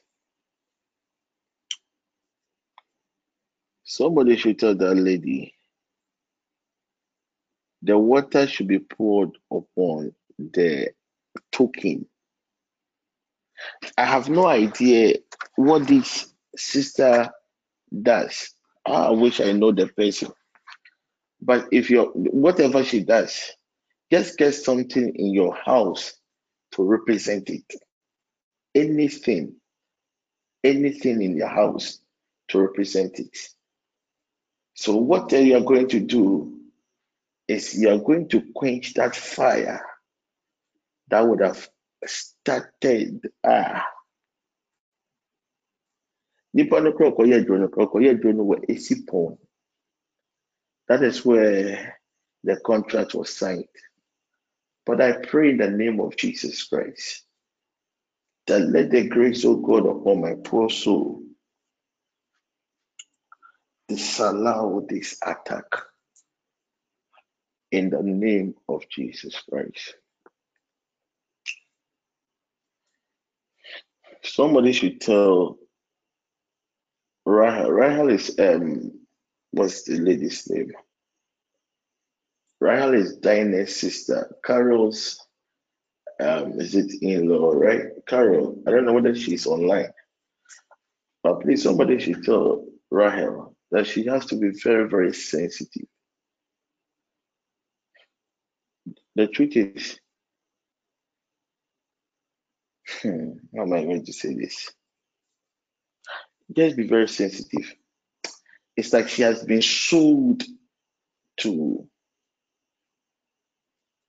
Somebody 3.84 4.36
should 4.36 4.58
tell 4.60 4.74
that 4.76 4.94
lady 4.96 5.54
the 7.82 7.96
water 7.96 8.46
should 8.46 8.68
be 8.68 8.78
poured 8.78 9.30
upon 9.50 10.12
the 10.38 10.88
token 11.52 12.06
I 13.96 14.04
have 14.04 14.28
no 14.28 14.46
idea 14.46 15.16
what 15.56 15.86
this 15.86 16.32
sister 16.56 17.30
does. 18.02 18.54
Ah, 18.86 19.08
I 19.08 19.10
wish 19.10 19.40
I 19.40 19.52
know 19.52 19.72
the 19.72 19.88
person. 19.88 20.30
But 21.40 21.66
if 21.72 21.90
you're 21.90 22.06
whatever 22.06 22.84
she 22.84 23.00
does, 23.00 23.52
just 24.10 24.38
get 24.38 24.54
something 24.54 25.14
in 25.14 25.32
your 25.32 25.54
house 25.54 26.14
to 26.72 26.82
represent 26.82 27.50
it. 27.50 27.64
Anything, 28.74 29.54
anything 30.64 31.22
in 31.22 31.36
your 31.36 31.48
house 31.48 32.00
to 32.48 32.60
represent 32.60 33.18
it. 33.18 33.36
So, 34.74 34.96
what 34.96 35.32
you 35.32 35.56
are 35.56 35.60
going 35.60 35.88
to 35.88 36.00
do 36.00 36.57
is 37.48 37.74
you 37.74 37.88
are 37.88 37.98
going 37.98 38.28
to 38.28 38.42
quench 38.54 38.94
that 38.94 39.16
fire 39.16 39.84
that 41.08 41.26
would 41.26 41.40
have 41.40 41.68
started. 42.04 43.20
Ah. 43.44 43.86
That 50.88 51.02
is 51.02 51.24
where 51.24 51.98
the 52.44 52.56
contract 52.64 53.14
was 53.14 53.34
signed. 53.34 53.64
But 54.86 55.00
I 55.00 55.12
pray 55.26 55.50
in 55.50 55.58
the 55.58 55.70
name 55.70 56.00
of 56.00 56.16
Jesus 56.16 56.64
Christ 56.64 57.24
that 58.46 58.60
let 58.60 58.90
the 58.90 59.08
grace 59.08 59.44
of 59.44 59.62
God 59.62 59.86
upon 59.86 60.20
my 60.22 60.34
poor 60.42 60.70
soul 60.70 61.22
disallow 63.86 64.86
this 64.88 65.18
attack 65.22 65.64
in 67.72 67.90
the 67.90 68.02
name 68.02 68.54
of 68.68 68.88
Jesus 68.88 69.40
Christ. 69.48 69.94
Somebody 74.22 74.72
should 74.72 75.00
tell 75.00 75.58
Rahel. 77.26 77.70
Rahel 77.70 78.08
is 78.10 78.36
um 78.38 78.92
what's 79.52 79.82
the 79.84 79.98
lady's 79.98 80.48
name? 80.50 80.72
Rahel 82.60 82.94
is 82.94 83.16
Dinah's 83.18 83.76
sister. 83.76 84.36
Carol's 84.44 85.18
um 86.20 86.60
is 86.60 86.74
it 86.74 86.92
in-law, 87.02 87.52
right? 87.52 87.86
Carol. 88.06 88.62
I 88.66 88.70
don't 88.70 88.86
know 88.86 88.94
whether 88.94 89.14
she's 89.14 89.46
online. 89.46 89.90
But 91.22 91.42
please 91.42 91.62
somebody 91.62 91.98
should 91.98 92.24
tell 92.24 92.66
Rahel 92.90 93.54
that 93.70 93.86
she 93.86 94.06
has 94.06 94.26
to 94.26 94.36
be 94.36 94.50
very, 94.62 94.88
very 94.88 95.12
sensitive. 95.12 95.86
The 99.18 99.26
truth 99.26 99.56
is, 99.56 99.98
hmm, 103.02 103.32
how 103.52 103.62
am 103.62 103.72
I 103.72 103.82
going 103.82 104.04
to 104.04 104.12
say 104.12 104.32
this? 104.32 104.70
Just 106.54 106.76
be 106.76 106.86
very 106.86 107.08
sensitive. 107.08 107.74
It's 108.76 108.92
like 108.92 109.08
she 109.08 109.22
has 109.22 109.42
been 109.42 109.60
sold 109.60 110.44
to, 111.38 111.88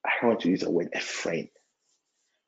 I 0.06 0.28
want 0.28 0.42
to 0.42 0.50
use 0.50 0.60
the 0.60 0.70
word 0.70 0.90
a 0.94 1.00
friend, 1.00 1.50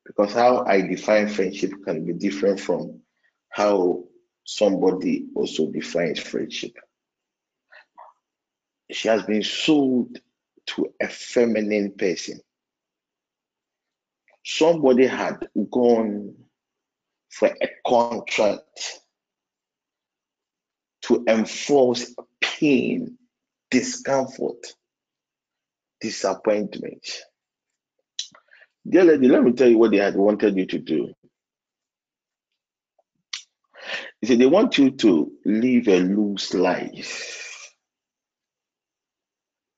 because 0.06 0.32
how 0.32 0.64
I 0.64 0.82
define 0.82 1.30
friendship 1.30 1.72
can 1.84 2.06
be 2.06 2.12
different 2.12 2.60
from 2.60 3.00
how 3.48 4.04
somebody 4.44 5.26
also 5.34 5.66
defines 5.66 6.20
friendship. 6.20 6.76
She 8.92 9.08
has 9.08 9.24
been 9.24 9.42
sold 9.42 10.16
to 10.66 10.94
a 11.00 11.08
feminine 11.08 11.94
person. 11.98 12.40
Somebody 14.44 15.06
had 15.06 15.48
gone 15.70 16.34
for 17.30 17.48
a 17.48 17.68
contract 17.86 19.00
to 21.02 21.24
enforce 21.28 22.14
pain, 22.40 23.18
discomfort, 23.70 24.74
disappointment. 26.00 27.06
Dear 28.88 29.04
lady, 29.04 29.28
let 29.28 29.44
me 29.44 29.52
tell 29.52 29.68
you 29.68 29.78
what 29.78 29.92
they 29.92 29.98
had 29.98 30.16
wanted 30.16 30.56
you 30.56 30.66
to 30.66 30.78
do. 30.78 31.12
He 34.20 34.26
said 34.26 34.38
they 34.38 34.46
want 34.46 34.78
you 34.78 34.90
to 34.90 35.32
live 35.44 35.88
a 35.88 36.00
loose 36.00 36.54
life. 36.54 37.74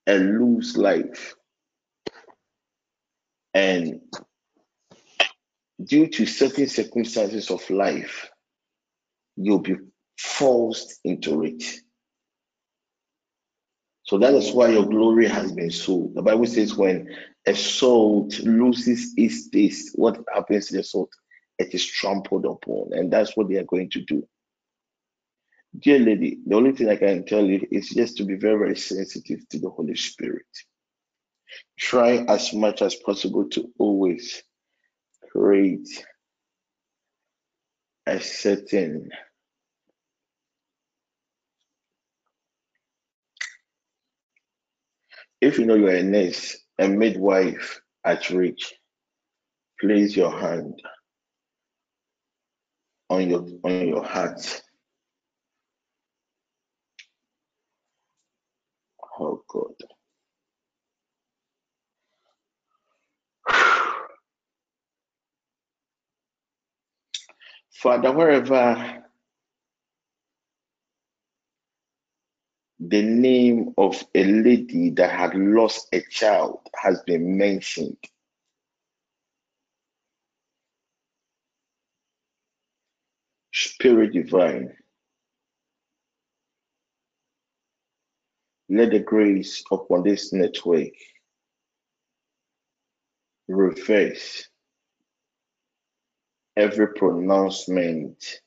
A 0.07 0.19
loose 0.19 0.77
life. 0.77 1.35
And 3.55 4.01
due 5.85 6.07
to 6.09 6.26
certain 6.26 6.68
circumstances 6.68 7.51
of 7.51 7.68
life, 7.70 8.30
you'll 9.37 9.59
be 9.59 9.76
forced 10.18 11.01
into 11.05 11.45
it. 11.45 11.62
So 14.05 14.18
that 14.18 14.35
is 14.35 14.53
why 14.53 14.68
your 14.68 14.87
glory 14.87 15.26
has 15.28 15.53
been 15.53 15.70
sold. 15.70 16.14
The 16.14 16.22
Bible 16.22 16.47
says 16.47 16.76
when 16.76 17.09
a 17.47 17.55
salt 17.55 18.39
loses 18.41 19.14
its 19.16 19.49
taste, 19.49 19.99
what 19.99 20.18
happens 20.32 20.68
to 20.68 20.76
the 20.76 20.85
salt? 20.85 21.11
It 21.59 21.74
is 21.74 21.87
trampled 21.87 22.45
upon, 22.45 22.93
and 22.93 23.12
that's 23.12 23.37
what 23.37 23.49
they 23.49 23.57
are 23.57 23.64
going 23.64 23.91
to 23.91 24.03
do. 24.03 24.26
Dear 25.78 26.01
lady, 26.01 26.39
the 26.47 26.55
only 26.55 26.72
thing 26.72 26.89
I 26.89 26.97
can 26.97 27.24
tell 27.24 27.45
you 27.45 27.66
is 27.70 27.89
just 27.89 28.16
to 28.18 28.24
be 28.24 28.35
very, 28.35 28.59
very 28.59 28.76
sensitive 28.76 29.49
to 29.49 29.59
the 29.59 29.70
Holy 29.70 29.97
Spirit. 29.97 30.47
Try 31.78 32.24
as 32.28 32.53
much 32.53 32.82
as 32.82 32.95
possible 32.95 33.49
to 33.51 33.72
always 33.78 34.43
a 38.07 38.20
certain 38.20 39.09
if 45.41 45.59
you 45.59 45.66
know 45.66 45.74
you're 45.74 45.97
a 45.97 46.03
nurse, 46.03 46.57
a 46.78 46.89
midwife 46.89 47.80
at 48.05 48.30
reach, 48.30 48.74
place 49.80 50.16
your 50.16 50.30
hand 50.30 50.80
on 53.11 53.28
your 53.30 53.47
on 53.64 53.89
your 53.89 54.05
heart 54.05 54.62
Oh 59.18 59.43
God. 59.49 59.93
Father, 67.75 68.12
wherever 68.12 69.05
the 72.81 73.03
name 73.03 73.75
of 73.77 74.03
a 74.14 74.25
lady 74.25 74.91
that 74.91 75.11
had 75.11 75.35
lost 75.35 75.89
a 75.93 76.01
child 76.11 76.61
has 76.75 77.03
been 77.03 77.37
mentioned, 77.37 77.99
Spirit 83.53 84.12
Divine, 84.12 84.77
Let 88.68 88.91
the 88.91 88.99
grace 89.01 89.62
upon 89.70 90.05
this 90.05 90.33
network 90.33 90.95
reverse 93.47 94.49
every 96.57 96.88
pronouncement 96.94 98.40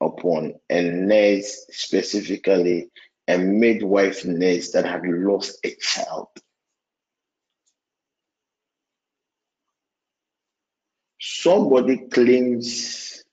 upon 0.00 0.54
a 0.70 0.82
nurse, 0.82 1.66
specifically 1.70 2.90
a 3.26 3.38
midwife 3.38 4.24
nurse 4.24 4.72
that 4.72 4.84
had 4.84 5.02
lost 5.04 5.58
a 5.64 5.74
child. 5.80 6.28
Somebody 11.20 12.08
claims, 12.08 13.24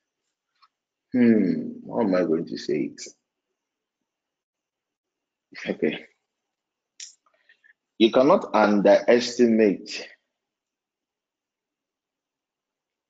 hmm, 1.14 1.72
how 1.90 2.02
am 2.02 2.16
I 2.16 2.24
going 2.24 2.46
to 2.48 2.58
say 2.58 2.92
it? 2.94 3.02
Okay. 5.68 6.06
You 7.98 8.12
cannot 8.12 8.54
underestimate 8.54 10.08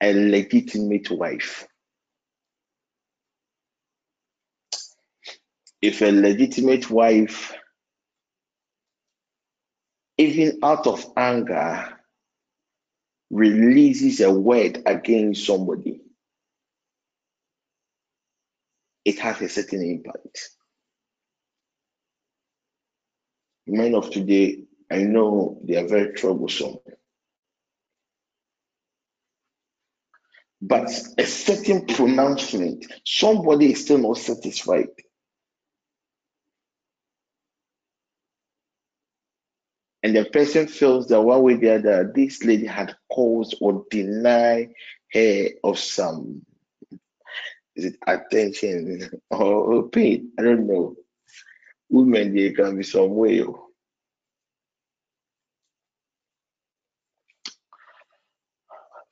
a 0.06 0.14
legitimate 0.14 1.10
wife. 1.10 1.68
If 5.82 6.02
a 6.02 6.11
legitimate 6.11 6.90
wife, 6.91 7.53
even 10.18 10.60
out 10.64 10.86
of 10.86 11.06
anger, 11.18 11.98
releases 13.32 14.22
a 14.22 14.32
word 14.32 14.84
against 14.86 15.45
somebody, 15.45 16.02
it 19.03 19.19
has 19.19 19.41
a 19.41 19.49
certain 19.49 19.82
impact. 19.84 20.49
men 23.68 23.95
of 23.95 24.11
today, 24.11 24.64
I 24.91 24.99
know 25.03 25.60
they 25.64 25.76
are 25.77 25.88
very 25.88 26.14
troublesome. 26.14 26.77
But 30.61 30.90
a 31.18 31.26
certain 31.26 31.86
pronouncement, 31.86 32.86
somebody 33.06 33.73
is 33.73 33.82
still 33.84 33.99
not 33.99 34.18
satisfied. 34.18 34.90
And 40.03 40.15
the 40.15 40.26
person 40.26 40.68
feels 40.68 41.07
that 41.07 41.22
one 41.22 41.41
way 41.41 41.53
or 41.53 41.57
the 41.57 41.76
other, 41.76 42.11
this 42.15 42.44
lady 42.44 42.68
had 42.68 42.95
caused 43.11 43.56
or 43.60 43.86
denied 43.90 44.72
her 45.14 45.48
of 45.64 45.80
some 45.80 46.45
is 47.76 47.86
it 47.86 47.98
attention 48.07 49.10
or 49.30 49.90
pain? 49.90 50.32
I 50.40 50.44
don't 50.44 50.68
know. 50.68 50.95
women 51.90 52.34
they 52.36 52.52
can 52.52 52.77
be 52.77 52.84
some 52.84 53.15
way. 53.15 53.41
Oh. 53.44 53.64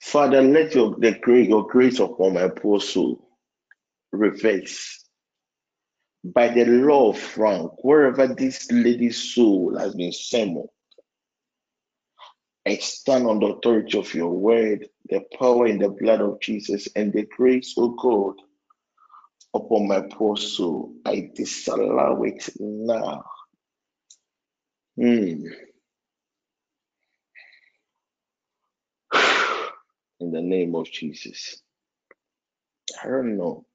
Father, 0.03 0.41
let 0.41 0.75
your 0.75 0.95
the 0.99 1.17
your 1.47 1.65
grace 1.65 1.99
upon 1.99 2.34
my 2.34 2.49
poor 2.49 2.80
soul 2.80 3.25
reverse 4.11 5.03
by 6.23 6.49
the 6.49 6.65
law 6.65 7.11
of 7.11 7.17
Frank, 7.17 7.71
wherever 7.84 8.27
this 8.27 8.69
lady's 8.71 9.17
soul 9.34 9.77
has 9.80 9.95
been 9.95 10.11
summoned. 10.11 10.69
I 12.65 12.75
stand 12.77 13.27
on 13.27 13.39
the 13.39 13.47
authority 13.47 13.97
of 13.97 14.13
your 14.13 14.30
word, 14.30 14.88
the 15.09 15.21
power 15.39 15.67
in 15.67 15.80
the 15.80 15.89
blood 15.89 16.21
of 16.21 16.39
Jesus, 16.41 16.88
and 16.95 17.11
the 17.11 17.25
grace, 17.25 17.73
of 17.77 17.97
God, 17.97 18.35
upon 19.53 19.88
my 19.88 20.01
poor 20.01 20.38
soul. 20.38 20.93
I 21.05 21.31
disallow 21.34 22.23
it 22.23 22.49
now. 22.59 23.23
Hmm. 24.97 25.47
In 30.23 30.31
the 30.31 30.41
name 30.41 30.73
of 30.73 30.89
Jesus. 30.89 31.61
I 33.03 33.07
don't 33.09 33.35
know. 33.35 33.65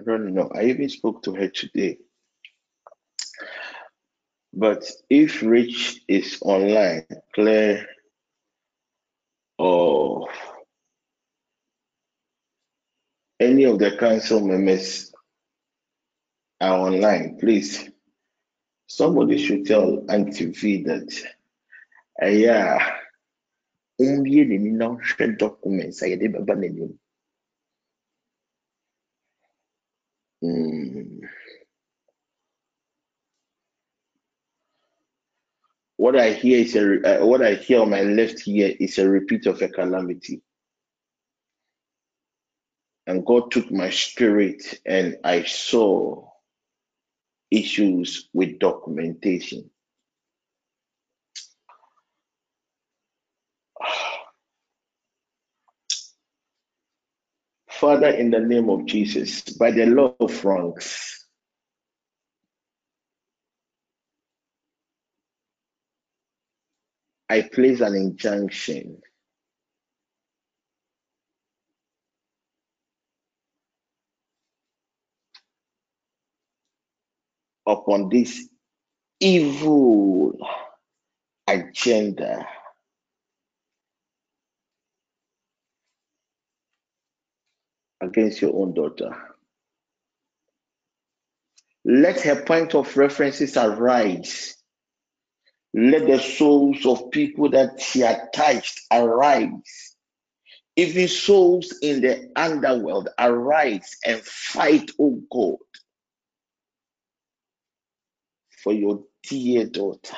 I 0.00 0.04
don't 0.04 0.32
know. 0.32 0.48
I 0.54 0.66
even 0.66 0.88
spoke 0.88 1.24
to 1.24 1.34
her 1.34 1.48
today. 1.48 1.98
But 4.52 4.88
if 5.10 5.42
Rich 5.42 6.02
is 6.06 6.38
online, 6.42 7.06
Claire 7.34 7.88
or 9.58 10.28
any 13.40 13.64
of 13.64 13.80
the 13.80 13.96
council 13.96 14.46
members 14.46 15.12
are 16.60 16.78
online, 16.78 17.36
please, 17.40 17.90
somebody 18.86 19.44
should 19.44 19.66
tell 19.66 20.04
Auntie 20.08 20.52
V 20.52 20.84
that, 20.84 21.12
uh, 22.22 22.26
yeah, 22.26 22.96
only 24.00 24.44
the 24.44 24.58
documents 25.38 26.02
I 26.02 26.14
did 26.16 26.34
Mm. 30.44 31.20
What 35.96 36.16
I 36.16 36.32
hear 36.32 36.58
is 36.58 36.76
a 36.76 37.22
uh, 37.22 37.26
what 37.26 37.42
I 37.42 37.54
hear 37.54 37.80
on 37.82 37.90
my 37.90 38.02
left 38.02 38.46
ear 38.48 38.74
is 38.78 38.98
a 38.98 39.08
repeat 39.08 39.46
of 39.46 39.62
a 39.62 39.68
calamity. 39.68 40.42
And 43.06 43.24
God 43.24 43.50
took 43.50 43.70
my 43.70 43.90
spirit 43.90 44.80
and 44.84 45.16
I 45.24 45.44
saw 45.44 46.28
issues 47.50 48.28
with 48.34 48.58
documentation. 48.58 49.70
Father, 57.86 58.08
in 58.08 58.32
the 58.32 58.40
name 58.40 58.68
of 58.68 58.84
Jesus, 58.84 59.42
by 59.42 59.70
the 59.70 59.86
law 59.86 60.12
of 60.18 60.34
Franks, 60.34 61.24
I 67.28 67.42
place 67.42 67.80
an 67.80 67.94
injunction 67.94 69.00
upon 77.64 78.08
this 78.08 78.48
evil 79.20 80.36
agenda 81.46 82.48
against 88.06 88.40
your 88.40 88.54
own 88.54 88.74
daughter. 88.74 89.16
Let 91.84 92.20
her 92.22 92.42
point 92.44 92.74
of 92.74 92.96
references 92.96 93.56
arise. 93.56 94.56
Let 95.74 96.06
the 96.06 96.18
souls 96.18 96.86
of 96.86 97.10
people 97.10 97.50
that 97.50 97.80
she 97.80 98.00
had 98.00 98.32
touched 98.34 98.80
arise. 98.90 99.94
Even 100.76 101.08
souls 101.08 101.74
in 101.82 102.00
the 102.00 102.30
underworld 102.36 103.08
arise 103.18 103.96
and 104.06 104.20
fight, 104.22 104.90
oh 105.00 105.22
God, 105.30 105.56
for 108.62 108.72
your 108.72 109.04
dear 109.22 109.66
daughter. 109.66 110.16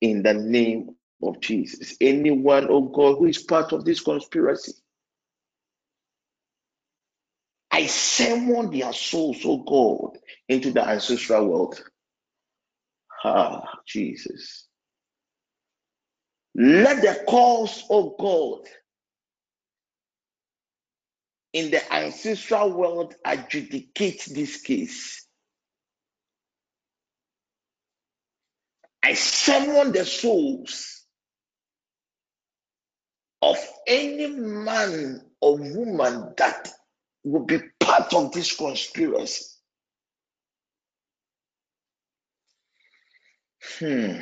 In 0.00 0.22
the 0.22 0.34
name 0.34 0.96
of 1.22 1.40
Jesus. 1.40 1.96
Anyone, 2.00 2.66
oh 2.68 2.82
God, 2.82 3.18
who 3.18 3.26
is 3.26 3.42
part 3.42 3.72
of 3.72 3.84
this 3.84 4.00
conspiracy, 4.00 4.72
I 7.72 7.86
summon 7.86 8.70
their 8.70 8.92
souls, 8.92 9.38
oh 9.46 9.58
God, 9.64 10.18
into 10.48 10.72
the 10.72 10.86
ancestral 10.86 11.48
world. 11.48 11.82
Ah, 13.24 13.62
Jesus. 13.86 14.68
Let 16.54 17.02
the 17.02 17.24
cause 17.28 17.84
of 17.90 18.14
God 18.18 18.66
in 21.52 21.70
the 21.70 21.94
ancestral 21.94 22.72
world 22.72 23.14
adjudicate 23.24 24.28
this 24.34 24.60
case. 24.62 25.26
I 29.02 29.14
summon 29.14 29.92
the 29.92 30.04
souls 30.04 31.04
of 33.42 33.58
any 33.86 34.28
man 34.28 35.22
or 35.40 35.56
woman 35.58 36.34
that 36.38 36.68
will 37.24 37.44
be 37.44 37.60
part 37.80 38.12
of 38.14 38.32
this 38.32 38.56
conspiracy. 38.56 39.46
Hmm. 43.78 44.20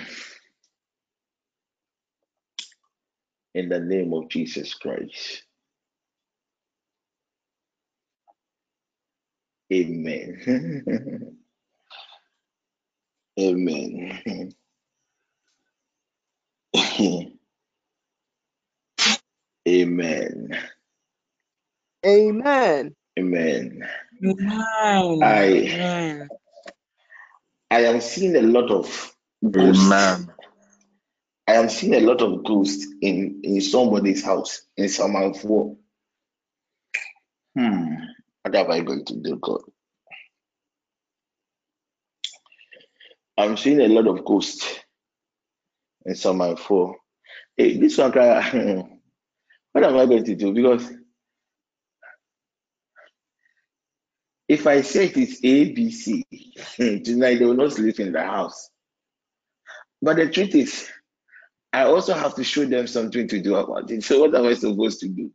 In 3.55 3.69
the 3.69 3.81
name 3.81 4.13
of 4.15 4.29
Jesus 4.31 4.75
Christ. 4.75 5.45
Amen. 9.73 11.37
Amen. 13.41 14.53
Amen. 19.69 20.59
Amen. 22.07 22.95
Amen. 23.19 23.83
Amen. 24.25 25.23
I 25.23 26.29
I 27.71 27.81
am 27.85 28.01
seeing 28.01 28.37
a 28.37 28.43
lot 28.43 28.71
of 28.71 29.15
ghosts. 29.51 29.85
Amen. 29.85 30.33
I 31.47 31.53
am 31.55 31.69
seeing 31.69 31.95
a 31.95 32.01
lot 32.01 32.23
of 32.23 32.45
ghosts 32.45 32.87
in 33.03 33.41
in 33.45 33.61
somebody's 33.61 34.25
house 34.25 34.63
in 34.77 34.89
some 34.89 35.35
four. 35.35 35.77
Hmm. 37.57 37.95
What 38.43 38.55
am 38.57 38.71
I 38.71 38.81
going 38.81 39.05
to 39.05 39.17
do, 39.17 39.37
God? 39.37 39.61
I'm 43.37 43.57
seeing 43.57 43.81
a 43.81 43.89
lot 43.89 44.07
of 44.07 44.25
ghosts 44.25 44.81
in 46.07 46.15
some 46.15 46.57
four. 46.57 46.97
Hey, 47.57 47.79
this 47.79 47.99
one, 47.99 48.13
what 49.73 49.85
am 49.85 49.97
I 49.97 50.07
going 50.07 50.25
to 50.25 50.35
do? 50.35 50.53
Because 50.53 50.91
if 54.51 54.67
I 54.67 54.81
say 54.81 55.05
it 55.07 55.17
is 55.17 55.41
ABC, 55.43 56.25
tonight 57.05 57.39
they 57.39 57.45
will 57.45 57.55
not 57.55 57.73
sleep 57.73 58.01
in 58.01 58.11
the 58.11 58.21
house. 58.21 58.69
But 60.03 60.17
the 60.17 60.29
truth 60.29 60.57
is, 60.57 60.89
I 61.73 61.85
also 61.85 62.15
have 62.15 62.35
to 62.35 62.43
show 62.43 62.65
them 62.65 62.89
something 62.89 63.29
to 63.29 63.41
do 63.41 63.55
about 63.55 63.89
it. 63.93 64.03
So 64.09 64.19
what 64.19 64.35
am 64.35 64.47
I 64.47 64.55
supposed 64.55 64.99
to 65.01 65.09
do? 65.09 65.31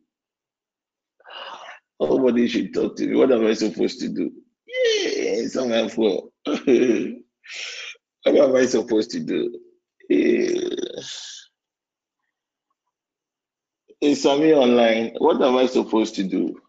Nobody 1.98 2.46
should 2.46 2.74
talk 2.74 2.94
to 2.96 3.06
me. 3.06 3.16
What 3.16 3.32
am 3.32 3.46
I 3.46 3.54
supposed 3.54 4.00
to 4.00 4.08
do? 4.10 4.30
Yeah, 4.68 5.46
somewhere 5.48 5.88
for. 5.88 6.28
what 6.44 6.66
am 6.66 8.54
I 8.54 8.66
supposed 8.66 9.12
to 9.12 9.20
do? 9.20 9.58
Yeah. 10.10 10.60
on 14.02 14.40
me 14.42 14.52
online? 14.52 15.14
What 15.16 15.40
am 15.40 15.56
I 15.56 15.64
supposed 15.64 16.16
to 16.16 16.22
do? 16.22 16.60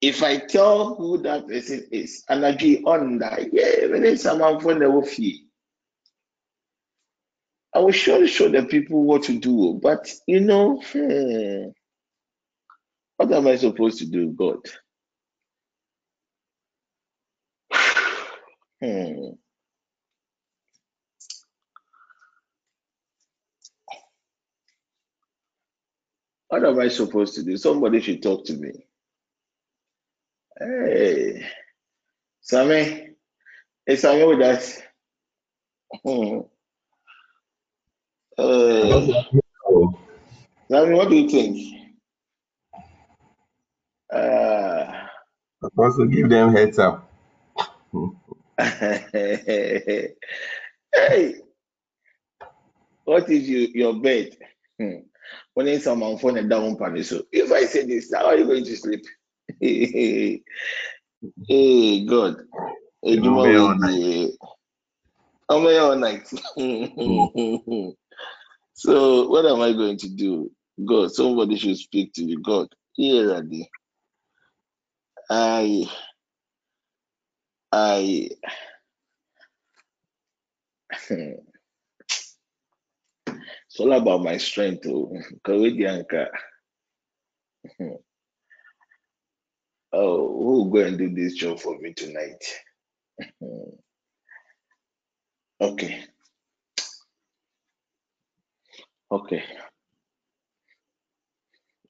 If 0.00 0.22
I 0.22 0.38
tell 0.38 0.94
who 0.94 1.18
that 1.22 1.46
person 1.46 1.86
is, 1.92 2.24
and 2.28 2.44
I 2.44 2.50
agree 2.50 2.82
on 2.84 3.18
that, 3.18 3.52
yeah, 3.52 3.86
when 3.88 4.16
someone 4.16 4.60
from 4.60 4.78
the 4.78 5.02
fee, 5.06 5.46
I 7.74 7.80
will 7.80 7.92
surely 7.92 8.26
show 8.26 8.48
the 8.48 8.64
people 8.64 9.04
what 9.04 9.24
to 9.24 9.38
do. 9.38 9.78
But 9.82 10.10
you 10.26 10.40
know, 10.40 10.82
hmm, 10.92 11.70
what 13.16 13.32
am 13.32 13.46
I 13.46 13.56
supposed 13.56 13.98
to 13.98 14.06
do, 14.06 14.28
God? 14.32 14.58
Hmm. 18.82 19.32
What 26.48 26.64
am 26.64 26.78
I 26.80 26.88
supposed 26.88 27.34
to 27.34 27.44
do? 27.44 27.58
Somebody 27.58 28.00
should 28.00 28.22
talk 28.22 28.46
to 28.46 28.54
me. 28.54 28.72
Hey, 30.62 31.42
Sammy, 32.42 33.08
is 33.86 34.02
Sammy 34.02 34.26
with 34.26 34.42
us? 34.42 34.82
Hmm. 36.04 36.40
Hey, 38.36 39.14
Sammy, 40.70 40.94
what 40.94 41.08
do 41.08 41.16
you 41.16 41.30
think? 41.30 41.96
Uh, 44.12 45.06
also 45.78 46.04
give 46.04 46.28
them 46.28 46.52
heads 46.54 46.78
up. 46.78 47.10
hey, 48.60 50.12
what 53.04 53.30
is 53.30 53.48
you, 53.48 53.68
your 53.72 53.94
bed? 53.94 54.36
Hmm. 54.78 54.96
When 55.54 55.80
someone 55.80 56.18
phone 56.18 56.36
and 56.36 56.50
down 56.50 56.76
panic. 56.76 57.04
So 57.06 57.22
if 57.32 57.50
I 57.50 57.64
say 57.64 57.86
this, 57.86 58.12
how 58.12 58.26
are 58.26 58.36
you 58.36 58.44
going 58.44 58.66
to 58.66 58.76
sleep? 58.76 59.06
hey, 61.48 62.04
God. 62.06 62.36
Know, 63.02 63.38
all 63.38 63.74
night. 63.76 64.02
Eh, 64.02 64.28
I'm 65.48 65.62
here 65.62 65.80
all 65.80 65.96
night. 65.96 66.26
so 68.74 69.28
what 69.28 69.44
am 69.46 69.60
I 69.60 69.72
going 69.72 69.98
to 69.98 70.08
do? 70.08 70.50
God, 70.84 71.12
somebody 71.12 71.56
should 71.56 71.76
speak 71.76 72.12
to 72.14 72.24
you. 72.24 72.40
God, 72.40 72.68
here 72.94 73.34
are 73.34 73.42
the 73.42 73.66
I 75.28 75.84
I 77.72 78.30
it's 81.10 81.38
all 83.78 83.92
about 83.92 84.22
my 84.22 84.38
strength. 84.38 84.86
Oh, 84.86 85.12
Kawedianka. 85.46 86.28
Oh, 89.92 90.28
who 90.28 90.44
will 90.44 90.64
go 90.66 90.80
and 90.80 90.98
do 90.98 91.10
this 91.14 91.34
job 91.34 91.60
for 91.60 91.78
me 91.78 91.94
tonight? 91.94 92.44
Okay, 95.60 96.04
okay, 99.10 99.44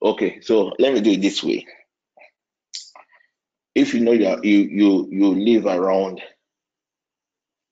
okay. 0.01 0.39
So 0.41 0.73
let 0.79 0.93
me 0.93 1.01
do 1.01 1.11
it 1.11 1.21
this 1.21 1.43
way. 1.43 1.65
If 3.75 3.93
you 3.93 4.01
know 4.01 4.13
you 4.13 4.39
you 4.43 4.69
you 4.71 5.09
you 5.11 5.27
live 5.35 5.65
around, 5.67 6.21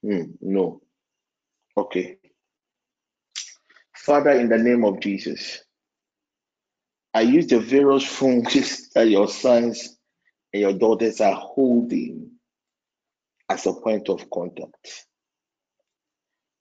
hmm, 0.03 0.23
no, 0.41 0.81
okay. 1.77 2.18
Father, 3.95 4.31
in 4.31 4.49
the 4.49 4.57
name 4.57 4.85
of 4.85 4.99
Jesus, 5.01 5.64
I 7.14 7.22
use 7.22 7.47
the 7.47 7.60
various 7.60 8.06
phones 8.18 8.89
that 8.95 9.10
your 9.10 9.27
sons 9.30 9.98
and 10.53 10.61
your 10.61 10.73
daughters 10.73 11.21
are 11.21 11.35
holding 11.35 12.31
as 13.49 13.65
a 13.65 13.73
point 13.73 14.09
of 14.09 14.30
contact. 14.30 15.05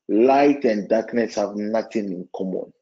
Light 0.09 0.65
and 0.65 0.89
darkness 0.89 1.35
have 1.35 1.55
nothing 1.55 2.07
in 2.07 2.29
common. 2.35 2.73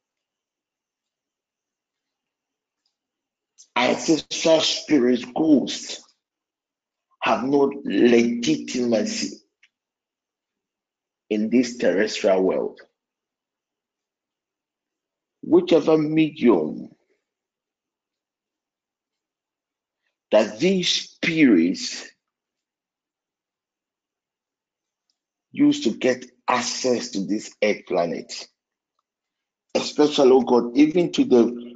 Ancestral 3.74 4.60
spirits, 4.60 5.24
ghosts 5.34 6.02
have 7.20 7.44
no 7.44 7.70
legitimacy 7.84 9.38
in 11.28 11.50
this 11.50 11.76
terrestrial 11.76 12.42
world. 12.42 12.80
Whichever 15.42 15.98
medium 15.98 16.90
that 20.32 20.58
these 20.58 20.88
spirits 20.88 22.06
used 25.52 25.84
to 25.84 25.90
get 25.90 26.24
access 26.48 27.10
to 27.10 27.24
this 27.24 27.52
earth 27.62 27.82
planet, 27.86 28.46
especially, 29.74 30.30
oh 30.32 30.42
God, 30.42 30.76
even 30.76 31.12
to 31.12 31.24
the 31.24 31.74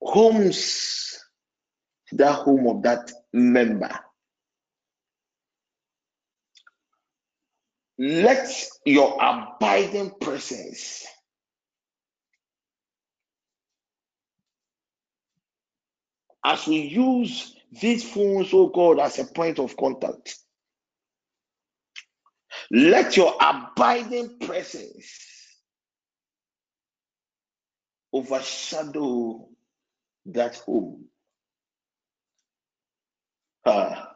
homes, 0.00 1.18
that 2.12 2.32
home 2.32 2.66
of 2.68 2.82
that 2.82 3.10
member. 3.32 3.90
Let 7.98 8.48
your 8.86 9.18
abiding 9.20 10.12
presence 10.20 11.04
as 16.44 16.66
we 16.66 16.76
use 16.80 17.54
these 17.80 18.04
phones, 18.08 18.50
oh 18.52 18.68
God, 18.68 18.98
as 19.00 19.18
a 19.18 19.24
point 19.24 19.58
of 19.58 19.76
contact. 19.76 20.36
Let 22.70 23.16
your 23.16 23.34
abiding 23.40 24.38
presence 24.40 25.24
overshadow 28.12 29.48
that 30.26 30.56
home. 30.56 31.04
Ah, 33.66 34.12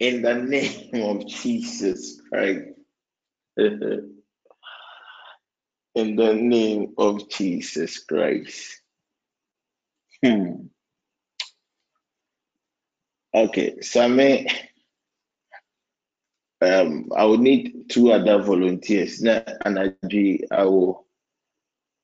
in 0.00 0.22
the 0.22 0.34
name 0.34 0.90
of 1.04 1.26
Jesus 1.28 2.20
Christ. 2.30 2.68
in 3.56 4.22
the 6.16 6.34
name 6.34 6.94
of 6.98 7.30
Jesus 7.30 8.00
Christ. 8.00 8.82
Hmm. 10.24 10.68
Okay, 13.34 13.80
Sammy, 13.82 14.48
um, 16.62 17.10
I 17.16 17.24
will 17.24 17.38
need 17.38 17.90
two 17.90 18.12
other 18.12 18.42
volunteers. 18.42 19.22
And 19.22 19.78
I 19.78 19.94
I 20.50 20.64
will 20.64 21.06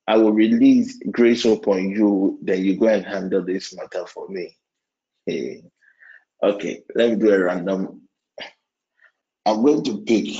I 0.08 0.16
will 0.18 0.32
release 0.32 0.98
grace 1.10 1.44
upon 1.46 1.90
you, 1.90 2.38
then 2.42 2.64
you 2.64 2.76
go 2.78 2.88
and 2.88 3.04
handle 3.06 3.44
this 3.44 3.74
matter 3.74 4.06
for 4.06 4.28
me. 4.28 4.56
Hey. 5.26 5.62
Okay, 6.42 6.82
let 6.94 7.10
me 7.10 7.16
do 7.16 7.34
a 7.34 7.38
random. 7.44 8.02
I'm 9.46 9.62
going 9.62 9.84
to 9.84 10.02
pick 10.02 10.36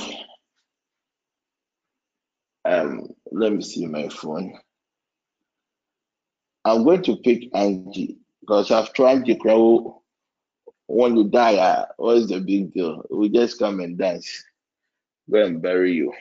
um 2.65 3.09
let 3.31 3.53
me 3.53 3.61
see 3.63 3.87
my 3.87 4.09
phone. 4.09 4.53
I'm 6.65 6.83
going 6.83 7.01
to 7.03 7.17
pick 7.17 7.49
Angie 7.55 8.17
because 8.41 8.71
I've 8.71 8.93
tried 8.93 9.25
to 9.25 9.35
grow 9.35 10.01
when 10.87 11.15
you 11.15 11.23
die, 11.29 11.55
uh, 11.55 11.85
what's 11.97 12.27
the 12.27 12.39
big 12.39 12.73
deal? 12.73 13.03
We 13.09 13.29
just 13.29 13.57
come 13.57 13.79
and 13.79 13.97
dance, 13.97 14.43
go 15.31 15.45
and 15.45 15.61
bury 15.61 15.93
you. 15.93 16.13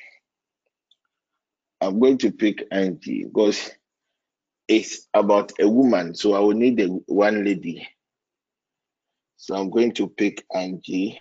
I'm 1.81 1.99
going 1.99 2.19
to 2.19 2.31
pick 2.31 2.67
Angie 2.71 3.25
because 3.25 3.71
it's 4.69 5.09
about 5.13 5.53
a 5.61 5.69
woman, 5.69 6.15
so 6.15 6.35
I 6.35 6.39
will 6.41 6.55
need 6.55 6.81
a 6.81 6.87
one 6.87 7.45
lady. 7.45 7.87
So 9.39 9.57
I'm 9.57 9.71
going 9.71 9.93
to 9.95 10.09
pick 10.09 10.45
Angie. 10.55 11.21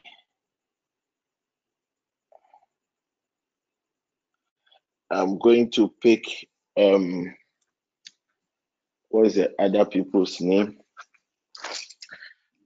I'm 5.09 5.39
going 5.39 5.71
to 5.71 5.89
pick 6.01 6.25
um 6.77 7.33
what 9.09 9.27
is 9.27 9.35
the 9.35 9.51
other 9.59 9.85
people's 9.85 10.39
name? 10.41 10.77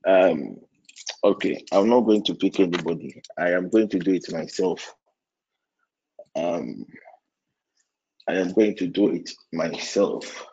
Um 0.08 0.58
okay, 1.24 1.64
I'm 1.72 1.90
not 1.90 2.02
going 2.02 2.24
to 2.26 2.36
pick 2.36 2.60
anybody. 2.60 3.22
I 3.38 3.52
am 3.52 3.70
going 3.70 3.90
to 3.90 4.00
do 4.00 4.14
it 4.14 4.32
myself. 4.32 4.96
Um 6.36 6.86
I 8.28 8.34
am 8.36 8.54
going 8.54 8.76
to 8.78 8.88
do 8.88 9.10
it 9.10 9.30
myself. 9.52 10.46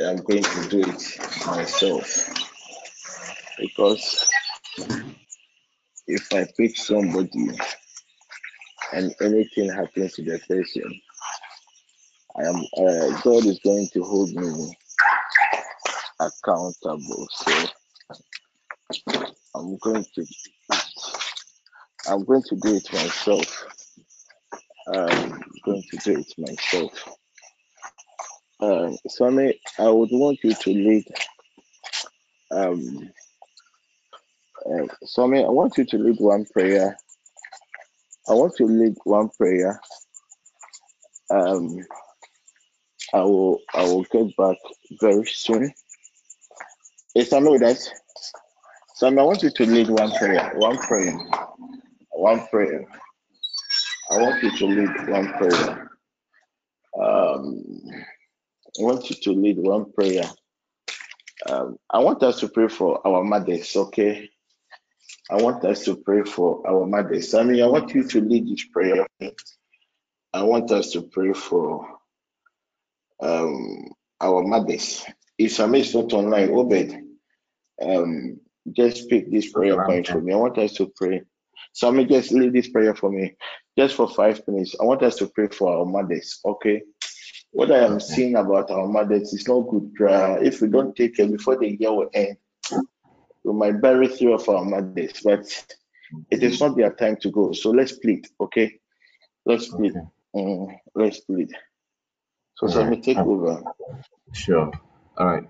I'm 0.00 0.16
going 0.16 0.42
to 0.42 0.68
do 0.68 0.80
it 0.80 1.18
myself 1.46 2.28
because 3.58 4.30
if 6.06 6.32
I 6.32 6.46
pick 6.56 6.76
somebody 6.76 7.48
and 8.92 9.14
anything 9.20 9.70
happens 9.72 10.14
to 10.14 10.22
the 10.22 10.38
person, 10.48 11.00
I 12.38 12.42
am 12.44 12.56
uh, 12.56 13.20
God 13.22 13.46
is 13.46 13.60
going 13.64 13.88
to 13.94 14.02
hold 14.04 14.30
me 14.34 14.76
accountable. 16.20 17.28
So 17.30 17.66
I'm 19.56 19.78
going 19.78 20.06
to 20.16 20.26
I'm 22.08 22.24
going 22.24 22.42
to 22.44 22.56
do 22.56 22.76
it 22.76 22.92
myself. 22.92 23.66
I'm 24.88 25.42
going 25.64 25.82
to 25.90 25.96
do 25.98 26.18
it 26.20 26.34
myself. 26.38 27.08
Um, 28.60 28.96
Sonny, 29.08 29.60
I 29.78 29.88
would 29.88 30.10
want 30.12 30.38
you 30.44 30.54
to 30.54 30.70
lead 30.70 31.04
um, 32.52 33.08
Uh, 34.66 34.86
so, 35.04 35.24
I 35.24 35.40
I 35.42 35.50
want 35.50 35.78
you 35.78 35.84
to 35.86 35.98
lead 35.98 36.18
one 36.20 36.46
prayer. 36.46 36.96
I 38.28 38.34
want 38.34 38.54
you 38.60 38.68
to 38.68 38.72
lead 38.74 38.96
one 39.04 39.30
prayer. 39.38 39.80
Um, 41.30 41.78
I 43.14 43.22
will 43.22 43.60
I 43.72 43.84
will 43.84 44.02
get 44.02 44.36
back 44.36 44.56
very 45.00 45.24
soon. 45.26 45.72
It's 47.14 47.30
Sammy 47.30 47.50
with 47.50 47.62
us? 47.62 47.88
Sammy, 48.96 49.20
I 49.20 49.22
want 49.22 49.44
you 49.44 49.50
to 49.50 49.66
lead 49.66 49.88
one 49.88 50.10
prayer. 50.12 50.52
One 50.56 50.78
prayer. 50.78 51.16
One 52.10 52.44
prayer. 52.48 52.84
I 54.10 54.16
want 54.16 54.42
you 54.42 54.50
to 54.58 54.66
lead 54.66 55.08
one 55.08 55.32
prayer. 55.34 55.90
Um, 57.00 57.62
I 58.78 58.82
want 58.82 59.08
you 59.10 59.16
to 59.16 59.30
lead 59.30 59.58
one 59.58 59.92
prayer. 59.92 60.24
Um, 61.46 61.78
I 61.90 62.00
want 62.00 62.20
us 62.24 62.40
to 62.40 62.48
pray 62.48 62.66
for 62.66 63.06
our 63.06 63.22
mothers, 63.22 63.76
okay? 63.76 64.28
I 65.30 65.36
want 65.40 65.64
us 65.64 65.84
to 65.84 65.96
pray 65.96 66.22
for 66.22 66.66
our 66.68 66.84
mothers. 66.84 67.30
Sammy, 67.30 67.62
I 67.62 67.66
want 67.66 67.94
you 67.94 68.08
to 68.08 68.20
lead 68.20 68.48
this 68.48 68.64
prayer. 68.72 69.06
I 70.32 70.42
want 70.42 70.72
us 70.72 70.90
to 70.92 71.02
pray 71.02 71.32
for 71.32 71.86
um, 73.20 73.92
our 74.20 74.42
mothers. 74.42 75.04
If 75.38 75.52
Sammy 75.52 75.80
is 75.80 75.94
not 75.94 76.12
online, 76.12 76.50
Obed, 76.50 76.96
um, 77.82 78.40
just 78.72 79.08
pick 79.08 79.30
this 79.30 79.50
prayer 79.52 79.84
point 79.84 80.08
for 80.08 80.20
me. 80.20 80.32
I 80.32 80.36
want 80.36 80.58
us 80.58 80.74
to 80.74 80.92
pray. 80.96 81.22
Sammy, 81.72 82.04
just 82.04 82.32
lead 82.32 82.52
this 82.52 82.68
prayer 82.68 82.94
for 82.94 83.10
me, 83.10 83.34
just 83.76 83.96
for 83.96 84.08
five 84.08 84.40
minutes. 84.46 84.76
I 84.80 84.84
want 84.84 85.02
us 85.02 85.16
to 85.16 85.26
pray 85.26 85.48
for 85.48 85.76
our 85.76 85.84
mothers, 85.84 86.40
okay? 86.44 86.82
What 87.50 87.70
I 87.70 87.84
am 87.84 88.00
seeing 88.00 88.36
about 88.36 88.70
our 88.70 88.86
mothers 88.86 89.32
is 89.32 89.46
not 89.46 89.68
good. 89.68 89.90
Uh, 90.00 90.38
if 90.40 90.60
we 90.60 90.68
don't 90.68 90.94
take 90.94 91.16
care 91.16 91.28
before 91.28 91.56
the 91.56 91.68
year 91.68 91.92
will 91.92 92.10
end, 92.14 92.36
we 93.44 93.52
might 93.52 93.80
bury 93.80 94.08
three 94.08 94.32
of 94.32 94.48
our 94.48 94.64
mothers, 94.64 95.20
but 95.24 95.44
it 96.30 96.42
is 96.42 96.60
not 96.60 96.76
their 96.76 96.92
time 96.92 97.16
to 97.22 97.30
go. 97.30 97.52
So 97.52 97.70
let's 97.70 97.92
plead, 97.92 98.26
okay? 98.40 98.78
Let's 99.46 99.68
plead. 99.68 99.96
Okay. 99.96 100.06
Mm, 100.36 100.78
let's 100.94 101.20
plead. 101.20 101.52
So, 102.56 102.68
let 102.68 102.88
me 102.88 103.00
take 103.00 103.26
over. 103.26 103.64
Sure. 104.34 104.72
All 105.18 105.26
right. 105.26 105.44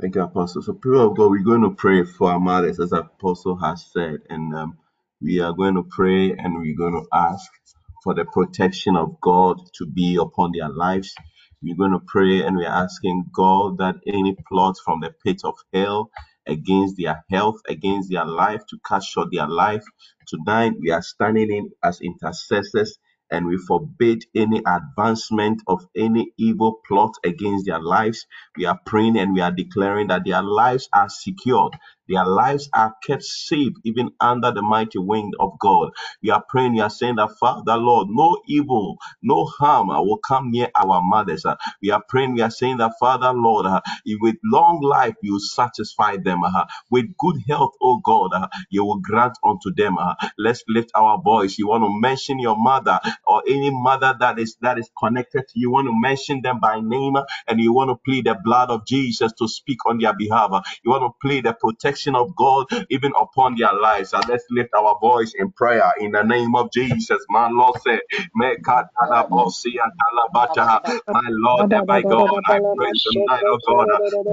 Thank 0.00 0.16
you, 0.16 0.22
Apostle. 0.24 0.62
So, 0.62 0.74
people 0.74 1.10
of 1.10 1.16
God, 1.16 1.30
we're 1.30 1.42
going 1.44 1.62
to 1.62 1.70
pray 1.70 2.04
for 2.04 2.30
our 2.32 2.40
mothers, 2.40 2.80
as 2.80 2.92
Apostle 2.92 3.56
has 3.56 3.86
said, 3.94 4.18
and 4.28 4.54
um, 4.54 4.78
we 5.22 5.40
are 5.40 5.54
going 5.54 5.76
to 5.76 5.84
pray 5.90 6.32
and 6.32 6.58
we're 6.60 6.76
going 6.76 6.94
to 6.94 7.06
ask 7.14 7.50
for 8.04 8.14
the 8.14 8.26
protection 8.26 8.98
of 8.98 9.20
God 9.22 9.58
to 9.78 9.86
be 9.86 10.18
upon 10.20 10.52
their 10.52 10.68
lives. 10.68 11.14
We're 11.62 11.76
going 11.76 11.92
to 11.92 12.02
pray 12.06 12.42
and 12.42 12.58
we're 12.58 12.68
asking 12.68 13.26
God 13.32 13.78
that 13.78 13.96
any 14.06 14.36
plot 14.50 14.76
from 14.84 15.00
the 15.00 15.14
pit 15.24 15.42
of 15.44 15.54
hell 15.72 16.10
against 16.46 16.96
their 16.98 17.24
health, 17.32 17.62
against 17.68 18.10
their 18.12 18.26
life, 18.26 18.62
to 18.70 18.78
cut 18.86 19.02
short 19.04 19.28
their 19.32 19.48
life. 19.48 19.84
Tonight, 20.28 20.74
we 20.80 20.90
are 20.92 21.02
standing 21.02 21.50
in 21.52 21.70
as 21.82 22.02
intercessors 22.02 22.98
and 23.30 23.46
we 23.46 23.58
forbid 23.58 24.24
any 24.34 24.62
advancement 24.66 25.62
of 25.66 25.86
any 25.96 26.32
evil 26.38 26.80
plot 26.86 27.14
against 27.24 27.66
their 27.66 27.80
lives. 27.80 28.26
We 28.56 28.66
are 28.66 28.78
praying 28.86 29.18
and 29.18 29.34
we 29.34 29.40
are 29.40 29.52
declaring 29.52 30.08
that 30.08 30.24
their 30.26 30.42
lives 30.42 30.88
are 30.94 31.08
secured. 31.08 31.74
Their 32.08 32.26
lives 32.26 32.70
are 32.74 32.94
kept 33.06 33.24
safe 33.24 33.72
even 33.84 34.10
under 34.20 34.52
the 34.52 34.62
mighty 34.62 34.98
wing 34.98 35.32
of 35.40 35.58
God. 35.60 35.90
We 36.22 36.30
are 36.30 36.44
praying, 36.48 36.74
we 36.74 36.80
are 36.80 36.90
saying 36.90 37.16
that, 37.16 37.30
Father, 37.40 37.76
Lord, 37.76 38.08
no 38.10 38.38
evil, 38.48 38.98
no 39.22 39.46
harm 39.46 39.90
uh, 39.90 40.02
will 40.02 40.18
come 40.18 40.50
near 40.50 40.70
our 40.76 41.00
mothers. 41.02 41.44
Uh, 41.44 41.56
we 41.82 41.90
are 41.90 42.02
praying, 42.08 42.34
we 42.34 42.42
are 42.42 42.50
saying 42.50 42.78
that, 42.78 42.92
Father, 43.00 43.32
Lord, 43.32 43.66
uh, 43.66 43.80
with 44.20 44.36
long 44.44 44.80
life, 44.82 45.14
you 45.22 45.40
satisfy 45.40 46.16
them. 46.18 46.42
With 46.90 47.16
good 47.18 47.36
health, 47.48 47.74
oh 47.82 48.00
God, 48.04 48.30
you 48.70 48.84
will 48.84 49.00
grant 49.00 49.38
unto 49.44 49.72
them. 49.76 49.96
Let's 50.38 50.62
lift 50.68 50.90
our 50.94 51.20
voice. 51.22 51.58
You 51.58 51.68
want 51.68 51.84
to 51.84 52.00
mention 52.00 52.38
your 52.38 52.56
mother 52.58 53.00
or 53.26 53.42
any 53.48 53.70
mother 53.70 54.14
that 54.20 54.38
is 54.38 54.56
that 54.62 54.78
is 54.78 54.90
connected 54.98 55.42
to 55.48 55.54
you. 55.60 55.70
want 55.72 55.88
to 55.88 55.94
mention 56.00 56.42
them 56.42 56.60
by 56.60 56.80
name 56.80 57.16
and 57.48 57.60
you 57.60 57.72
want 57.72 57.90
to 57.90 57.96
plead 58.04 58.26
the 58.26 58.36
blood 58.44 58.70
of 58.70 58.86
Jesus 58.86 59.32
to 59.38 59.48
speak 59.48 59.86
on 59.86 59.98
their 59.98 60.14
behalf. 60.14 60.50
You 60.84 60.90
want 60.92 61.02
to 61.04 61.10
plead 61.20 61.44
the 61.44 61.52
protection 61.54 61.97
of 62.14 62.34
God 62.36 62.66
even 62.90 63.12
upon 63.20 63.56
their 63.56 63.72
lives. 63.74 64.12
And 64.14 64.24
let's 64.28 64.44
lift 64.50 64.70
our 64.74 64.98
voice 65.00 65.34
in 65.38 65.50
prayer 65.52 65.92
in 66.00 66.12
the 66.12 66.22
name 66.22 66.54
of 66.56 66.72
Jesus. 66.72 67.18
My 67.30 67.48
Lord 67.50 67.76
said, 67.82 68.00
My 68.34 68.54
Lord 71.30 71.66
and 71.70 71.86
my 71.88 72.02
God, 72.08 72.30
I 72.46 72.58
pray 72.76 72.92
tonight, 73.04 73.44
oh 73.50 73.58
God, 73.66 73.86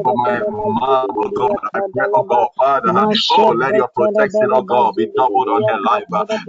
for 0.04 0.14
my 0.16 0.40
mom, 0.48 1.08
oh 1.18 1.32
God, 1.36 1.50
I 1.76 1.80
pray, 1.94 2.06
oh 2.16 2.26
God, 2.30 2.48
Father, 2.58 2.94
oh, 3.32 3.48
let 3.60 3.76
your 3.76 3.90
protection, 3.90 4.50
oh 4.54 4.64
God, 4.64 4.94
be 4.98 5.08
doubled 5.16 5.50
on 5.50 5.64
her 5.68 5.80
life. 5.82 6.04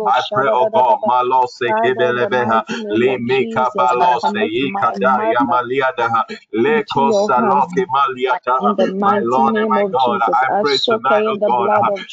I 0.06 0.22
pray, 0.32 0.48
oh 0.52 0.68
God, 0.74 0.98
my 1.06 1.22
Lord, 1.22 1.48
say, 1.50 1.74
Kebelebeha, 1.82 2.64
Limika 2.92 3.70
Balose, 3.78 4.34
Yikada, 4.34 5.20
Yamaliadaha, 5.32 6.24
Leko 6.54 7.12
Saloke 7.14 7.86
Maliata, 7.88 8.60
my 8.98 9.18
Lord 9.22 9.54
and 9.56 9.66
my 9.68 9.84
God, 9.92 10.20
I 10.34 10.46
pray 10.60 10.78
tonight, 10.78 11.05
oh 11.28 11.38
God, 11.46 11.70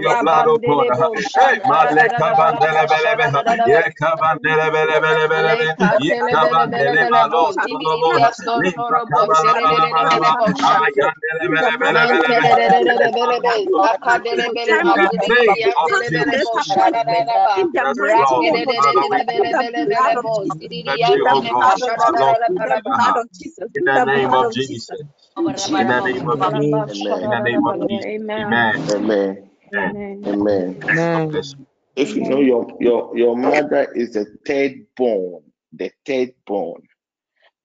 Blood, 1.64 1.92
O 1.94 1.94
God. 1.94 1.94
Rabandele 1.94 1.94
bo 1.94 1.94
Hey, 1.94 1.94
shantara 1.94 1.96
da 1.96 2.08
da 2.08 2.18
Maleka 2.18 2.28
da 2.32 2.44
bala 2.46 2.62
bandele 2.62 2.84
belebe, 2.92 3.28
mashara 3.28 3.32
da 3.32 3.44
da 3.44 3.56
da 3.56 3.70
ba. 3.70 3.84
Yeka 3.84 4.10
bandele 4.22 4.68
belebe 4.74 5.12
belebe, 5.32 5.70
Lekatele 5.82 6.38
Yeka 6.38 6.42
bele 6.42 6.68
bele 6.72 6.94
bandele 6.94 7.02
bele 7.02 7.24
bo 7.32 7.42
malo 7.42 7.54
tolobo, 7.62 8.14
zididiya 8.14 8.32
Limpa 8.56 8.98
sontoro 8.98 9.06
bo 9.12 9.34
kabala 9.34 9.54
shere 9.54 9.68
de 9.68 9.80
bala 9.80 9.86
de 9.86 9.94
de 9.94 10.06
bala 10.06 10.14
bele 10.14 10.22
ba, 10.24 10.34
bo 10.34 10.54
sha. 10.56 10.82
Ayandele 10.82 11.46
bele 11.54 11.74
bele 11.82 12.04
belebe. 12.12 12.42
Mantere 12.42 12.56
de 12.56 12.70
de 12.70 12.84
de 12.86 12.98
de 13.00 13.12
Yes, 13.20 13.38
bele 13.38 13.40
be. 13.42 13.58
Lord. 13.74 13.84
Zakadele 13.84 14.50
bele 14.54 14.80
In 14.82 14.94
the 14.94 15.12
name 15.30 15.68
mazididiya 15.68 15.74
of 15.84 15.92
bele 15.92 16.10
bele 16.14 16.38
bo 16.44 16.60
Jesus. 16.60 16.72
shara 16.72 17.06
da 17.06 17.24
da 17.26 17.40
ba. 17.46 17.58
In 17.58 17.72
the 17.74 17.86
Yes, 17.86 17.98
mighty 17.98 18.36
Lord. 18.36 18.48
name 18.48 18.58
Rakede 18.58 18.66
of 18.68 18.70
de 18.70 18.82
de 18.82 18.94
Father, 18.96 19.04
de 19.04 19.10
Jesus, 19.10 19.12
we 19.12 19.20
de 19.20 19.24
in 19.30 19.44
bele 19.44 19.54
the 19.54 19.64
bele 19.64 19.86
blood 19.86 20.14
bele 20.14 20.18
of 20.18 20.26
bo 20.26 20.34
Jesus, 20.34 20.72
let 20.88 21.00
zididiya 21.00 21.12
in 21.14 21.20
you, 21.20 21.26
the 21.26 21.36
O 21.36 21.42
bele 21.42 21.54
God, 21.54 21.66
blood 21.66 21.84
of 21.84 21.96
mashara 21.96 22.08
da 22.12 22.12
Jesus, 22.12 22.26
da 22.26 22.36
Allah. 22.36 22.40
da 22.40 22.50
in 22.50 22.64
the 22.64 22.80
ba. 22.86 23.18
of 23.18 23.28
Jesus, 23.34 23.72
In 23.76 23.84
in 23.84 23.94
the 23.94 24.00
the 24.00 24.06
name 24.06 24.34
of 24.34 24.52
of 24.52 24.52
Jesus. 24.52 24.68
Jesus. 24.68 25.02
In 25.38 25.56
In 25.78 25.88
the 25.88 26.02
name 26.02 26.28
of. 26.30 26.40
Jesus. 26.52 26.52
Amen. 26.54 27.22
In 27.22 27.30
the 27.30 27.42
name 27.42 27.66
of 27.66 27.80
Jesus. 27.88 28.08
Amen. 28.34 28.86
Amen. 28.90 29.51
Amen. 29.74 30.26
Amen. 30.26 30.82
Amen. 30.84 31.10
God 31.12 31.30
bless 31.32 31.56
you. 31.58 31.68
If 31.96 32.16
you 32.16 32.24
know 32.24 32.42
your 32.42 32.78
your 32.80 33.18
your 33.18 33.38
mother 33.38 33.92
is 33.94 34.14
the 34.14 34.26
third 34.48 34.86
born, 34.98 35.44
the 35.74 35.92
third 36.06 36.34
born, 36.48 36.82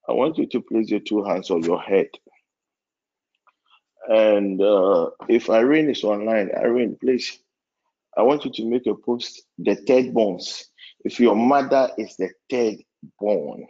I 0.09 0.13
want 0.13 0.39
you 0.39 0.47
to 0.49 0.61
place 0.61 0.91
your 0.91 1.01
two 1.01 1.25
hands 1.25 1.51
on 1.51 1.63
your 1.63 1.81
head. 1.81 2.09
And 4.09 4.61
uh, 4.63 5.11
if 5.29 5.51
Irene 5.51 5.91
is 5.91 6.05
online, 6.05 6.51
Irene, 6.57 6.97
please, 7.01 7.39
I 8.17 8.23
want 8.23 8.45
you 8.45 8.53
to 8.53 8.65
make 8.67 8.87
a 8.87 8.95
post 8.95 9.43
the 9.59 9.77
third 9.77 10.07
borns. 10.15 10.65
If 11.05 11.21
your 11.21 11.37
mother 11.37 11.91
is 11.99 12.17
the 12.17 12.31
third 12.51 12.77
born, 13.21 13.67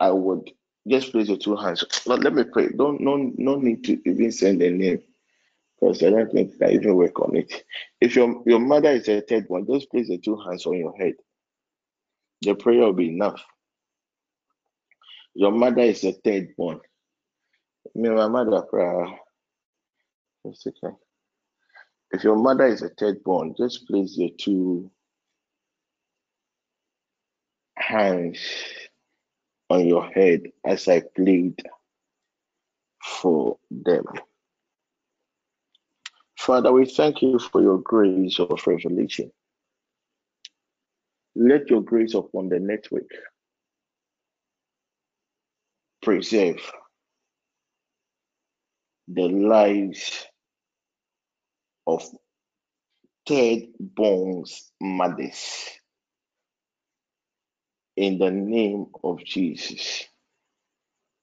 I 0.00 0.10
would 0.10 0.50
just 0.88 1.12
place 1.12 1.28
your 1.28 1.38
two 1.38 1.56
hands. 1.56 1.84
But 2.06 2.20
let 2.20 2.34
me 2.34 2.44
pray. 2.44 2.68
Don't 2.68 3.00
no 3.00 3.16
no 3.36 3.56
need 3.56 3.84
to 3.84 4.00
even 4.08 4.32
send 4.32 4.62
a 4.62 4.70
name 4.70 5.02
because 5.84 6.02
I 6.02 6.10
don't 6.10 6.32
think 6.32 6.54
I 6.62 6.70
even 6.70 6.94
work 6.94 7.20
on 7.20 7.36
it. 7.36 7.64
If 8.00 8.16
your 8.16 8.42
your 8.46 8.58
mother 8.58 8.90
is 8.90 9.06
a 9.08 9.20
third 9.20 9.44
one, 9.48 9.66
just 9.66 9.90
place 9.90 10.08
the 10.08 10.16
two 10.16 10.36
hands 10.36 10.64
on 10.64 10.78
your 10.78 10.96
head. 10.96 11.14
The 12.40 12.54
prayer 12.54 12.80
will 12.80 12.94
be 12.94 13.08
enough. 13.08 13.42
Your 15.34 15.52
mother 15.52 15.82
is 15.82 16.02
a 16.04 16.12
third 16.12 16.48
one. 16.56 16.80
Me, 17.94 18.08
my 18.08 18.28
mother, 18.28 18.62
prayer. 18.62 19.08
Second. 20.54 20.96
If 22.12 22.24
your 22.24 22.36
mother 22.36 22.66
is 22.66 22.82
a 22.82 22.88
third 22.90 23.22
born, 23.22 23.54
just 23.58 23.86
place 23.86 24.16
your 24.16 24.30
two 24.38 24.90
hands 27.76 28.38
on 29.68 29.86
your 29.86 30.06
head 30.10 30.42
as 30.64 30.86
I 30.88 31.02
plead 31.14 31.60
for 33.02 33.58
them. 33.70 34.04
Father, 36.44 36.70
we 36.72 36.84
thank 36.84 37.22
you 37.22 37.38
for 37.38 37.62
your 37.62 37.78
grace 37.78 38.38
of 38.38 38.60
revelation. 38.66 39.32
Let 41.34 41.70
your 41.70 41.80
grace 41.80 42.12
upon 42.12 42.50
the 42.50 42.60
network 42.60 43.08
preserve 46.02 46.60
the 49.08 49.28
lives 49.28 50.26
of 51.86 52.04
third 53.26 53.62
borns 53.80 54.70
mothers 54.82 55.70
in 57.96 58.18
the 58.18 58.30
name 58.30 58.88
of 59.02 59.24
Jesus. 59.24 60.04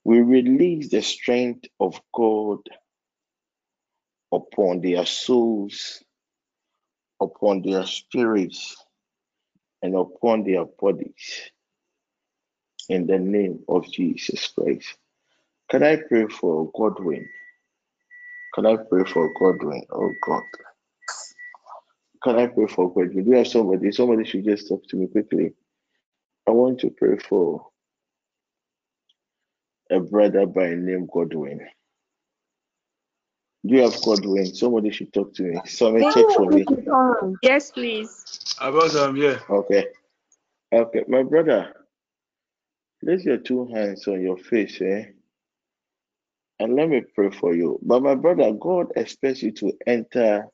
We 0.03 0.21
release 0.21 0.89
the 0.89 1.03
strength 1.03 1.65
of 1.79 2.01
God 2.11 2.57
upon 4.31 4.81
their 4.81 5.05
souls, 5.05 6.03
upon 7.21 7.61
their 7.61 7.85
spirits, 7.85 8.75
and 9.81 9.95
upon 9.95 10.43
their 10.43 10.65
bodies 10.65 11.51
in 12.89 13.07
the 13.07 13.19
name 13.19 13.63
of 13.67 13.91
Jesus 13.91 14.47
Christ. 14.47 14.95
Can 15.69 15.83
I 15.83 15.97
pray 15.97 16.27
for 16.27 16.71
Godwin? 16.75 17.27
Can 18.55 18.65
I 18.65 18.77
pray 18.77 19.03
for 19.05 19.31
Godwin? 19.39 19.83
Oh 19.91 20.11
God. 20.25 20.43
Can 22.23 22.35
I 22.37 22.47
pray 22.47 22.67
for 22.67 22.93
Godwin? 22.93 23.25
Do 23.25 23.31
have 23.31 23.47
somebody? 23.47 23.91
Somebody 23.91 24.25
should 24.25 24.45
just 24.45 24.67
talk 24.67 24.87
to 24.89 24.97
me 24.97 25.07
quickly. 25.07 25.53
I 26.47 26.51
want 26.51 26.79
to 26.81 26.89
pray 26.89 27.17
for 27.17 27.67
a 29.91 29.99
brother 29.99 30.45
by 30.45 30.69
name 30.75 31.07
Godwin. 31.13 31.61
Do 33.65 33.75
you 33.75 33.81
have 33.83 34.01
Godwin? 34.01 34.53
Somebody 34.55 34.91
should 34.91 35.13
talk 35.13 35.33
to 35.35 35.43
me. 35.43 35.61
Somebody 35.65 36.05
check 36.13 36.25
for 36.35 36.47
me. 36.49 36.65
Yes, 37.43 37.71
please. 37.71 38.55
About 38.59 38.95
I'm 38.95 39.15
here. 39.15 39.39
Okay. 39.49 39.87
Okay, 40.73 41.03
my 41.07 41.21
brother, 41.21 41.73
place 43.03 43.25
your 43.25 43.37
two 43.37 43.67
hands 43.67 44.07
on 44.07 44.21
your 44.21 44.37
face, 44.37 44.79
eh? 44.81 45.05
And 46.59 46.75
let 46.75 46.89
me 46.89 47.01
pray 47.13 47.29
for 47.29 47.53
you. 47.53 47.77
But 47.81 48.03
my 48.03 48.15
brother, 48.15 48.51
God 48.53 48.91
expects 48.95 49.43
you 49.43 49.51
to 49.53 49.73
enter 49.85 50.47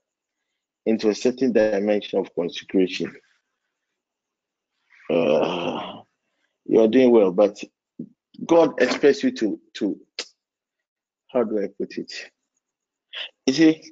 into 0.85 1.09
a 1.09 1.15
certain 1.15 1.51
dimension 1.51 2.19
of 2.19 2.33
consecration. 2.33 3.13
Uh, 5.09 6.01
you 6.65 6.81
are 6.81 6.87
doing 6.87 7.11
well, 7.11 7.31
but 7.31 7.61
God 8.45 8.81
expects 8.81 9.23
you 9.23 9.31
to 9.31 9.59
to 9.75 9.99
how 11.29 11.43
do 11.43 11.61
I 11.61 11.67
put 11.77 11.97
it? 11.97 12.11
You 13.45 13.53
see, 13.53 13.83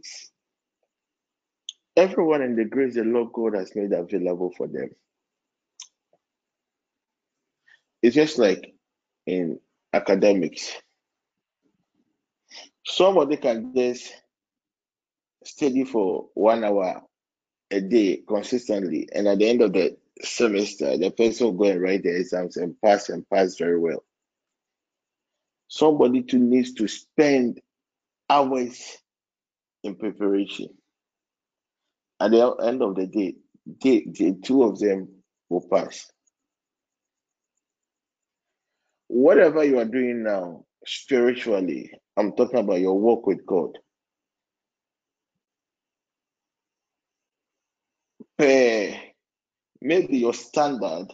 everyone 1.95 2.41
in 2.41 2.55
the 2.55 2.65
grace 2.65 2.95
the 2.95 3.03
Lord 3.03 3.31
God 3.33 3.55
has 3.55 3.75
made 3.75 3.93
available 3.93 4.53
for 4.57 4.67
them. 4.67 4.89
It's 8.01 8.15
just 8.15 8.37
like 8.37 8.73
in 9.25 9.59
academics. 9.93 10.73
Somebody 12.85 13.37
can 13.37 13.73
just 13.73 14.13
study 15.43 15.85
for 15.85 16.29
one 16.33 16.63
hour 16.63 17.01
a 17.71 17.81
day 17.81 18.21
consistently, 18.27 19.09
and 19.13 19.27
at 19.27 19.39
the 19.39 19.49
end 19.49 19.61
of 19.61 19.73
the 19.73 19.97
semester, 20.21 20.97
the 20.97 21.09
person 21.09 21.47
will 21.47 21.53
go 21.53 21.65
and 21.65 21.81
write 21.81 22.03
the 22.03 22.15
exams 22.15 22.57
and 22.57 22.79
pass 22.81 23.09
and 23.09 23.27
pass 23.29 23.57
very 23.57 23.79
well. 23.79 24.03
Somebody 25.67 26.21
too 26.21 26.39
needs 26.39 26.73
to 26.75 26.87
spend 26.87 27.59
hours 28.29 28.97
in 29.85 29.95
preparation. 29.95 30.69
At 32.19 32.31
the 32.31 32.55
end 32.63 32.81
of 32.81 32.95
the 32.95 33.07
day, 33.07 33.35
they, 33.81 34.05
the 34.11 34.37
two 34.43 34.63
of 34.63 34.79
them 34.79 35.09
will 35.49 35.67
pass. 35.71 36.09
Whatever 39.07 39.63
you 39.63 39.79
are 39.79 39.85
doing 39.85 40.23
now, 40.23 40.65
spiritually, 40.85 41.91
I'm 42.17 42.33
talking 42.35 42.59
about 42.59 42.79
your 42.79 42.99
walk 42.99 43.27
with 43.27 43.45
God. 43.45 43.77
Per 48.37 48.95
maybe 49.81 50.17
your 50.17 50.33
standard, 50.33 51.07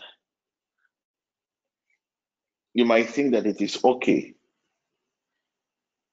you 2.74 2.86
might 2.86 3.10
think 3.10 3.34
that 3.34 3.46
it 3.46 3.62
is 3.62 3.84
okay. 3.84 4.34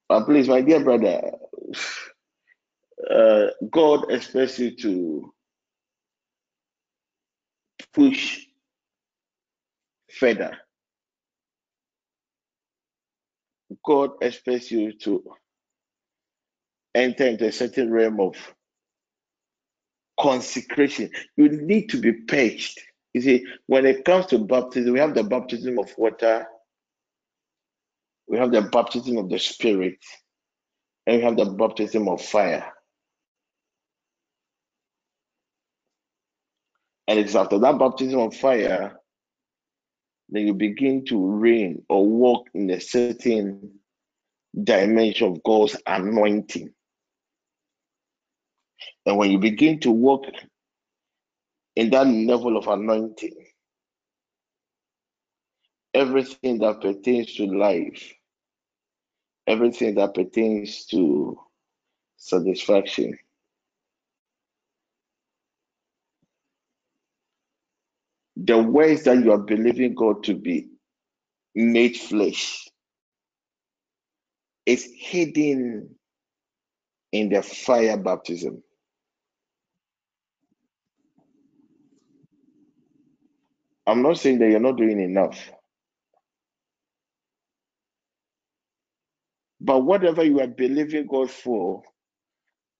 But 0.09 0.25
please, 0.25 0.47
my 0.49 0.61
dear 0.61 0.83
brother, 0.83 1.21
uh, 3.09 3.47
God 3.71 4.11
expects 4.11 4.59
you 4.59 4.75
to 4.77 5.33
push 7.93 8.45
further. 10.11 10.57
God 13.85 14.11
expects 14.21 14.71
you 14.71 14.93
to 14.99 15.23
enter 16.95 17.27
into 17.27 17.47
a 17.47 17.51
certain 17.51 17.91
realm 17.91 18.19
of 18.19 18.35
consecration. 20.19 21.09
You 21.37 21.49
need 21.49 21.89
to 21.89 21.97
be 21.97 22.13
purged. 22.13 22.79
You 23.13 23.21
see, 23.21 23.45
when 23.67 23.85
it 23.85 24.05
comes 24.05 24.27
to 24.27 24.39
baptism, 24.39 24.93
we 24.93 24.99
have 24.99 25.15
the 25.15 25.23
baptism 25.23 25.79
of 25.79 25.91
water, 25.97 26.47
we 28.27 28.37
have 28.37 28.51
the 28.51 28.61
baptism 28.63 29.17
of 29.17 29.29
the 29.29 29.39
Spirit, 29.39 29.97
and 31.07 31.17
we 31.17 31.23
have 31.23 31.37
the 31.37 31.45
baptism 31.45 32.07
of 32.07 32.21
fire. 32.21 32.71
And 37.09 37.19
it's 37.19 37.35
after 37.35 37.59
that 37.59 37.77
baptism 37.77 38.21
of 38.21 38.35
fire 38.35 38.99
then 40.29 40.45
you 40.45 40.53
begin 40.53 41.05
to 41.05 41.27
reign 41.27 41.83
or 41.89 42.05
walk 42.05 42.47
in 42.53 42.69
a 42.69 42.79
certain 42.79 43.79
dimension 44.63 45.31
of 45.31 45.43
God's 45.43 45.75
anointing. 45.87 46.71
And 49.05 49.17
when 49.17 49.31
you 49.31 49.39
begin 49.39 49.79
to 49.81 49.91
walk 49.91 50.25
in 51.75 51.89
that 51.89 52.05
level 52.05 52.57
of 52.57 52.67
anointing, 52.67 53.33
everything 55.95 56.59
that 56.59 56.81
pertains 56.81 57.33
to 57.35 57.45
life, 57.45 58.13
everything 59.47 59.95
that 59.95 60.13
pertains 60.13 60.85
to 60.87 61.39
satisfaction, 62.17 63.17
the 68.45 68.61
ways 68.61 69.03
that 69.05 69.23
you 69.23 69.33
are 69.33 69.39
believing 69.39 69.95
God 69.95 70.23
to 70.25 70.35
be 70.35 70.69
made 71.55 71.97
flesh 71.97 72.67
is 74.65 74.89
hidden 74.97 75.95
in 77.11 77.29
the 77.29 77.43
fire 77.43 77.97
baptism. 77.97 78.63
I'm 83.87 84.01
not 84.03 84.17
saying 84.19 84.39
that 84.39 84.49
you're 84.49 84.59
not 84.59 84.77
doing 84.77 84.99
enough. 85.01 85.51
But 89.61 89.81
whatever 89.81 90.23
you 90.23 90.39
are 90.41 90.47
believing 90.47 91.07
God 91.07 91.31
for, 91.31 91.83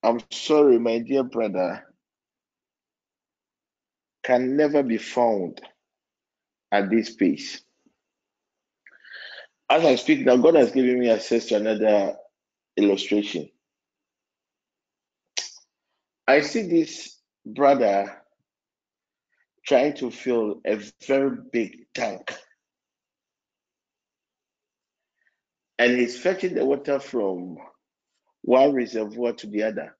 I'm 0.02 0.20
sorry, 0.30 0.78
my 0.78 1.00
dear 1.00 1.24
brother, 1.24 1.84
can 4.30 4.56
never 4.56 4.84
be 4.84 4.96
found 4.96 5.60
at 6.70 6.88
this 6.88 7.12
pace. 7.12 7.62
As 9.68 9.84
I 9.84 9.96
speak 9.96 10.24
now, 10.24 10.36
God 10.36 10.54
has 10.54 10.70
given 10.70 11.00
me 11.00 11.10
access 11.10 11.46
to 11.46 11.56
another 11.56 12.14
illustration. 12.76 13.50
I 16.28 16.42
see 16.42 16.62
this 16.62 17.18
brother 17.44 18.22
trying 19.66 19.94
to 19.94 20.12
fill 20.12 20.60
a 20.64 20.76
very 21.04 21.36
big 21.52 21.86
tank. 21.92 22.32
And 25.76 25.98
he's 25.98 26.16
fetching 26.16 26.54
the 26.54 26.64
water 26.64 27.00
from 27.00 27.56
one 28.42 28.74
reservoir 28.74 29.32
to 29.32 29.48
the 29.48 29.64
other. 29.64 29.96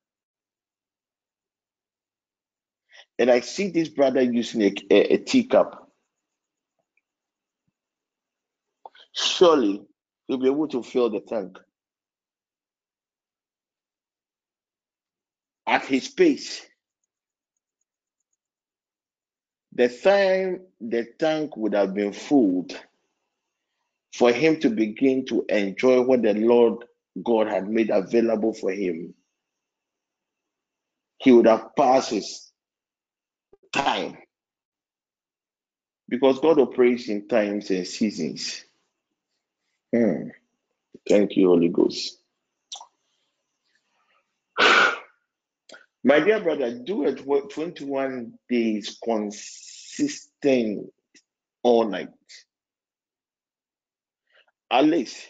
And 3.21 3.29
I 3.29 3.41
see 3.41 3.67
this 3.69 3.87
brother 3.87 4.23
using 4.23 4.63
a, 4.63 4.73
a, 4.89 5.13
a 5.13 5.17
teacup. 5.19 5.91
Surely 9.13 9.83
he'll 10.27 10.39
be 10.39 10.47
able 10.47 10.67
to 10.69 10.81
fill 10.81 11.11
the 11.11 11.19
tank. 11.19 11.59
At 15.67 15.85
his 15.85 16.07
pace, 16.07 16.65
the 19.71 19.87
time 19.87 20.61
the 20.79 21.05
tank 21.19 21.55
would 21.57 21.75
have 21.75 21.93
been 21.93 22.13
filled 22.13 22.75
for 24.15 24.31
him 24.31 24.59
to 24.61 24.71
begin 24.71 25.27
to 25.27 25.45
enjoy 25.47 26.01
what 26.01 26.23
the 26.23 26.33
Lord 26.33 26.85
God 27.23 27.49
had 27.49 27.69
made 27.69 27.91
available 27.91 28.55
for 28.55 28.71
him, 28.71 29.13
he 31.19 31.31
would 31.31 31.45
have 31.45 31.75
passed 31.75 32.09
his 32.09 32.50
time. 33.71 34.17
Because 36.09 36.39
God 36.39 36.59
operates 36.59 37.07
in 37.07 37.27
times 37.27 37.69
and 37.69 37.87
seasons. 37.87 38.65
Hmm. 39.93 40.29
Thank 41.07 41.35
you, 41.37 41.47
Holy 41.47 41.69
Ghost. 41.69 42.17
My 46.03 46.19
dear 46.19 46.41
brother, 46.41 46.79
do 46.79 47.05
it 47.05 47.23
21 47.49 48.33
days 48.49 48.97
consistent 49.03 50.91
all 51.63 51.87
night. 51.89 52.09
At 54.71 54.85
least 54.85 55.27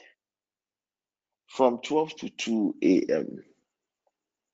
from 1.47 1.79
12 1.83 2.15
to 2.17 2.29
2 2.29 2.75
a.m. 2.81 3.43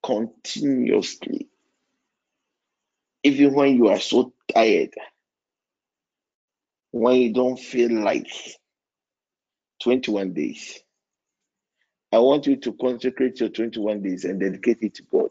continuously. 0.04 1.48
Even 3.28 3.56
when 3.56 3.76
you 3.78 3.90
are 3.90 4.00
so 4.02 4.34
tired, 4.54 4.94
when 6.92 7.18
you 7.18 7.34
don't 7.34 7.60
feel 7.60 7.92
like 8.04 8.28
21 9.84 10.34
days. 10.34 10.80
I 12.14 12.20
want 12.20 12.48
you 12.48 12.58
to 12.58 12.74
consecrate 12.74 13.40
your 13.40 13.50
21 13.50 14.02
days 14.04 14.26
and 14.26 14.40
dedicate 14.40 14.80
it 14.82 14.96
to 14.96 15.04
God. 15.04 15.30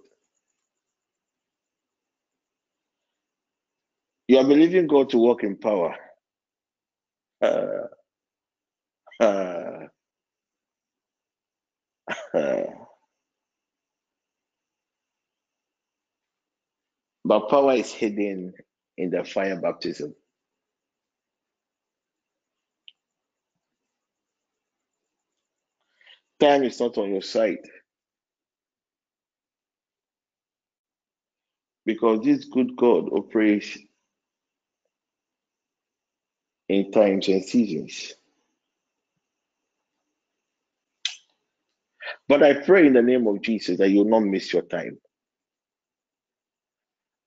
You 4.28 4.38
are 4.38 4.44
believing 4.44 4.86
God 4.88 5.10
to 5.10 5.18
work 5.18 5.44
in 5.44 5.56
power. 5.56 5.96
Uh, 7.42 7.88
uh, 9.20 9.86
uh. 12.34 12.64
But 17.26 17.50
power 17.50 17.74
is 17.74 17.92
hidden 17.92 18.54
in 18.98 19.10
the 19.10 19.24
fire 19.24 19.60
baptism. 19.60 20.14
Time 26.40 26.64
is 26.64 26.80
not 26.80 26.98
on 26.98 27.10
your 27.12 27.22
side. 27.22 27.58
Because 31.86 32.20
this 32.24 32.46
good 32.46 32.76
God 32.76 33.10
operates 33.12 33.78
in 36.68 36.92
times 36.92 37.28
and 37.28 37.44
seasons. 37.44 38.14
But 42.28 42.42
I 42.42 42.54
pray 42.54 42.86
in 42.86 42.94
the 42.94 43.02
name 43.02 43.26
of 43.28 43.42
Jesus 43.42 43.78
that 43.78 43.90
you 43.90 43.98
will 43.98 44.06
not 44.20 44.20
miss 44.24 44.52
your 44.52 44.62
time. 44.62 44.98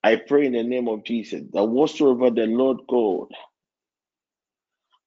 I 0.04 0.16
pray 0.16 0.46
in 0.46 0.54
the 0.54 0.64
name 0.64 0.88
of 0.88 1.04
Jesus 1.04 1.44
that 1.54 1.66
whatsoever 1.66 2.30
the 2.30 2.48
Lord 2.48 2.80
God 2.88 3.28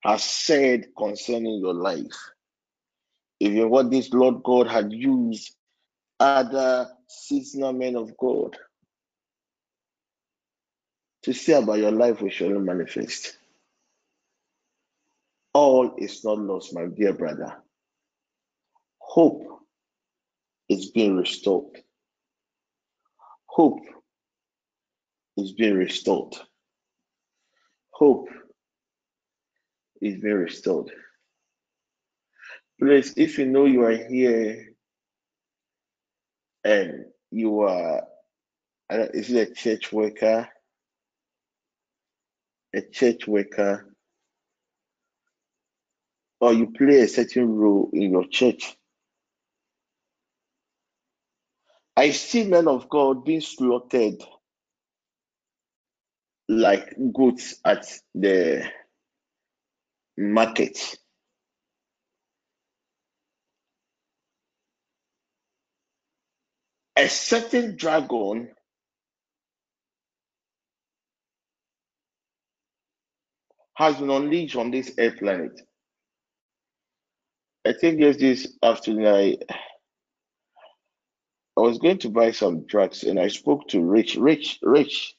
has 0.04 0.22
said 0.24 0.88
concerning 0.96 1.60
your 1.60 1.74
life, 1.74 2.30
even 3.40 3.70
what 3.70 3.90
this 3.90 4.12
Lord 4.12 4.42
God 4.42 4.68
had 4.68 4.92
used 4.92 5.54
other 6.20 6.88
seasonal 7.08 7.72
men 7.72 7.96
of 7.96 8.16
God 8.16 8.56
to 11.22 11.32
say 11.32 11.54
about 11.54 11.78
your 11.78 11.92
life 11.92 12.20
will 12.20 12.30
surely 12.30 12.58
manifest. 12.58 13.36
All 15.54 15.94
is 15.98 16.24
not 16.24 16.38
lost, 16.38 16.74
my 16.74 16.86
dear 16.86 17.12
brother. 17.12 17.56
Hope 18.98 19.44
is 20.68 20.90
being 20.90 21.16
restored. 21.16 21.82
Hope 23.46 23.80
is 25.42 25.52
being 25.52 25.76
restored. 25.76 26.34
Hope 27.92 28.28
is 30.00 30.20
being 30.20 30.34
restored. 30.36 30.90
Please, 32.80 33.14
if 33.16 33.38
you 33.38 33.46
know 33.46 33.66
you 33.66 33.84
are 33.84 33.96
here 34.08 34.74
and 36.64 37.06
you 37.30 37.60
are, 37.62 38.02
uh, 38.90 39.06
is 39.14 39.30
it 39.32 39.50
a 39.50 39.54
church 39.54 39.92
worker? 39.92 40.48
A 42.74 42.82
church 42.82 43.28
worker, 43.28 43.94
or 46.40 46.52
you 46.54 46.72
play 46.72 47.00
a 47.00 47.08
certain 47.08 47.48
role 47.48 47.90
in 47.92 48.12
your 48.12 48.26
church. 48.26 48.76
I 51.96 52.10
see 52.10 52.44
men 52.44 52.68
of 52.68 52.88
God 52.88 53.24
being 53.24 53.42
slaughtered 53.42 54.22
like 56.60 56.94
goods 57.14 57.56
at 57.64 57.86
the 58.14 58.64
market. 60.18 60.78
A 66.96 67.08
certain 67.08 67.76
dragon 67.76 68.50
has 73.74 73.96
been 73.96 74.10
unleashed 74.10 74.56
on 74.56 74.70
this 74.70 74.92
earth 74.98 75.18
planet. 75.18 75.60
I 77.66 77.72
think 77.74 78.00
yes, 78.00 78.16
this 78.18 78.56
afternoon 78.62 79.06
I 79.06 79.38
I 81.56 81.60
was 81.60 81.78
going 81.78 81.98
to 81.98 82.10
buy 82.10 82.32
some 82.32 82.66
drugs 82.66 83.04
and 83.04 83.20
I 83.20 83.28
spoke 83.28 83.68
to 83.68 83.80
Rich. 83.82 84.16
Rich, 84.16 84.58
Rich. 84.62 85.14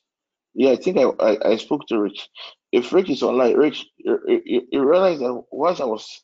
Yeah, 0.54 0.72
I 0.72 0.76
think 0.78 0.98
I, 0.98 1.04
I, 1.04 1.52
I 1.52 1.58
spoke 1.58 1.88
to 1.88 2.00
Rich. 2.00 2.30
If 2.72 2.94
Rich 2.94 3.10
is 3.10 3.24
online, 3.24 3.56
Rich, 3.56 3.86
you, 3.98 4.20
you, 4.46 4.62
you 4.72 4.90
realize 4.90 5.20
that 5.20 5.44
once 5.52 5.80
I 5.80 5.86
was 5.86 6.24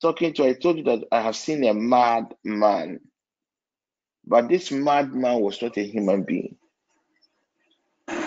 talking 0.00 0.32
to, 0.34 0.46
I 0.46 0.54
told 0.54 0.78
you 0.78 0.84
that 0.84 1.04
I 1.12 1.20
have 1.22 1.36
seen 1.36 1.64
a 1.64 1.74
mad 1.74 2.34
man, 2.44 3.00
but 4.26 4.48
this 4.48 4.70
mad 4.70 5.12
man 5.14 5.40
was 5.40 5.60
not 5.62 5.76
a 5.76 5.82
human 5.82 6.24
being. 6.24 6.56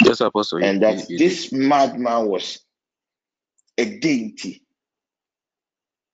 Yes, 0.06 0.22
Apostle. 0.22 0.64
And 0.64 0.82
that 0.84 1.08
this 1.18 1.52
madman 1.52 2.28
was 2.28 2.60
a 3.78 4.00
deity. 4.00 4.64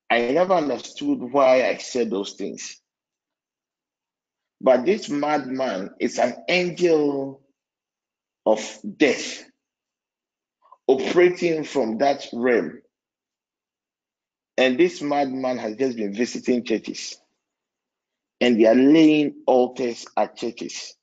I 0.09 0.31
never 0.31 0.55
understood 0.55 1.19
why 1.19 1.67
I 1.67 1.77
said 1.77 2.09
those 2.09 2.33
things. 2.33 2.81
But 4.61 4.85
this 4.85 5.09
madman 5.09 5.91
is 5.99 6.19
an 6.19 6.35
angel 6.49 7.41
of 8.51 8.79
death 8.97 9.45
operating 10.87 11.63
from 11.63 11.99
that 11.99 12.27
realm. 12.33 12.81
And 14.57 14.77
this 14.79 15.01
madman 15.01 15.57
has 15.57 15.75
just 15.77 15.97
been 15.97 16.13
visiting 16.13 16.63
churches 16.65 17.17
and 18.41 18.59
they 18.59 18.65
are 18.65 18.75
laying 18.75 19.35
altars 19.47 20.05
at 20.17 20.37
churches. 20.37 20.95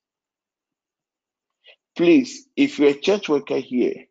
Please, 1.96 2.46
if 2.56 2.78
you're 2.78 2.90
a 2.90 2.94
church 3.00 3.28
worker 3.28 3.58
here, 3.58 4.06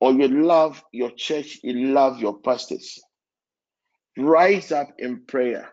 or 0.00 0.12
you 0.12 0.28
love 0.28 0.82
your 0.92 1.10
church, 1.10 1.58
you 1.62 1.88
love 1.92 2.20
your 2.20 2.38
pastors, 2.38 3.00
rise 4.16 4.72
up 4.72 4.90
in 4.98 5.24
prayer. 5.26 5.70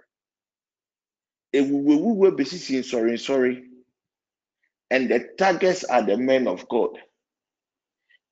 Sorry, 1.53 3.17
sorry. 3.17 3.63
And 4.91 5.09
the 5.09 5.27
targets 5.37 5.83
are 5.83 6.03
the 6.03 6.17
men 6.17 6.47
of 6.47 6.67
God. 6.69 6.97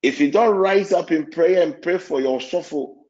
If 0.02 0.20
you 0.20 0.30
don't 0.30 0.56
rise 0.56 0.92
up 0.92 1.10
in 1.10 1.30
prayer 1.30 1.62
and 1.62 1.80
pray 1.80 1.98
for 1.98 2.20
your 2.20 2.40
soul, 2.40 3.06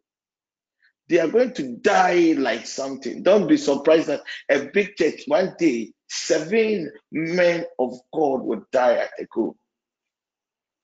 they 1.09 1.19
are 1.21 1.29
going 1.29 1.53
to 1.55 1.77
die 1.77 2.35
like 2.39 2.67
something. 2.67 3.23
Don't 3.23 3.47
be 3.49 3.57
surprised 3.57 4.07
that 4.07 4.23
a 4.51 4.71
big 4.73 4.97
church 4.97 5.23
one 5.27 5.55
day 5.59 5.93
seven 6.09 6.91
men 7.11 7.65
of 7.79 7.95
God 8.13 8.43
would 8.43 8.63
die 8.71 8.97
at 8.97 9.11
a 9.19 9.27
go. 9.35 9.57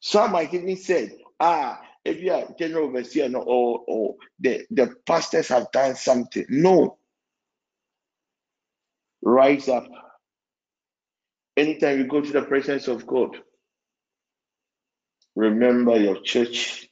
Some 0.00 0.32
might 0.32 0.52
even 0.52 0.76
say, 0.76 1.22
ah, 1.38 1.80
if 2.04 2.20
you 2.20 2.32
are 2.32 2.54
general 2.58 2.88
overseer 2.88 3.34
or, 3.34 3.84
or 3.86 4.16
the, 4.38 4.64
the 4.70 4.94
pastors 5.06 5.48
have 5.48 5.70
done 5.72 5.94
something. 5.94 6.44
No. 6.48 6.98
Rise 9.22 9.68
up. 9.68 9.86
Anytime 11.60 11.98
you 11.98 12.06
go 12.06 12.22
to 12.22 12.32
the 12.32 12.40
presence 12.40 12.88
of 12.88 13.06
God, 13.06 13.36
remember 15.36 16.00
your 16.00 16.22
church. 16.22 16.88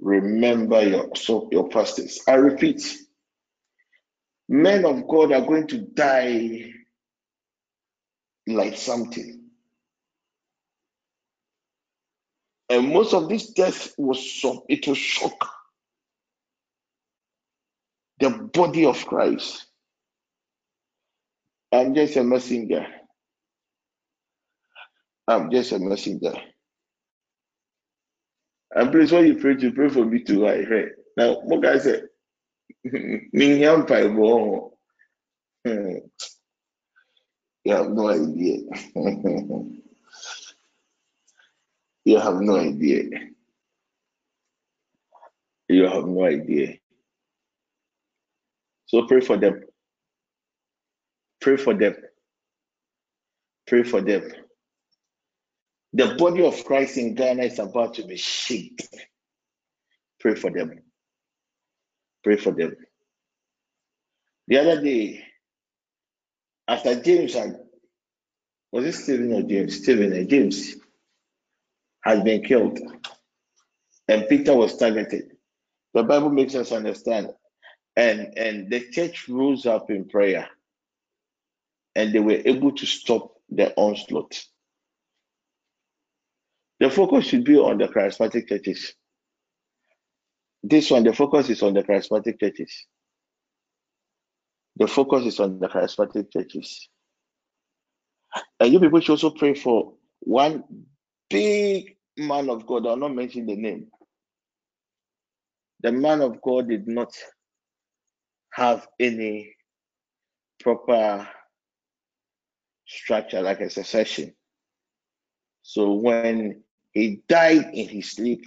Remember 0.00 0.82
your 0.82 1.14
so 1.14 1.48
your 1.52 1.68
pastors. 1.68 2.20
I 2.26 2.34
repeat, 2.34 2.82
men 4.48 4.84
of 4.84 5.06
God 5.06 5.32
are 5.32 5.46
going 5.46 5.68
to 5.68 5.78
die 5.78 6.72
like 8.48 8.76
something. 8.76 9.40
And 12.68 12.88
most 12.92 13.14
of 13.14 13.28
this 13.28 13.50
death 13.52 13.94
was 13.98 14.40
so 14.42 14.64
it 14.68 14.88
was 14.88 14.98
shock 14.98 15.48
the 18.20 18.30
body 18.30 18.86
of 18.86 19.06
Christ. 19.06 19.66
I'm 21.72 21.94
just 21.94 22.16
a 22.16 22.24
messenger. 22.24 22.86
I'm 25.28 25.50
just 25.50 25.72
a 25.72 25.78
messenger. 25.78 26.34
And 28.74 28.92
please, 28.92 29.12
when 29.12 29.26
you 29.26 29.36
pray 29.36 29.56
to 29.56 29.72
pray 29.72 29.88
for 29.90 30.04
me 30.04 30.22
too, 30.24 30.46
heard. 30.64 30.92
Now, 31.16 31.40
what 31.42 31.62
guy 31.62 31.78
said, 31.78 32.04
Mingyam 32.86 33.86
Paibo. 33.88 34.72
You 37.64 37.74
have 37.74 37.90
no 37.90 38.08
idea. 38.10 38.58
you 42.04 42.18
have 42.18 42.40
no 42.40 42.56
idea. 42.56 43.04
You 45.68 45.84
have 45.84 46.06
no 46.06 46.24
idea. 46.24 46.78
So 48.86 49.06
pray 49.06 49.20
for 49.20 49.36
them. 49.38 49.62
Pray 51.40 51.56
for 51.56 51.74
them. 51.74 51.96
Pray 53.66 53.82
for 53.82 54.00
them. 54.00 54.30
The 55.92 56.14
body 56.18 56.44
of 56.44 56.64
Christ 56.64 56.98
in 56.98 57.14
Ghana 57.14 57.42
is 57.44 57.58
about 57.58 57.94
to 57.94 58.04
be 58.06 58.16
shaken. 58.16 58.88
Pray 60.20 60.34
for 60.34 60.50
them. 60.50 60.80
Pray 62.22 62.36
for 62.36 62.52
them. 62.52 62.76
The 64.48 64.58
other 64.58 64.82
day, 64.82 65.24
after 66.68 67.00
James 67.00 67.34
had, 67.34 67.58
was 68.72 68.84
it 68.84 68.92
Stephen 68.92 69.32
or 69.32 69.42
James? 69.42 69.78
Stephen 69.82 70.12
and 70.12 70.28
James 70.28 70.76
had 72.02 72.24
been 72.24 72.42
killed, 72.42 72.78
and 74.08 74.28
Peter 74.28 74.54
was 74.54 74.76
targeted. 74.76 75.36
The 75.94 76.02
Bible 76.04 76.30
makes 76.30 76.54
us 76.54 76.72
understand, 76.72 77.30
and 77.96 78.36
and 78.38 78.70
the 78.70 78.88
church 78.90 79.28
rose 79.28 79.66
up 79.66 79.90
in 79.90 80.08
prayer, 80.08 80.48
and 81.94 82.14
they 82.14 82.20
were 82.20 82.40
able 82.44 82.72
to 82.72 82.86
stop 82.86 83.32
the 83.48 83.72
onslaught. 83.74 84.40
The 86.78 86.90
focus 86.90 87.26
should 87.26 87.44
be 87.44 87.56
on 87.58 87.78
the 87.78 87.88
charismatic 87.88 88.48
churches. 88.48 88.94
This 90.62 90.90
one, 90.90 91.04
the 91.04 91.12
focus 91.12 91.50
is 91.50 91.62
on 91.62 91.74
the 91.74 91.82
charismatic 91.82 92.40
churches. 92.40 92.86
The 94.76 94.86
focus 94.86 95.26
is 95.26 95.40
on 95.40 95.58
the 95.58 95.68
charismatic 95.68 96.32
churches. 96.32 96.88
And 98.58 98.72
you 98.72 98.80
people 98.80 99.00
should 99.00 99.12
also 99.12 99.30
pray 99.30 99.54
for 99.54 99.94
one 100.20 100.64
big 101.28 101.96
man 102.16 102.48
of 102.48 102.66
God. 102.66 102.86
I'll 102.86 102.96
not 102.96 103.14
mention 103.14 103.46
the 103.46 103.56
name. 103.56 103.88
The 105.82 105.92
man 105.92 106.20
of 106.20 106.40
God 106.42 106.68
did 106.68 106.86
not 106.86 107.12
have 108.52 108.86
any 108.98 109.54
proper 110.60 111.28
structure 112.90 113.40
like 113.40 113.60
a 113.60 113.70
succession. 113.70 114.34
So 115.62 115.94
when 115.94 116.62
he 116.92 117.22
died 117.28 117.70
in 117.72 117.88
his 117.88 118.10
sleep, 118.12 118.44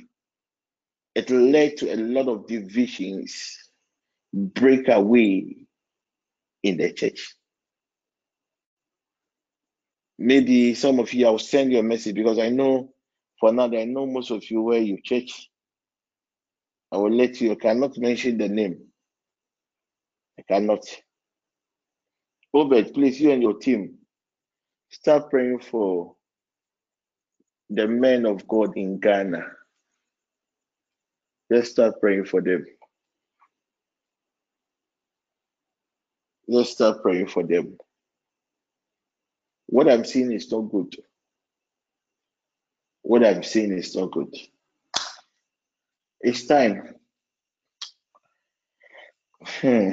it 1.16 1.30
led 1.30 1.78
to 1.78 1.94
a 1.94 1.98
lot 1.98 2.28
of 2.28 2.48
divisions, 2.48 3.58
breakaway 4.34 5.56
in 6.64 6.78
the 6.78 6.92
church. 6.92 7.36
Maybe 10.18 10.74
some 10.74 11.00
of 11.00 11.14
you, 11.14 11.26
I'll 11.28 11.40
send 11.40 11.72
you 11.72 11.80
a 11.80 11.84
message 11.84 12.16
because 12.16 12.40
I 12.40 12.50
know 12.50 12.94
for 13.40 13.52
now, 13.52 13.68
that 13.68 13.82
I 13.82 13.84
know 13.84 14.06
most 14.06 14.32
of 14.32 14.50
you 14.50 14.62
where 14.62 14.80
you 14.80 14.98
church. 15.04 15.50
I 16.94 16.98
will 16.98 17.12
let 17.12 17.42
you, 17.42 17.52
I 17.52 17.56
cannot 17.56 17.98
mention 17.98 18.38
the 18.38 18.48
name. 18.48 18.86
I 20.40 20.44
cannot. 20.44 20.86
Obed, 22.54 22.94
please, 22.94 23.20
you 23.20 23.32
and 23.32 23.42
your 23.42 23.56
team, 23.56 23.96
start 24.94 25.30
praying 25.32 25.60
for 25.60 26.16
the 27.70 27.88
men 27.88 28.26
of 28.26 28.48
God 28.48 28.78
in 28.78 29.00
Ghana. 29.00 29.44
Let's 31.50 31.72
start 31.72 32.00
praying 32.00 32.26
for 32.26 32.42
them. 32.42 32.66
Let's 36.48 36.72
start 36.72 37.02
praying 37.02 37.28
for 37.28 37.44
them. 37.44 37.78
What 39.68 39.90
I'm 39.90 40.06
seeing 40.06 40.32
is 40.32 40.52
not 40.52 40.72
good. 40.72 40.96
What 43.02 43.26
I'm 43.26 43.44
seeing 43.44 43.74
is 43.74 43.96
not 43.96 44.12
good. 44.12 44.34
It's 46.22 46.46
time. 46.46 46.96
Hmm. 49.44 49.92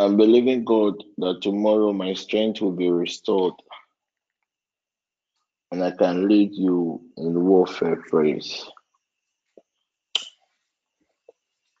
I'm 0.00 0.16
believing 0.18 0.64
God 0.64 0.94
that 1.18 1.40
tomorrow 1.42 1.92
my 1.92 2.14
strength 2.14 2.62
will 2.62 2.72
be 2.72 2.90
restored. 2.90 3.54
and 5.70 5.84
I 5.84 5.90
can 5.92 6.28
lead 6.28 6.54
you 6.54 7.02
in 7.16 7.44
warfare 7.44 7.96
praise. 8.08 8.64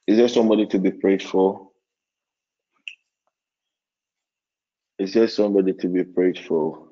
Is 0.06 0.18
there 0.18 0.28
somebody 0.28 0.66
to 0.68 0.78
be 0.78 0.90
prayed 0.92 1.22
for? 1.22 1.70
Is 4.98 5.14
there 5.14 5.28
somebody 5.28 5.74
to 5.74 5.88
be 5.88 6.04
prayed 6.04 6.38
for? 6.38 6.88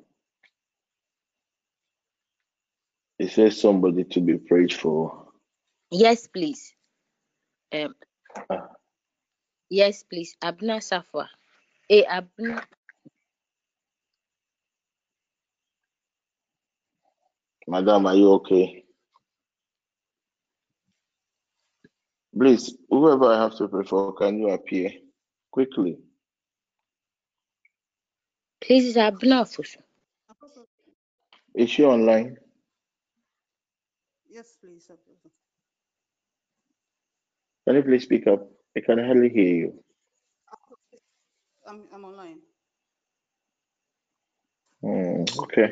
Is 3.19 3.35
there 3.35 3.51
somebody 3.51 4.03
to 4.05 4.21
be 4.21 4.37
prayed 4.37 4.73
for? 4.73 5.27
Yes, 5.91 6.27
please. 6.27 6.73
Um, 7.73 7.95
Ah. 8.49 8.69
Yes, 9.69 10.03
please. 10.03 10.35
Abna 10.41 10.81
Safa. 10.81 11.29
Eh, 11.89 12.03
Abna. 12.09 12.63
Madam, 17.67 18.07
are 18.07 18.15
you 18.15 18.31
okay? 18.33 18.83
Please, 22.37 22.75
whoever 22.89 23.25
I 23.25 23.41
have 23.43 23.57
to 23.57 23.67
pray 23.67 23.83
for, 23.85 24.13
can 24.13 24.39
you 24.39 24.49
appear 24.49 24.91
quickly? 25.51 25.97
Please, 28.61 28.95
Abna 28.95 29.45
Fusu. 29.45 29.77
Is 31.55 31.69
she 31.69 31.83
online? 31.83 32.37
yes, 34.29 34.57
please. 34.61 34.85
Apostle. 34.85 35.31
Can 37.67 37.75
you 37.75 37.83
please 37.83 38.03
speak 38.03 38.27
up? 38.27 38.47
I 38.75 38.81
can 38.81 38.97
hardly 38.97 39.29
hear 39.29 39.55
you. 39.55 39.83
I'm, 41.67 41.87
I'm 41.93 42.05
online. 42.05 42.41
Hmm, 44.81 45.23
okay. 45.39 45.69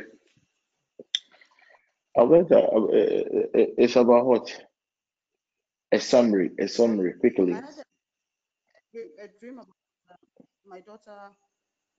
Alberta, 2.17 2.57
uh, 2.57 2.77
uh, 2.77 2.79
uh, 2.79 3.67
it's 3.77 3.95
about 3.95 4.25
what? 4.25 4.51
A 5.91 5.99
summary, 5.99 6.51
a 6.59 6.67
summary, 6.67 7.13
quickly. 7.19 7.53
I 7.53 7.55
had 7.55 7.75
a, 8.95 9.23
a 9.23 9.27
dream 9.39 9.59
about 9.59 9.75
my 10.65 10.79
daughter. 10.81 11.31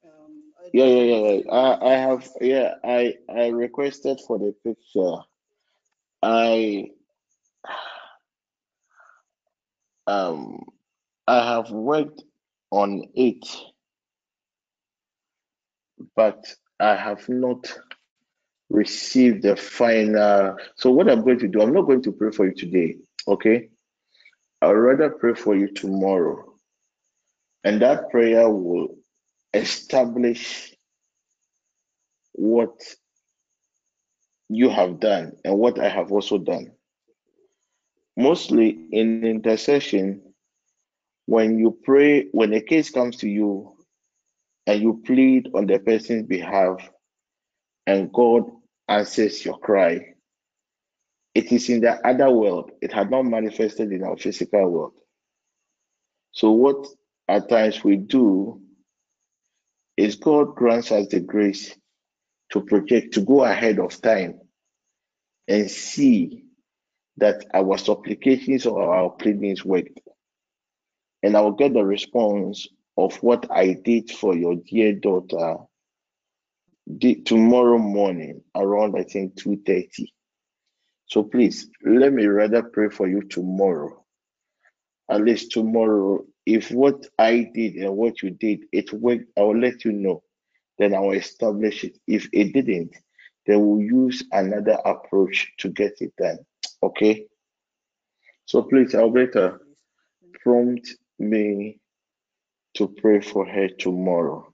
Um, 0.05 0.53
Yeah, 0.73 0.85
yeah, 0.85 1.03
yeah, 1.03 1.33
yeah. 1.33 1.51
I, 1.53 1.93
I 1.93 1.93
have, 1.97 2.29
yeah, 2.41 2.75
I, 2.85 3.15
I 3.29 3.49
requested 3.49 4.21
for 4.27 4.39
the 4.39 4.55
picture. 4.65 5.17
I, 6.23 6.91
um, 10.07 10.65
I 11.29 11.57
have 11.57 11.71
worked 11.71 12.23
on 12.71 13.05
it, 13.15 13.47
but 16.17 16.47
I 16.81 16.95
have 16.95 17.29
not 17.29 17.71
received 18.71 19.43
the 19.43 19.55
final. 19.55 20.57
So 20.77 20.91
what 20.91 21.11
I'm 21.11 21.23
going 21.23 21.39
to 21.41 21.49
do, 21.49 21.61
I'm 21.61 21.75
not 21.75 21.83
going 21.83 22.03
to 22.05 22.13
pray 22.13 22.31
for 22.31 22.47
you 22.47 22.55
today, 22.55 22.97
okay? 23.27 23.69
I'll 24.63 24.73
rather 24.73 25.11
pray 25.11 25.35
for 25.35 25.55
you 25.55 25.71
tomorrow, 25.71 26.55
and 27.63 27.83
that 27.83 28.09
prayer 28.09 28.49
will 28.49 28.97
establish 29.53 30.75
what 32.33 32.81
you 34.49 34.71
have 34.71 34.99
done 34.99 35.37
and 35.45 35.59
what 35.59 35.79
I 35.79 35.91
have 35.91 36.11
also 36.11 36.39
done. 36.39 36.73
Mostly 38.17 38.89
in 38.93 39.25
intercession, 39.25 40.23
when 41.29 41.59
you 41.59 41.79
pray, 41.85 42.27
when 42.33 42.55
a 42.55 42.61
case 42.63 42.89
comes 42.89 43.19
to 43.19 43.29
you 43.29 43.77
and 44.67 44.81
you 44.81 45.03
plead 45.05 45.51
on 45.55 45.67
the 45.67 45.79
person's 45.79 46.27
behalf 46.27 46.89
and 47.87 48.11
God 48.11 48.45
answers 48.89 49.45
your 49.45 49.59
cry, 49.59 50.15
it 51.35 51.53
is 51.53 51.69
in 51.69 51.83
the 51.83 52.01
other 52.09 52.31
world. 52.31 52.71
It 52.81 52.95
had 52.95 53.11
not 53.11 53.25
manifested 53.25 53.93
in 53.93 54.05
our 54.05 54.17
physical 54.17 54.71
world. 54.71 54.95
So, 56.33 56.53
what 56.53 56.87
at 57.29 57.51
times 57.51 57.85
we 57.85 57.97
do 57.97 58.63
is 59.99 60.17
God 60.17 60.55
grants 60.55 60.91
us 60.93 61.09
the 61.09 61.21
grace 61.21 61.77
to 62.53 62.63
project, 62.63 63.13
to 63.15 63.21
go 63.21 63.45
ahead 63.45 63.79
of 63.81 64.01
time 64.01 64.41
and 65.47 65.71
see 65.71 66.45
that 67.19 67.45
our 67.53 67.77
supplications 67.77 68.65
or 68.65 68.95
our 68.95 69.11
pleadings 69.11 69.63
worked. 69.63 70.01
And 71.23 71.37
I 71.37 71.41
will 71.41 71.53
get 71.53 71.75
the 71.75 71.85
response 71.85 72.69
of 72.97 73.17
what 73.23 73.51
I 73.51 73.75
did 73.85 74.11
for 74.11 74.37
your 74.37 74.57
dear 74.57 74.93
daughter 74.93 75.57
tomorrow 77.25 77.79
morning 77.79 78.43
around 78.55 78.97
I 78.97 79.03
think 79.03 79.37
2:30. 79.37 80.07
So 81.07 81.23
please 81.23 81.69
let 81.85 82.13
me 82.13 82.27
rather 82.27 82.63
pray 82.63 82.89
for 82.89 83.09
you 83.09 83.23
tomorrow. 83.23 84.05
At 85.11 85.23
least 85.23 85.53
tomorrow, 85.53 86.25
if 86.45 86.71
what 86.71 87.07
I 87.19 87.51
did 87.55 87.77
and 87.77 87.97
what 87.97 88.23
you 88.23 88.31
did 88.31 88.65
it 88.73 88.93
worked, 88.93 89.31
I 89.37 89.43
will 89.43 89.59
let 89.59 89.85
you 89.85 89.93
know. 89.93 90.23
Then 90.79 90.95
I 90.95 91.01
will 91.01 91.13
establish 91.13 91.85
it. 91.85 91.99
If 92.07 92.29
it 92.33 92.53
didn't, 92.53 92.95
then 93.47 93.67
we'll 93.67 93.81
use 93.81 94.23
another 94.33 94.79
approach 94.85 95.51
to 95.59 95.71
get 95.71 95.95
it 96.01 96.15
done. 96.17 96.39
Okay. 96.83 97.27
So 98.45 98.63
please, 98.63 98.95
Alberta, 98.95 99.59
prompt 100.43 100.95
me 101.19 101.81
to 102.75 102.89
pray 102.89 103.21
for 103.21 103.47
her 103.47 103.69
tomorrow. 103.69 104.53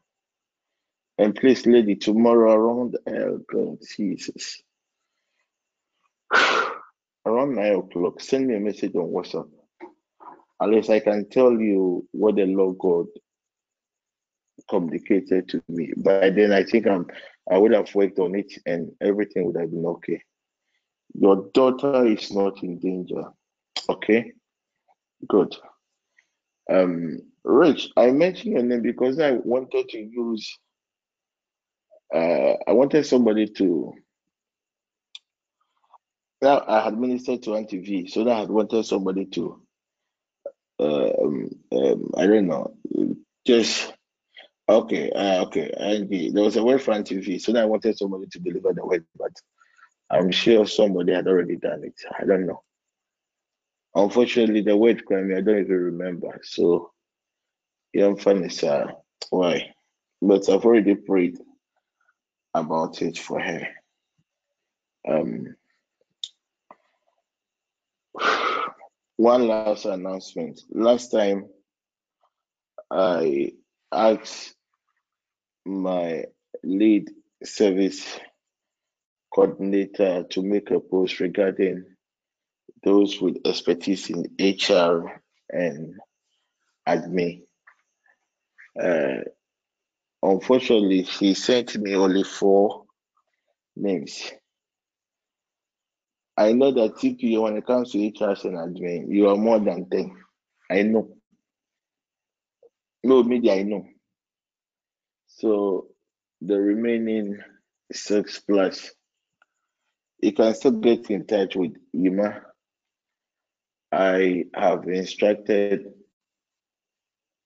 And 1.19 1.35
please, 1.35 1.67
lady, 1.67 1.95
tomorrow 1.97 2.53
around 2.53 2.97
oh 3.09 3.79
Jesus. 3.97 4.63
around 7.27 7.55
nine 7.55 7.75
o'clock, 7.75 8.21
send 8.21 8.49
me 8.49 8.57
a 8.57 8.61
message 8.61 8.95
on 8.95 9.13
WhatsApp. 9.13 9.49
At 10.61 10.71
least 10.71 10.91
I 10.91 11.01
can 11.01 11.29
tell 11.29 11.53
you 11.53 12.07
what 12.13 12.37
the 12.37 12.47
Lord 12.47 12.79
God 12.79 13.07
communicated 14.69 15.49
to 15.51 15.63
me. 15.69 15.93
By 15.97 16.31
then 16.31 16.53
I 16.53 16.65
think 16.65 16.87
I'm 16.87 17.07
I 17.51 17.59
would 17.59 17.73
have 17.73 17.95
worked 17.95 18.19
on 18.19 18.35
it 18.35 18.53
and 18.65 18.91
everything 19.01 19.45
would 19.47 19.61
have 19.61 19.71
been 19.71 19.85
okay. 19.87 20.23
Your 21.15 21.49
daughter 21.53 22.07
is 22.07 22.33
not 22.33 22.63
in 22.63 22.79
danger. 22.79 23.25
Okay? 23.89 24.33
Good. 25.29 25.55
Um 26.71 27.21
Rich, 27.45 27.91
I 27.97 28.11
mentioned 28.11 28.55
your 28.55 28.63
name 28.63 28.83
because 28.83 29.21
I 29.21 29.33
wanted 29.33 29.89
to 29.91 29.99
use 29.99 30.59
uh 32.15 32.55
I 32.69 32.73
wanted 32.73 33.07
somebody 33.07 33.47
to 33.49 33.95
now 36.43 36.65
I 36.67 36.85
had 36.85 36.99
ministered 36.99 37.43
to 37.45 37.57
Auntie 37.57 37.81
V, 37.81 38.09
so 38.09 38.25
now 38.25 38.33
I 38.33 38.41
had 38.41 38.51
wanted 38.51 38.85
somebody 38.87 39.27
to 39.27 39.63
um, 40.81 41.51
um 41.73 42.11
I 42.17 42.27
don't 42.27 42.49
know 42.49 42.77
just 43.47 43.93
okay 44.69 45.11
uh, 45.13 45.45
okay 45.45 45.71
Auntie 45.79 46.31
there 46.33 46.45
was 46.45 46.57
a 46.57 46.65
word 46.65 46.83
for 46.83 46.93
Auntie 46.95 47.21
V, 47.21 47.39
so 47.39 47.53
now 47.53 47.63
I 47.63 47.67
wanted 47.67 47.99
somebody 47.99 48.27
to 48.29 48.39
deliver 48.41 48.73
the 48.75 48.87
word, 48.87 49.05
but 49.19 49.33
I'm 50.11 50.33
sure 50.33 50.67
somebody 50.67 51.13
had 51.15 51.29
already 51.29 51.57
done 51.57 51.85
it. 51.85 51.95
I 52.19 52.25
don't 52.25 52.47
know. 52.47 52.63
Unfortunately, 53.95 54.61
the 54.63 54.77
word 54.77 55.05
crime 55.05 55.33
I 55.37 55.41
don't 55.41 55.61
even 55.61 55.77
remember. 55.77 56.41
So 56.43 56.93
yeah, 57.93 58.07
I'm 58.07 58.45
is 58.45 58.57
sir. 58.59 58.93
why. 59.31 59.75
But 60.21 60.49
I've 60.49 60.65
already 60.65 60.95
prayed 60.97 61.39
about 62.55 63.03
it 63.03 63.19
for 63.19 63.41
her. 63.41 63.69
Um 65.09 65.57
one 69.17 69.47
last 69.49 69.85
announcement. 69.85 70.61
Last 70.71 71.11
time 71.11 71.49
I 72.91 73.53
asked 73.93 74.55
my 75.65 76.25
lead 76.63 77.11
service 77.43 78.19
coordinator 79.33 80.25
to 80.31 80.43
make 80.43 80.71
a 80.71 80.81
post 80.81 81.21
regarding 81.21 81.85
those 82.85 83.21
with 83.21 83.39
expertise 83.45 84.11
in 84.11 84.27
HR 84.39 85.21
and 85.51 85.99
admin. 86.89 87.43
Uh, 88.81 89.23
unfortunately, 90.23 91.05
she 91.05 91.35
sent 91.35 91.77
me 91.77 91.95
only 91.95 92.23
four 92.25 92.85
names. 93.77 94.33
I 96.37 96.53
know 96.53 96.73
that 96.73 96.97
TPN, 96.97 97.43
when 97.43 97.57
it 97.57 97.67
comes 97.67 97.93
to 97.93 97.99
HR 97.99 98.35
and 98.49 98.57
admin, 98.77 99.07
you 99.09 99.29
are 99.29 99.37
more 99.37 99.61
than 99.61 99.89
10. 99.89 100.17
I 100.71 100.83
know. 100.83 101.17
No 103.05 103.23
media, 103.23 103.55
I 103.55 103.63
know. 103.63 103.87
So 105.27 105.89
the 106.41 106.59
remaining 106.59 107.39
six 107.93 108.41
plus, 108.41 108.91
you 110.21 110.33
can 110.33 110.55
still 110.55 110.73
get 110.73 111.11
in 111.11 111.27
touch 111.27 111.55
with 111.55 111.75
Yuma. 111.93 112.43
I 113.95 114.45
have 114.55 114.89
instructed 114.89 115.93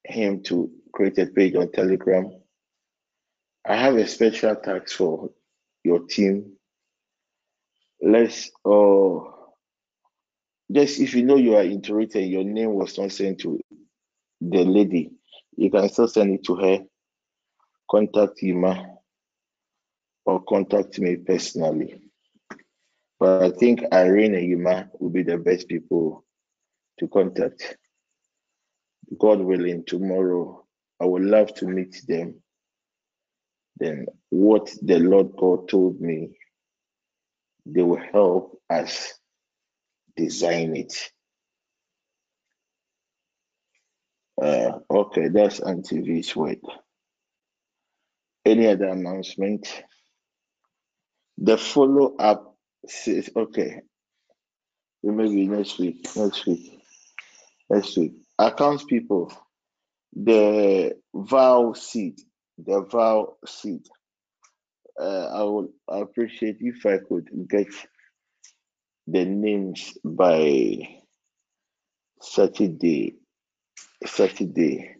him 0.05 0.43
to 0.45 0.71
create 0.93 1.19
a 1.19 1.27
page 1.27 1.55
on 1.55 1.71
Telegram. 1.71 2.31
I 3.67 3.77
have 3.77 3.97
a 3.97 4.07
special 4.07 4.57
task 4.57 4.97
for 4.97 5.31
your 5.85 6.01
team 6.07 6.59
let's 8.01 8.51
oh 8.65 9.35
just 10.71 11.01
if 11.01 11.15
you 11.15 11.25
know 11.25 11.37
you 11.37 11.57
are 11.57 11.63
interested, 11.63 12.21
your 12.27 12.45
name 12.45 12.75
was 12.75 12.99
not 12.99 13.11
sent 13.11 13.41
to 13.41 13.59
the 14.41 14.65
lady, 14.65 15.11
you 15.57 15.71
can 15.71 15.89
still 15.89 16.09
send 16.09 16.35
it 16.35 16.45
to 16.45 16.57
her. 16.57 16.79
Contact 17.91 18.43
Ima 18.43 18.97
or 20.27 20.43
contact 20.43 20.99
me 20.99 21.17
personally. 21.17 22.03
But 23.19 23.43
I 23.43 23.51
think 23.51 23.83
Irene 23.91 24.35
and 24.35 24.47
Yuma 24.47 24.91
will 25.01 25.09
be 25.09 25.23
the 25.23 25.39
best 25.39 25.69
people 25.69 26.27
to 26.99 27.09
contact. 27.09 27.77
God 29.19 29.41
willing, 29.41 29.85
tomorrow 29.87 30.65
I 31.01 31.07
would 31.07 31.25
love 31.25 31.55
to 31.57 31.67
meet 31.67 32.03
them. 32.09 32.43
Then 33.79 34.07
what 34.31 34.71
the 34.83 34.99
Lord 34.99 35.37
God 35.37 35.69
told 35.69 36.01
me, 36.01 36.31
they 37.67 37.83
will 37.83 38.03
help 38.13 38.61
us 38.71 39.15
design 40.17 40.77
it. 40.77 41.11
Uh, 44.43 44.81
okay, 44.91 45.29
that's 45.29 45.61
V's 45.61 46.37
word. 46.37 46.61
Any 48.45 48.69
other 48.69 48.89
announcement? 48.89 49.69
The 51.39 51.59
follow 51.59 52.17
up 52.17 52.57
says, 52.89 53.31
okay, 53.37 53.83
maybe 55.03 55.47
next 55.49 55.79
week, 55.79 56.09
next 56.17 56.47
week, 56.47 56.78
next 57.71 57.97
week. 57.97 58.13
Accounts 58.39 58.85
people, 58.85 59.33
the 60.15 60.97
vow 61.15 61.73
seed, 61.73 62.21
the 62.57 62.83
vow 62.83 63.37
seed. 63.47 63.83
Uh, 65.01 65.27
I 65.33 65.43
would 65.45 65.69
appreciate 65.89 66.59
if 66.61 66.85
I 66.87 66.99
could 66.99 67.29
get 67.49 67.69
the 69.07 69.25
names 69.25 69.97
by 70.05 71.01
Saturday, 72.21 73.17
Saturday, 74.05 74.97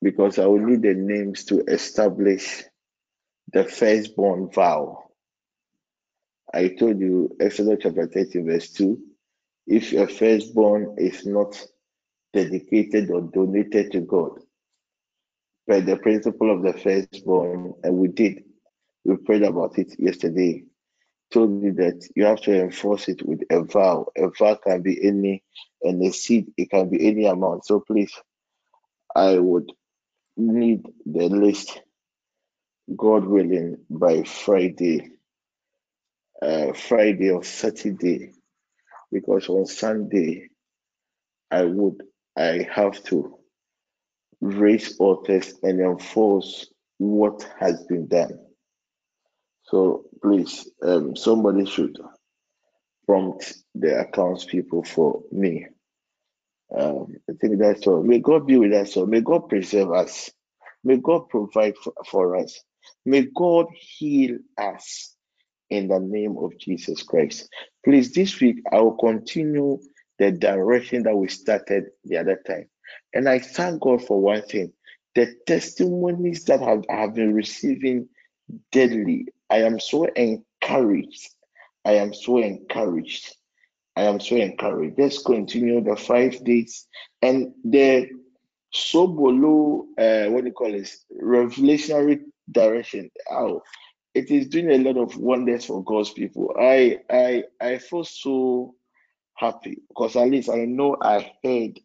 because 0.00 0.38
I 0.38 0.46
will 0.46 0.64
need 0.64 0.82
the 0.82 0.94
names 0.94 1.44
to 1.46 1.64
establish 1.64 2.64
the 3.52 3.64
firstborn 3.64 4.50
vow. 4.50 5.04
I 6.52 6.68
told 6.68 7.00
you, 7.00 7.36
Exodus 7.40 7.80
chapter 7.82 8.06
30, 8.06 8.42
verse 8.42 8.70
2 8.70 8.98
if 9.68 9.92
your 9.92 10.08
firstborn 10.08 10.96
is 10.98 11.26
not 11.26 11.62
dedicated 12.32 13.10
or 13.10 13.20
donated 13.20 13.92
to 13.92 14.00
God, 14.00 14.40
by 15.66 15.80
the 15.80 15.98
principle 15.98 16.50
of 16.50 16.62
the 16.62 16.72
firstborn, 16.72 17.74
and 17.84 17.94
we 17.98 18.08
did, 18.08 18.44
we 19.04 19.16
prayed 19.16 19.42
about 19.42 19.78
it 19.78 19.94
yesterday, 19.98 20.64
told 21.30 21.62
you 21.62 21.72
that 21.74 22.08
you 22.16 22.24
have 22.24 22.40
to 22.40 22.58
enforce 22.58 23.08
it 23.08 23.22
with 23.22 23.42
a 23.50 23.62
vow. 23.62 24.06
A 24.16 24.28
vow 24.30 24.54
can 24.54 24.80
be 24.80 25.06
any, 25.06 25.44
and 25.82 26.02
a 26.02 26.10
seed, 26.10 26.52
it 26.56 26.70
can 26.70 26.88
be 26.88 27.06
any 27.06 27.26
amount. 27.26 27.66
So 27.66 27.80
please, 27.80 28.12
I 29.14 29.38
would 29.38 29.70
need 30.38 30.86
the 31.04 31.28
list 31.28 31.80
God 32.96 33.26
willing, 33.26 33.84
by 33.90 34.22
Friday, 34.22 35.10
uh, 36.40 36.72
Friday 36.72 37.30
or 37.30 37.44
Saturday, 37.44 38.32
because 39.12 39.48
on 39.48 39.66
Sunday, 39.66 40.48
I 41.50 41.64
would, 41.64 42.02
I 42.36 42.68
have 42.72 43.02
to 43.04 43.38
raise 44.40 44.96
altars 44.98 45.54
and 45.62 45.80
enforce 45.80 46.68
what 46.98 47.48
has 47.60 47.84
been 47.84 48.08
done. 48.08 48.38
So 49.64 50.04
please, 50.22 50.68
um, 50.82 51.16
somebody 51.16 51.66
should 51.66 51.96
prompt 53.06 53.54
the 53.74 54.00
accounts 54.00 54.44
people 54.46 54.84
for 54.84 55.22
me. 55.32 55.66
Um, 56.76 57.16
I 57.30 57.34
think 57.40 57.58
that's 57.58 57.86
all. 57.86 58.02
May 58.02 58.20
God 58.20 58.46
be 58.46 58.58
with 58.58 58.72
us 58.74 58.96
all. 58.96 59.06
May 59.06 59.22
God 59.22 59.48
preserve 59.48 59.92
us. 59.92 60.30
May 60.84 60.98
God 60.98 61.28
provide 61.30 61.76
for, 61.78 61.92
for 62.10 62.36
us. 62.36 62.60
May 63.06 63.26
God 63.34 63.66
heal 63.78 64.38
us 64.58 65.16
in 65.70 65.88
the 65.88 65.98
name 65.98 66.36
of 66.38 66.56
Jesus 66.58 67.02
Christ. 67.02 67.48
Please, 67.84 68.12
this 68.12 68.40
week 68.40 68.62
I 68.72 68.80
will 68.80 68.96
continue 68.96 69.78
the 70.18 70.32
direction 70.32 71.02
that 71.04 71.16
we 71.16 71.28
started 71.28 71.84
the 72.04 72.16
other 72.18 72.40
time. 72.46 72.68
And 73.14 73.28
I 73.28 73.38
thank 73.38 73.80
God 73.80 74.04
for 74.04 74.20
one 74.20 74.42
thing 74.42 74.72
the 75.14 75.34
testimonies 75.46 76.44
that 76.44 76.60
have, 76.60 76.84
I 76.88 77.00
have 77.00 77.14
been 77.14 77.34
receiving 77.34 78.08
daily. 78.70 79.26
I 79.50 79.62
am 79.62 79.80
so 79.80 80.04
encouraged. 80.04 81.34
I 81.84 81.94
am 81.94 82.14
so 82.14 82.38
encouraged. 82.38 83.34
I 83.96 84.02
am 84.02 84.20
so 84.20 84.36
encouraged. 84.36 84.96
Let's 84.98 85.22
continue 85.22 85.82
the 85.82 85.96
five 85.96 86.44
days 86.44 86.86
and 87.22 87.52
the 87.64 88.08
Sobolo, 88.74 89.86
uh, 89.98 90.30
what 90.30 90.42
do 90.42 90.48
you 90.48 90.52
call 90.52 90.74
it? 90.74 90.90
Revelationary 91.20 92.20
direction. 92.52 93.10
How 93.28 93.62
it 94.18 94.30
is 94.30 94.48
doing 94.48 94.70
a 94.70 94.78
lot 94.78 94.96
of 94.96 95.16
wonders 95.16 95.66
for 95.66 95.82
God's 95.84 96.10
people. 96.10 96.54
I 96.58 97.00
I 97.08 97.44
I 97.60 97.78
feel 97.78 98.04
so 98.04 98.74
happy 99.34 99.78
because 99.88 100.16
at 100.16 100.28
least 100.28 100.50
I 100.50 100.64
know 100.64 100.96
I 101.00 101.32
heard 101.44 101.78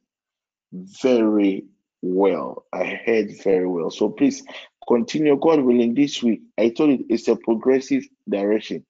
very 0.72 1.65
well. 2.01 2.65
I 2.73 2.99
heard 3.05 3.31
very 3.43 3.68
well. 3.68 3.91
So 3.91 4.10
please 4.10 4.43
continue, 4.88 5.38
God 5.38 5.61
willing, 5.61 5.93
this 5.93 6.23
week. 6.23 6.41
I 6.57 6.69
told 6.69 6.89
you 6.89 7.05
it's 7.10 7.27
a 7.27 7.35
progressive 7.35 8.03
direction. 8.27 8.84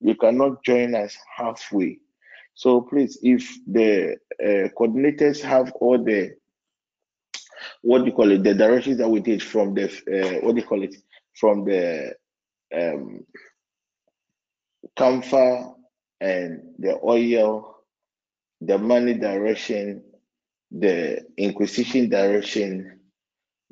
You 0.00 0.14
cannot 0.14 0.62
join 0.62 0.94
us 0.94 1.16
halfway. 1.36 1.98
So 2.54 2.82
please, 2.82 3.18
if 3.22 3.48
the 3.66 4.16
uh, 4.42 4.68
coordinators 4.78 5.40
have 5.40 5.72
all 5.80 6.02
the 6.02 6.36
what 7.82 8.00
do 8.00 8.06
you 8.06 8.12
call 8.12 8.30
it, 8.30 8.44
the 8.44 8.54
directions 8.54 8.98
that 8.98 9.08
we 9.08 9.20
did 9.20 9.42
from 9.42 9.74
the 9.74 9.86
uh, 9.86 10.44
what 10.44 10.54
do 10.54 10.60
you 10.60 10.66
call 10.66 10.82
it, 10.82 10.94
from 11.34 11.64
the 11.64 12.14
um, 12.74 13.24
camphor 14.96 15.74
and 16.20 16.74
the 16.78 16.98
oil, 17.02 17.76
the 18.60 18.78
money 18.78 19.14
direction, 19.14 20.02
the 20.70 21.24
inquisition 21.36 22.08
direction, 22.08 23.00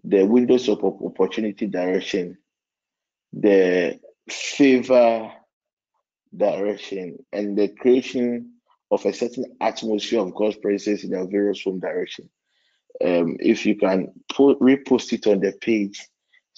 the 0.04 0.24
windows 0.24 0.68
of 0.68 0.82
opportunity 0.84 1.66
direction, 1.66 2.38
the 3.32 3.98
favor 4.28 5.32
direction, 6.36 7.18
and 7.32 7.56
the 7.56 7.68
creation 7.68 8.52
of 8.90 9.04
a 9.04 9.12
certain 9.12 9.44
atmosphere 9.60 10.20
of 10.20 10.34
God's 10.34 10.56
presence 10.56 11.04
in 11.04 11.14
a 11.14 11.26
various 11.26 11.62
home 11.62 11.80
direction. 11.80 12.30
Um, 13.04 13.36
if 13.40 13.66
you 13.66 13.76
can 13.76 14.12
put, 14.32 14.58
repost 14.60 15.12
it 15.12 15.26
on 15.26 15.40
the 15.40 15.52
page, 15.60 16.06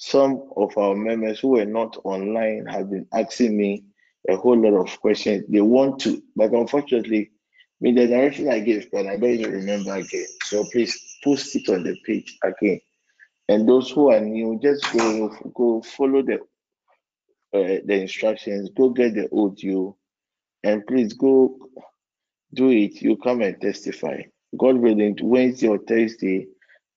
some 0.01 0.49
of 0.57 0.79
our 0.79 0.95
members 0.95 1.41
who 1.41 1.49
were 1.49 1.65
not 1.65 1.97
online 2.05 2.67
have 2.67 2.89
been 2.89 3.05
asking 3.13 3.57
me 3.57 3.83
a 4.29 4.37
whole 4.37 4.57
lot 4.57 4.81
of 4.81 5.01
questions. 5.01 5.45
They 5.49 5.61
want 5.61 5.99
to, 6.03 6.23
but 6.37 6.53
unfortunately, 6.53 7.33
mean 7.81 7.97
the 7.97 8.07
direction 8.07 8.49
I 8.49 8.61
gave, 8.61 8.89
but 8.93 9.09
I 9.09 9.17
don't 9.17 9.43
remember 9.43 9.95
again. 9.97 10.27
So 10.45 10.65
please 10.71 10.97
post 11.25 11.57
it 11.57 11.69
on 11.69 11.83
the 11.83 11.97
page 12.07 12.39
again. 12.45 12.81
And 13.49 13.69
those 13.69 13.91
who 13.91 14.13
are 14.13 14.21
new, 14.21 14.61
just 14.63 14.85
go 14.93 15.37
go 15.53 15.83
follow 15.83 16.23
the 16.23 16.35
uh, 17.53 17.81
the 17.85 18.03
instructions. 18.03 18.71
Go 18.77 18.91
get 18.91 19.15
the 19.15 19.29
audio, 19.37 19.97
and 20.63 20.87
please 20.87 21.13
go 21.15 21.59
do 22.55 22.71
it. 22.71 23.03
You 23.03 23.17
come 23.17 23.43
and 23.43 23.61
testify. 23.61 24.23
God 24.57 24.77
willing, 24.77 25.19
Wednesday 25.21 25.67
or 25.67 25.79
Thursday, 25.79 26.47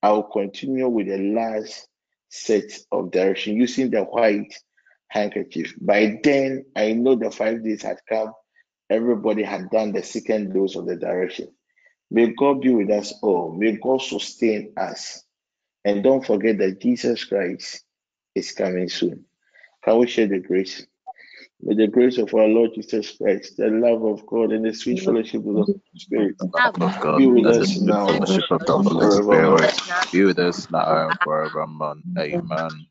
I 0.04 0.12
will 0.12 0.24
continue 0.24 0.88
with 0.88 1.08
the 1.08 1.18
last 1.18 1.88
set 2.32 2.80
of 2.92 3.12
direction 3.12 3.58
using 3.58 3.92
the 3.92 4.04
white 4.04 4.56
handkerchief. 5.10 5.76
By 5.80 6.20
then, 6.24 6.66
I 6.76 6.94
know 6.94 7.16
the 7.16 7.32
five 7.32 7.64
days 7.64 7.84
had 7.84 7.98
come. 8.10 8.34
Everybody 8.90 9.44
had 9.44 9.70
done 9.70 9.94
the 9.94 10.04
second 10.04 10.54
dose 10.54 10.76
of 10.76 10.88
the 10.88 10.96
direction. 10.96 11.50
May 12.10 12.34
God 12.34 12.62
be 12.62 12.70
with 12.74 12.90
us 12.90 13.14
all. 13.22 13.54
May 13.54 13.74
God 13.78 14.02
sustain 14.02 14.74
us. 14.78 15.24
And 15.86 16.04
don't 16.04 16.26
forget 16.26 16.58
that 16.60 16.82
Jesus 16.82 17.26
Christ 17.26 17.84
is 18.36 18.52
coming 18.54 18.90
soon. 18.90 19.26
Can 19.84 20.00
we 20.00 20.08
share 20.08 20.28
the 20.28 20.40
grace? 20.40 20.86
May 21.64 21.76
the 21.76 21.88
grace 21.88 22.18
of 22.18 22.34
our 22.34 22.48
Lord 22.48 22.72
Jesus 22.74 23.18
Christ, 23.18 23.58
the 23.58 23.68
love 23.68 24.04
of 24.04 24.26
God, 24.26 24.52
and 24.52 24.66
the 24.66 24.74
sweet 24.74 25.00
mm. 25.00 25.06
fellowship 25.06 25.46
of 25.46 25.46
the 25.46 25.52
Holy 25.52 25.74
mm. 25.74 26.00
Spirit 26.00 26.38
be 27.18 27.28
with 27.28 27.46
us 27.46 27.80
now 27.80 28.08
Fellowship 28.08 28.52
of 28.52 28.66
the 28.66 30.10
be 30.12 30.24
with 30.24 30.40
us 30.40 30.70
now 30.72 31.10
and 31.10 31.20
forevermore. 31.24 31.96
Amen. 32.18 32.88